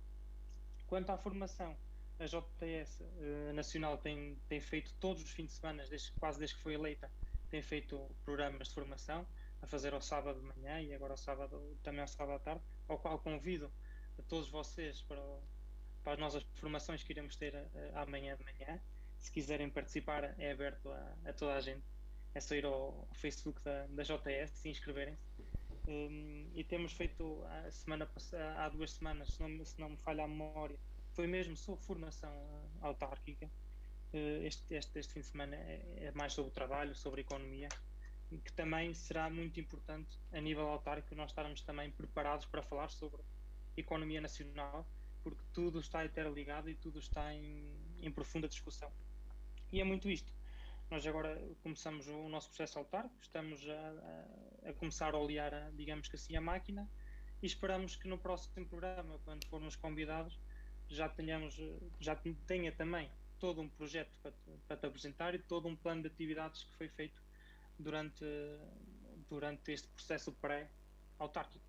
Quanto 0.87 1.11
à 1.11 1.17
formação, 1.17 1.77
a 2.19 2.27
JTS 2.27 3.01
uh, 3.01 3.53
Nacional 3.55 3.99
tem, 3.99 4.37
tem 4.49 4.61
feito 4.61 4.93
todos 4.95 5.23
os 5.23 5.31
fins 5.31 5.47
de 5.47 5.53
semana, 5.53 5.87
desde, 5.87 6.13
quase 6.13 6.39
desde 6.39 6.57
que 6.57 6.63
foi 6.63 6.75
eleita, 6.75 7.11
tem 7.49 7.63
feito 7.63 7.99
programas 8.25 8.69
de 8.69 8.75
formação, 8.75 9.27
a 9.63 9.67
fazer 9.67 9.93
ao 9.93 10.01
sábado 10.01 10.41
de 10.41 10.47
manhã 10.47 10.81
e 10.81 10.95
agora 10.95 11.13
ao 11.13 11.19
sábado, 11.19 11.79
também 11.83 12.01
ao 12.01 12.09
sábado 12.09 12.37
à 12.37 12.39
tarde, 12.39 12.63
ao 12.89 12.99
qual 12.99 13.19
convido 13.19 13.71
a 14.19 14.23
todos 14.23 14.49
vocês 14.49 15.03
para, 15.03 15.23
para 16.03 16.15
as 16.15 16.19
nossas 16.19 16.43
formações 16.55 17.03
que 17.03 17.13
iremos 17.13 17.37
ter 17.37 17.55
amanhã 17.95 18.37
de 18.37 18.45
manhã. 18.45 18.81
Se 19.19 19.31
quiserem 19.31 19.69
participar, 19.69 20.35
é 20.39 20.51
aberto 20.51 20.91
a, 20.91 21.17
a 21.27 21.33
toda 21.33 21.55
a 21.55 21.61
gente. 21.61 21.85
É 22.35 22.41
só 22.41 22.55
ir 22.55 22.65
ao, 22.65 23.09
Facebook 23.15 23.61
da, 23.63 23.87
da 23.89 24.05
se 24.47 24.69
inscreverem-se 24.69 25.31
um, 25.91 26.49
e 26.55 26.63
temos 26.63 26.93
feito 26.93 27.43
a 27.45 27.71
semana 27.71 28.09
há 28.57 28.69
duas 28.69 28.93
semanas, 28.93 29.33
se 29.33 29.41
não, 29.41 29.65
se 29.65 29.81
não 29.81 29.91
me 29.91 29.97
falha 29.97 30.25
a 30.25 30.29
memória, 30.29 30.79
foi 31.13 31.27
mesmo 31.27 31.57
sobre 31.57 31.83
formação 31.85 32.31
uh, 32.31 32.87
autárquica. 32.87 33.51
Uh, 34.13 34.45
este, 34.45 34.75
este, 34.75 34.99
este 34.99 35.13
fim 35.13 35.21
de 35.21 35.27
semana 35.27 35.57
é, 35.57 36.05
é, 36.05 36.13
mais 36.13 36.33
sobre 36.33 36.51
o 36.51 36.55
trabalho, 36.55 36.95
sobre 36.95 37.21
a 37.21 37.23
economia, 37.23 37.69
que 38.45 38.53
também 38.53 38.95
será 38.95 39.29
muito 39.29 39.59
importante 39.59 40.17
a 40.33 40.41
nível 40.41 40.69
autárquico 40.69 41.15
nós 41.17 41.31
estarmos 41.31 41.63
também 41.63 41.91
preparados 41.91 42.47
para 42.47 42.63
falar 42.63 42.89
sobre 42.89 43.21
economia 43.77 44.21
nacional, 44.21 44.87
porque 45.23 45.43
tudo 45.53 45.81
está 45.81 46.05
interligado 46.05 46.71
e 46.71 46.75
tudo 46.77 47.01
está 47.01 47.35
em, 47.35 47.69
em 48.01 48.11
profunda 48.13 48.49
discussão. 48.49 48.91
E 49.73 49.81
é 49.81 49.85
muito 49.85 50.09
isto. 50.09 50.33
Nós 50.91 51.07
agora 51.07 51.41
começamos 51.63 52.09
o 52.09 52.29
nosso 52.29 52.49
processo 52.49 52.79
autárquico, 52.79 53.23
estamos 53.23 53.67
a, 53.69 54.67
a, 54.67 54.71
a 54.71 54.73
começar 54.75 55.15
a 55.15 55.19
olhar, 55.19 55.55
a, 55.55 55.71
digamos 55.71 56.09
que 56.09 56.17
assim, 56.17 56.37
a 56.37 56.41
máquina 56.41 56.89
e 57.43 57.47
esperamos 57.47 57.97
que 57.97 58.09
no 58.09 58.19
próximo 58.19 58.67
programa, 58.67 59.19
quando 59.25 59.47
formos 59.47 59.77
convidados, 59.77 60.39
já 60.89 61.09
tenhamos, 61.09 61.57
já 62.01 62.17
tenha 62.47 62.73
também 62.73 63.09
todo 63.39 63.61
um 63.61 63.69
projeto 63.69 64.19
para, 64.23 64.33
para 64.67 64.77
te 64.77 64.87
apresentar 64.87 65.35
e 65.35 65.39
todo 65.39 65.69
um 65.69 65.77
plano 65.77 66.03
de 66.03 66.09
atividades 66.09 66.65
que 66.65 66.77
foi 66.77 66.89
feito 66.89 67.23
durante, 67.79 68.25
durante 69.29 69.73
este 69.73 69.89
processo 69.89 70.33
pré-autárquico. 70.33 71.65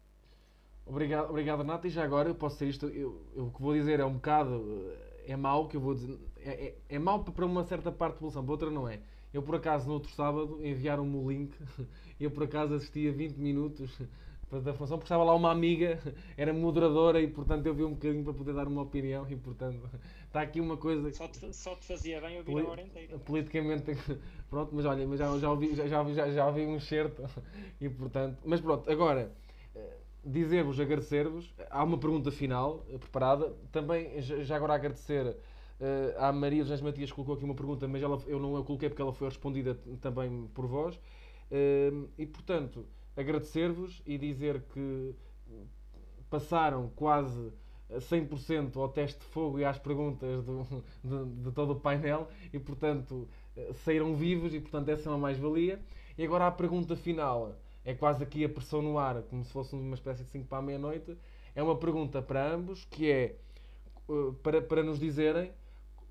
Obrigado, 0.86 1.30
obrigado 1.30 1.60
Renato. 1.60 1.88
E 1.88 1.90
já 1.90 2.04
agora 2.04 2.30
eu 2.30 2.36
posso 2.36 2.58
ser 2.58 2.68
isto, 2.68 2.88
eu, 2.88 3.32
eu, 3.34 3.48
o 3.48 3.54
que 3.54 3.62
vou 3.62 3.74
dizer 3.74 4.00
é 4.00 4.06
um 4.06 4.16
bocado, 4.16 4.66
é 5.32 5.38
mau 5.38 5.68
que 5.68 5.78
eu 5.78 5.82
vou 5.82 5.94
dizer, 5.94 6.20
é, 6.38 6.50
é, 6.50 6.76
é 6.90 7.00
mau 7.00 7.24
para 7.24 7.46
uma 7.46 7.64
certa 7.64 7.92
parte 7.92 8.14
da 8.14 8.20
população, 8.20 8.44
para 8.44 8.52
outra 8.52 8.70
não 8.70 8.88
é. 8.88 9.00
Eu 9.34 9.42
por 9.42 9.56
acaso 9.56 9.88
no 9.88 9.94
outro 9.94 10.12
sábado 10.12 10.60
enviaram-me 10.62 11.16
o 11.16 11.32
link, 11.32 11.56
eu 12.20 12.30
por 12.30 12.44
acaso 12.44 12.74
assisti 12.74 13.08
a 13.08 13.12
20 13.12 13.38
minutos 13.38 13.98
da 14.52 14.74
função, 14.74 14.98
porque 14.98 15.06
estava 15.06 15.24
lá 15.24 15.34
uma 15.34 15.50
amiga, 15.50 15.98
era 16.36 16.54
moderadora 16.54 17.22
e 17.22 17.28
portanto 17.28 17.66
eu 17.66 17.74
vi 17.74 17.84
um 17.84 17.92
bocadinho 17.92 18.26
para 18.26 18.34
poder 18.34 18.54
dar 18.54 18.68
uma 18.68 18.82
opinião 18.82 19.26
e 19.30 19.38
portanto 19.38 19.90
está 20.26 20.42
aqui 20.42 20.60
uma 20.60 20.76
coisa. 20.76 21.10
Só 21.14 21.28
te, 21.30 21.56
só 21.56 21.76
te 21.76 21.86
fazia 21.86 22.20
bem 22.20 22.38
ouvir 22.38 22.52
Poli 22.52 22.66
a 22.66 22.70
hora 22.70 22.82
inteira. 22.82 23.18
Politicamente, 23.20 23.98
pronto, 24.50 24.76
mas 24.76 24.86
olha, 24.86 25.08
mas 25.08 25.18
já, 25.18 25.40
já, 25.40 25.50
ouvi, 25.50 25.74
já, 25.74 25.88
já, 25.88 26.04
já, 26.14 26.30
já 26.30 26.46
ouvi 26.46 26.66
um 26.66 26.80
certo 26.80 27.24
e 27.80 27.88
portanto. 27.88 28.38
Mas 28.44 28.60
pronto, 28.60 28.92
agora 28.92 29.32
dizer-vos, 30.24 30.80
agradecer-vos. 30.80 31.54
Há 31.70 31.84
uma 31.84 31.98
pergunta 31.98 32.32
final 32.32 32.86
uh, 32.90 33.00
preparada. 33.00 33.54
Também, 33.72 34.22
já 34.22 34.56
agora 34.56 34.76
agradecer 34.76 35.26
uh, 35.28 35.36
à 36.18 36.32
Maria 36.32 36.64
José 36.64 36.82
Matias 36.84 37.10
que 37.10 37.16
colocou 37.16 37.36
aqui 37.36 37.44
uma 37.44 37.56
pergunta, 37.56 37.88
mas 37.88 38.02
ela, 38.02 38.22
eu 38.28 38.40
não 38.40 38.56
a 38.58 38.64
coloquei 38.64 38.90
porque 38.90 39.02
ela 39.02 39.14
foi 39.14 39.28
respondida 39.28 39.76
também 40.00 40.48
por 40.54 40.68
vós. 40.68 40.96
Uh, 40.96 42.08
e, 42.18 42.26
portanto, 42.26 42.86
agradecer-vos 43.16 44.02
e 44.06 44.18
dizer 44.18 44.62
que 44.74 45.16
passaram 46.30 46.90
quase 46.96 47.52
100% 47.90 48.78
ao 48.78 48.88
teste 48.88 49.20
de 49.20 49.26
fogo 49.26 49.60
e 49.60 49.66
às 49.66 49.78
perguntas 49.78 50.44
do, 50.46 50.66
de, 51.04 51.44
de, 51.44 51.52
todo 51.52 51.74
o 51.74 51.76
painel 51.76 52.30
e, 52.54 52.60
portanto, 52.60 53.28
saíram 53.84 54.16
vivos 54.16 54.54
e, 54.54 54.62
portanto, 54.62 54.88
essa 54.90 55.10
é 55.10 55.12
uma 55.12 55.18
mais-valia. 55.18 55.82
E 56.18 56.24
agora 56.24 56.48
a 56.48 56.52
pergunta 56.52 56.96
final 56.96 57.54
é 57.84 57.94
quase 57.94 58.24
aqui 58.24 58.46
a 58.46 58.50
pressão 58.50 58.82
no 58.82 58.98
ar, 58.98 59.22
como 59.24 59.44
se 59.44 59.52
fosse 59.52 59.76
uma 59.76 59.96
espécie 59.96 60.24
de 60.24 60.30
5 60.30 60.48
para 60.48 60.60
a 60.60 60.62
meia-noite. 60.62 61.18
É 61.56 61.64
uma 61.64 61.76
pergunta 61.76 62.22
para 62.22 62.46
ambos, 62.46 62.86
que 62.86 63.12
é 63.12 63.36
uh, 64.08 64.34
para, 64.36 64.62
para 64.62 64.84
nos 64.84 65.00
dizerem 65.00 65.52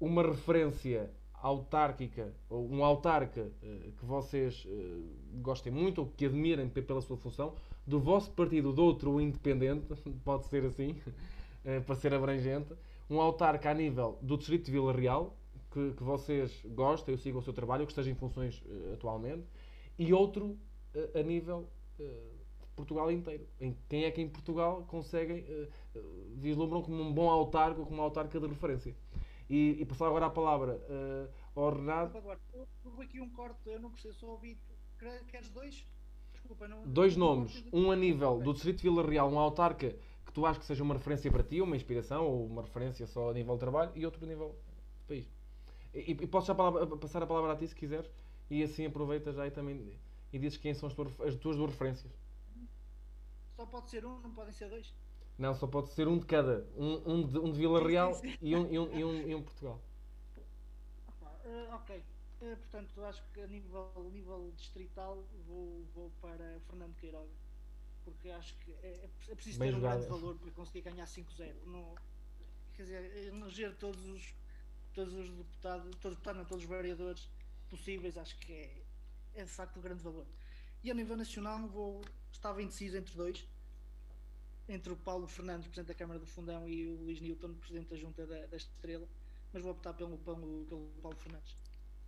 uma 0.00 0.22
referência 0.22 1.10
autárquica, 1.34 2.34
ou 2.48 2.68
um 2.68 2.84
autarca 2.84 3.42
uh, 3.42 3.92
que 3.92 4.04
vocês 4.04 4.64
uh, 4.64 5.40
gostem 5.40 5.72
muito 5.72 6.00
ou 6.00 6.06
que 6.08 6.26
admirem 6.26 6.68
pela 6.68 7.00
sua 7.00 7.16
função, 7.16 7.54
do 7.86 7.98
vosso 7.98 8.30
partido, 8.32 8.72
do 8.72 8.82
outro, 8.82 9.20
independente, 9.20 9.86
pode 10.24 10.46
ser 10.46 10.64
assim, 10.64 10.96
para 11.86 11.94
ser 11.94 12.12
abrangente, 12.14 12.74
um 13.08 13.20
autarca 13.20 13.70
a 13.70 13.74
nível 13.74 14.18
do 14.22 14.36
Distrito 14.36 14.66
de 14.66 14.72
Vila 14.72 14.92
Real, 14.92 15.36
que, 15.70 15.92
que 15.92 16.02
vocês 16.02 16.62
gostem, 16.66 17.14
eu 17.14 17.18
sigam 17.18 17.40
o 17.40 17.42
seu 17.42 17.52
trabalho, 17.52 17.86
que 17.86 17.92
esteja 17.92 18.10
em 18.10 18.14
funções 18.14 18.62
atualmente, 18.92 19.44
e 19.98 20.12
outro 20.12 20.56
a 21.14 21.22
nível 21.22 21.68
uh, 21.99 22.03
de 22.03 22.66
Portugal 22.76 23.11
inteiro. 23.11 23.47
Em 23.61 23.76
quem 23.88 24.05
é 24.05 24.11
que 24.11 24.20
em 24.20 24.28
Portugal 24.28 24.84
conseguem, 24.88 25.45
uh, 25.45 25.68
vislumbram 26.36 26.82
como 26.82 27.03
um 27.03 27.12
bom 27.12 27.30
autarco, 27.30 27.84
como 27.84 27.97
uma 27.97 28.05
autarca 28.05 28.38
de 28.38 28.47
referência. 28.47 28.95
E, 29.49 29.76
e 29.80 29.84
passar 29.84 30.07
agora 30.07 30.26
a 30.26 30.30
palavra 30.30 30.80
uh, 30.88 31.61
ao 31.61 31.74
Renato. 31.74 32.16
Houve 32.84 33.03
aqui 33.03 33.20
um 33.20 33.30
corte, 33.30 33.59
eu 33.66 33.80
não 33.80 33.91
percebi, 33.91 34.14
só 34.14 34.28
ouvi. 34.28 34.59
Queres 35.28 35.51
dois? 35.51 35.86
Desculpa, 36.32 36.68
não. 36.68 36.86
Dois 36.86 37.16
nomes. 37.16 37.64
Um 37.72 37.91
a 37.91 37.97
nível 37.97 38.38
do 38.38 38.53
Distrito 38.53 38.76
de 38.76 38.82
Vila 38.82 39.03
Real, 39.07 39.30
um 39.30 39.38
autarca 39.38 39.97
que 40.24 40.32
tu 40.32 40.47
achas 40.47 40.59
que 40.59 40.66
seja 40.66 40.84
uma 40.84 40.95
referência 40.95 41.30
para 41.30 41.43
ti, 41.43 41.61
uma 41.61 41.74
inspiração, 41.74 42.24
ou 42.24 42.47
uma 42.47 42.62
referência 42.62 43.07
só 43.07 43.30
a 43.30 43.32
nível 43.32 43.55
de 43.55 43.61
trabalho, 43.61 43.91
e 43.97 44.05
outro 44.05 44.24
a 44.24 44.28
nível 44.28 44.55
de 45.01 45.05
país. 45.07 45.26
E, 45.93 46.12
e 46.12 46.26
posso 46.26 46.47
já 46.47 46.55
passar 46.55 47.22
a 47.22 47.26
palavra 47.26 47.53
a 47.53 47.57
ti 47.57 47.66
se 47.66 47.74
quiseres, 47.74 48.09
e 48.49 48.62
assim 48.62 48.86
aproveita 48.86 49.32
já 49.32 49.47
e 49.47 49.51
também 49.51 49.99
e 50.33 50.39
dizes 50.39 50.59
quem 50.59 50.74
são 50.74 50.89
as 50.89 50.95
tuas, 50.95 51.20
as 51.20 51.35
tuas 51.37 51.57
duas 51.57 51.70
referências. 51.70 52.12
Só 53.57 53.66
pode 53.66 53.91
ser 53.91 54.05
um, 54.05 54.20
não 54.20 54.33
podem 54.33 54.53
ser 54.53 54.68
dois? 54.68 54.95
Não, 55.39 55.55
só 55.55 55.66
pode 55.66 55.91
ser 55.91 56.07
um 56.07 56.18
de 56.18 56.26
cada. 56.26 56.66
Um, 56.76 57.12
um, 57.12 57.26
de, 57.26 57.39
um 57.39 57.51
de 57.51 57.59
Vila 57.59 57.87
Real 57.87 58.12
e 58.41 58.55
um, 58.55 58.70
e, 58.72 58.78
um, 58.78 58.99
e, 58.99 59.05
um, 59.05 59.28
e 59.28 59.35
um 59.35 59.43
Portugal. 59.43 59.81
Uh, 61.45 61.74
ok. 61.74 61.97
Uh, 62.43 62.57
portanto, 62.57 63.05
acho 63.05 63.22
que 63.33 63.41
a 63.41 63.47
nível, 63.47 63.91
nível 64.12 64.53
distrital 64.57 65.24
vou, 65.47 65.85
vou 65.95 66.11
para 66.20 66.61
Fernando 66.68 66.95
Queiroga. 66.97 67.31
Porque 68.05 68.31
acho 68.31 68.57
que 68.59 68.72
é, 68.83 69.09
é 69.28 69.35
preciso 69.35 69.59
Bem 69.59 69.70
ter 69.70 69.76
jogado. 69.76 69.97
um 69.97 69.99
grande 69.99 70.11
valor 70.11 70.39
para 70.39 70.51
conseguir 70.53 70.83
ganhar 70.83 71.07
5-0. 71.07 71.99
Quer 72.74 72.83
dizer, 72.83 73.26
eleger 73.28 73.74
todos 73.76 74.03
os, 74.07 74.35
todos 74.95 75.12
os 75.14 75.31
deputados, 75.31 75.97
todos, 75.97 76.18
não, 76.24 76.45
todos 76.45 76.64
os 76.64 76.68
vereadores 76.68 77.28
possíveis, 77.68 78.16
acho 78.16 78.37
que 78.39 78.53
é, 78.53 78.83
é 79.35 79.45
de 79.45 79.51
facto 79.51 79.74
de 79.74 79.81
grande 79.81 80.03
valor. 80.03 80.26
E 80.83 80.91
a 80.91 80.95
nível 80.95 81.16
nacional 81.16 81.66
vou, 81.68 82.03
estava 82.33 82.62
indeciso 82.62 82.97
entre 82.97 83.14
dois, 83.14 83.47
entre 84.68 84.93
o 84.93 84.97
Paulo 84.97 85.26
Fernandes, 85.26 85.66
Presidente 85.66 85.89
da 85.89 85.95
Câmara 85.95 86.18
do 86.18 86.26
Fundão, 86.26 86.66
e 86.68 86.87
o 86.89 86.97
Luís 86.97 87.20
Newton, 87.20 87.55
Presidente 87.55 87.91
da 87.91 87.97
Junta 87.97 88.26
da, 88.26 88.47
da 88.47 88.57
Estrela, 88.57 89.07
mas 89.53 89.62
vou 89.62 89.72
optar 89.72 89.95
pelo, 89.95 90.16
pelo, 90.18 90.64
pelo 90.66 90.91
Paulo 91.03 91.16
Fernandes, 91.18 91.55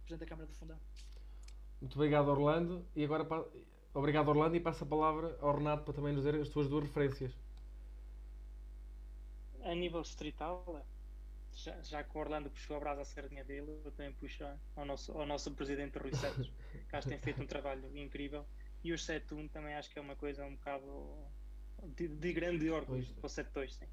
Presidente 0.04 0.20
da 0.20 0.26
Câmara 0.26 0.46
do 0.46 0.54
Fundão. 0.54 0.78
Muito 1.80 1.96
obrigado, 1.96 2.28
Orlando. 2.28 2.86
E 2.94 3.04
agora, 3.04 3.26
obrigado, 3.92 4.28
Orlando, 4.28 4.56
e 4.56 4.60
passo 4.60 4.84
a 4.84 4.86
palavra 4.86 5.36
ao 5.40 5.56
Renato 5.56 5.84
para 5.84 5.94
também 5.94 6.12
nos 6.12 6.24
dizer 6.24 6.40
as 6.40 6.48
tuas 6.48 6.68
duas 6.68 6.84
referências. 6.84 7.32
A 9.64 9.74
nível 9.74 10.02
distrital, 10.02 10.86
já, 11.54 11.80
já 11.82 12.04
que 12.04 12.16
o 12.16 12.20
Orlando 12.20 12.50
puxou 12.50 12.76
a 12.76 12.80
brasa 12.80 13.02
à 13.02 13.04
sardinha 13.04 13.44
dele, 13.44 13.80
eu 13.84 13.92
também 13.92 14.12
puxo 14.12 14.44
ao 14.76 14.84
nosso, 14.84 15.12
ao 15.12 15.26
nosso 15.26 15.50
presidente 15.52 15.98
Rui 15.98 16.14
Santos, 16.14 16.50
que 16.88 16.96
acho 16.96 17.08
que 17.08 17.14
tem 17.14 17.22
feito 17.22 17.42
um 17.42 17.46
trabalho 17.46 17.96
incrível. 17.96 18.46
E 18.82 18.92
o 18.92 18.96
7-1 18.96 19.50
também 19.50 19.74
acho 19.74 19.90
que 19.90 19.98
é 19.98 20.02
uma 20.02 20.16
coisa 20.16 20.44
um 20.44 20.54
bocado 20.56 21.16
de, 21.96 22.08
de 22.08 22.32
grande 22.32 22.68
orgulho 22.70 23.06
para 23.14 23.26
o 23.26 23.30
7-2, 23.30 23.70
sim. 23.70 23.86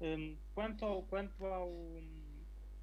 Um, 0.00 0.36
quanto 0.54 0.84
ao, 0.84 1.02
quanto 1.04 1.46
ao, 1.46 1.70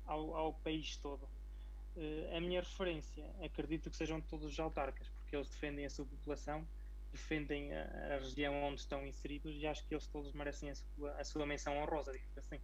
ao, 0.06 0.36
ao 0.36 0.54
país 0.54 0.96
todo, 0.98 1.24
uh, 1.24 2.38
a 2.38 2.40
minha 2.40 2.62
referência, 2.62 3.30
acredito 3.44 3.90
que 3.90 3.98
sejam 3.98 4.22
todos 4.22 4.46
os 4.46 4.60
autarcas, 4.60 5.10
porque 5.10 5.36
eles 5.36 5.50
defendem 5.50 5.86
a 5.86 5.90
sua 5.90 6.06
população, 6.06 6.66
defendem 7.12 7.74
a, 7.74 8.16
a 8.16 8.20
região 8.20 8.54
onde 8.64 8.80
estão 8.80 9.06
inseridos 9.06 9.54
e 9.56 9.68
acho 9.68 9.86
que 9.86 9.94
eles 9.94 10.08
todos 10.08 10.32
merecem 10.34 10.70
a 10.70 10.76
sua, 10.76 11.12
a 11.14 11.24
sua 11.26 11.46
menção 11.46 11.78
honrosa, 11.78 12.14
digo 12.14 12.26
assim. 12.38 12.60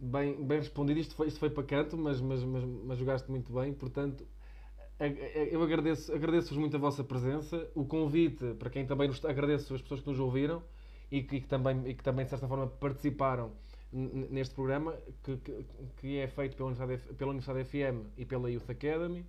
Bem, 0.00 0.44
bem 0.44 0.58
respondido, 0.58 1.00
isto 1.00 1.16
foi, 1.16 1.26
isto 1.26 1.40
foi 1.40 1.50
para 1.50 1.64
canto, 1.64 1.96
mas, 1.96 2.20
mas, 2.20 2.44
mas, 2.44 2.64
mas 2.64 2.98
jogaste 2.98 3.28
muito 3.28 3.52
bem, 3.52 3.72
portanto, 3.72 4.24
eu 5.50 5.60
agradeço, 5.60 6.12
agradeço-vos 6.12 6.58
muito 6.58 6.76
a 6.76 6.78
vossa 6.78 7.02
presença, 7.02 7.68
o 7.74 7.84
convite 7.84 8.54
para 8.54 8.70
quem 8.70 8.86
também 8.86 9.08
nos, 9.08 9.24
agradeço 9.24 9.74
as 9.74 9.82
pessoas 9.82 10.00
que 10.00 10.08
nos 10.08 10.20
ouviram 10.20 10.62
e 11.10 11.22
que, 11.22 11.36
e 11.36 11.40
que 11.40 11.48
também, 11.48 11.88
e 11.88 11.94
que 11.94 12.02
também 12.02 12.24
de 12.24 12.30
certa 12.30 12.46
forma 12.46 12.66
participaram 12.66 13.52
neste 13.92 14.54
programa 14.54 14.94
que, 15.24 15.36
que, 15.38 15.64
que, 16.00 16.18
é 16.18 16.28
feito 16.28 16.56
pela 16.56 16.68
Universidade, 16.68 17.14
pela 17.14 17.30
Universidade 17.30 17.64
FM 17.64 18.06
e 18.16 18.24
pela 18.24 18.50
Youth 18.50 18.70
Academy. 18.70 19.24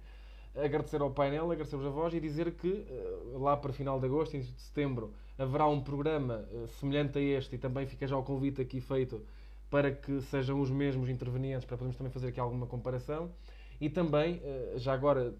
Agradecer 0.55 1.01
ao 1.01 1.11
painel, 1.11 1.51
agradecer-vos 1.51 1.85
a 1.85 1.89
voz 1.89 2.13
e 2.13 2.19
dizer 2.19 2.51
que 2.51 2.85
eh, 2.89 3.19
lá 3.37 3.55
para 3.55 3.71
final 3.71 3.99
de 3.99 4.07
agosto, 4.07 4.33
início 4.35 4.53
de 4.53 4.61
setembro, 4.61 5.13
haverá 5.37 5.67
um 5.67 5.81
programa 5.81 6.47
eh, 6.51 6.67
semelhante 6.79 7.17
a 7.17 7.21
este 7.21 7.55
e 7.55 7.57
também 7.57 7.85
fica 7.85 8.05
já 8.05 8.17
o 8.17 8.23
convite 8.23 8.61
aqui 8.61 8.81
feito 8.81 9.23
para 9.69 9.91
que 9.91 10.21
sejam 10.23 10.59
os 10.59 10.69
mesmos 10.71 11.09
intervenientes, 11.09 11.65
para 11.65 11.77
podermos 11.77 11.97
também 11.97 12.11
fazer 12.11 12.29
aqui 12.29 12.39
alguma 12.39 12.65
comparação. 12.65 13.31
E 13.79 13.89
também, 13.89 14.41
eh, 14.43 14.73
já 14.77 14.93
agora, 14.93 15.33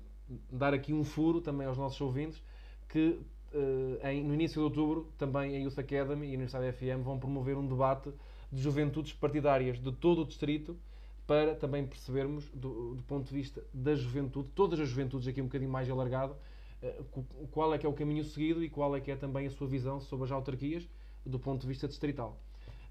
dar 0.52 0.74
aqui 0.74 0.94
um 0.94 1.04
furo 1.04 1.42
também 1.42 1.68
aos 1.68 1.78
nossos 1.78 2.00
ouvintes, 2.00 2.42
que 2.88 3.20
eh, 3.54 4.22
no 4.22 4.34
início 4.34 4.62
de 4.62 4.66
outubro 4.66 5.12
também 5.18 5.56
a 5.56 5.60
Youth 5.60 5.80
Academy 5.80 6.28
e 6.28 6.32
a 6.32 6.34
Universidade 6.34 6.72
FM 6.72 7.04
vão 7.04 7.18
promover 7.18 7.58
um 7.58 7.68
debate 7.68 8.12
de 8.52 8.62
juventudes 8.62 9.14
partidárias 9.14 9.80
de 9.80 9.92
todo 9.92 10.22
o 10.22 10.26
distrito 10.26 10.78
para 11.26 11.56
também 11.56 11.86
percebermos, 11.86 12.50
do, 12.54 12.96
do 12.96 13.04
ponto 13.04 13.28
de 13.28 13.34
vista 13.34 13.64
da 13.74 13.96
juventude, 13.96 14.50
todas 14.56 14.80
as 14.80 14.90
juventudes 14.90 15.28
aqui 15.28 15.42
um 15.42 15.46
bocadinho 15.46 15.72
mais 15.72 15.90
alargado, 15.90 16.36
eh, 16.82 17.02
qual 17.52 17.74
é 17.74 17.78
que 17.78 17.86
é 17.86 17.90
o 17.90 17.94
caminho 17.94 18.24
seguido 18.24 18.64
e 18.64 18.70
qual 18.70 18.96
é 18.96 19.02
que 19.02 19.12
é 19.12 19.16
também 19.16 19.48
a 19.48 19.52
sua 19.52 19.68
visão 19.68 20.00
sobre 20.00 20.26
as 20.26 20.32
autarquias 20.32 20.88
do 21.26 21.40
ponto 21.40 21.62
de 21.62 21.68
vista 21.68 21.88
distrital. 21.88 22.40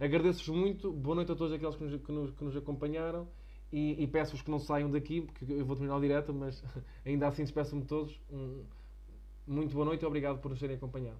Agradeço-vos 0.01 0.57
muito, 0.57 0.92
boa 0.92 1.16
noite 1.16 1.32
a 1.32 1.34
todos 1.34 1.53
aqueles 1.53 1.74
que 1.74 1.82
nos, 1.82 2.01
que 2.01 2.12
nos, 2.12 2.30
que 2.30 2.44
nos 2.44 2.57
acompanharam 2.57 3.28
e, 3.72 4.01
e 4.01 4.07
peço-vos 4.07 4.42
que 4.42 4.51
não 4.51 4.61
saiam 4.61 4.88
daqui, 4.88 5.22
porque 5.22 5.44
eu 5.53 5.66
vou 5.66 5.74
terminar 5.74 5.96
o 5.96 6.01
direto, 6.01 6.32
mas 6.32 6.62
ainda 7.05 7.26
assim 7.26 7.42
despeço-me 7.42 7.84
todos. 7.84 8.16
Um, 8.30 8.64
muito 9.44 9.74
boa 9.74 9.86
noite 9.86 10.03
e 10.03 10.07
obrigado 10.07 10.40
por 10.40 10.51
nos 10.51 10.61
terem 10.61 10.76
acompanhado. 10.76 11.18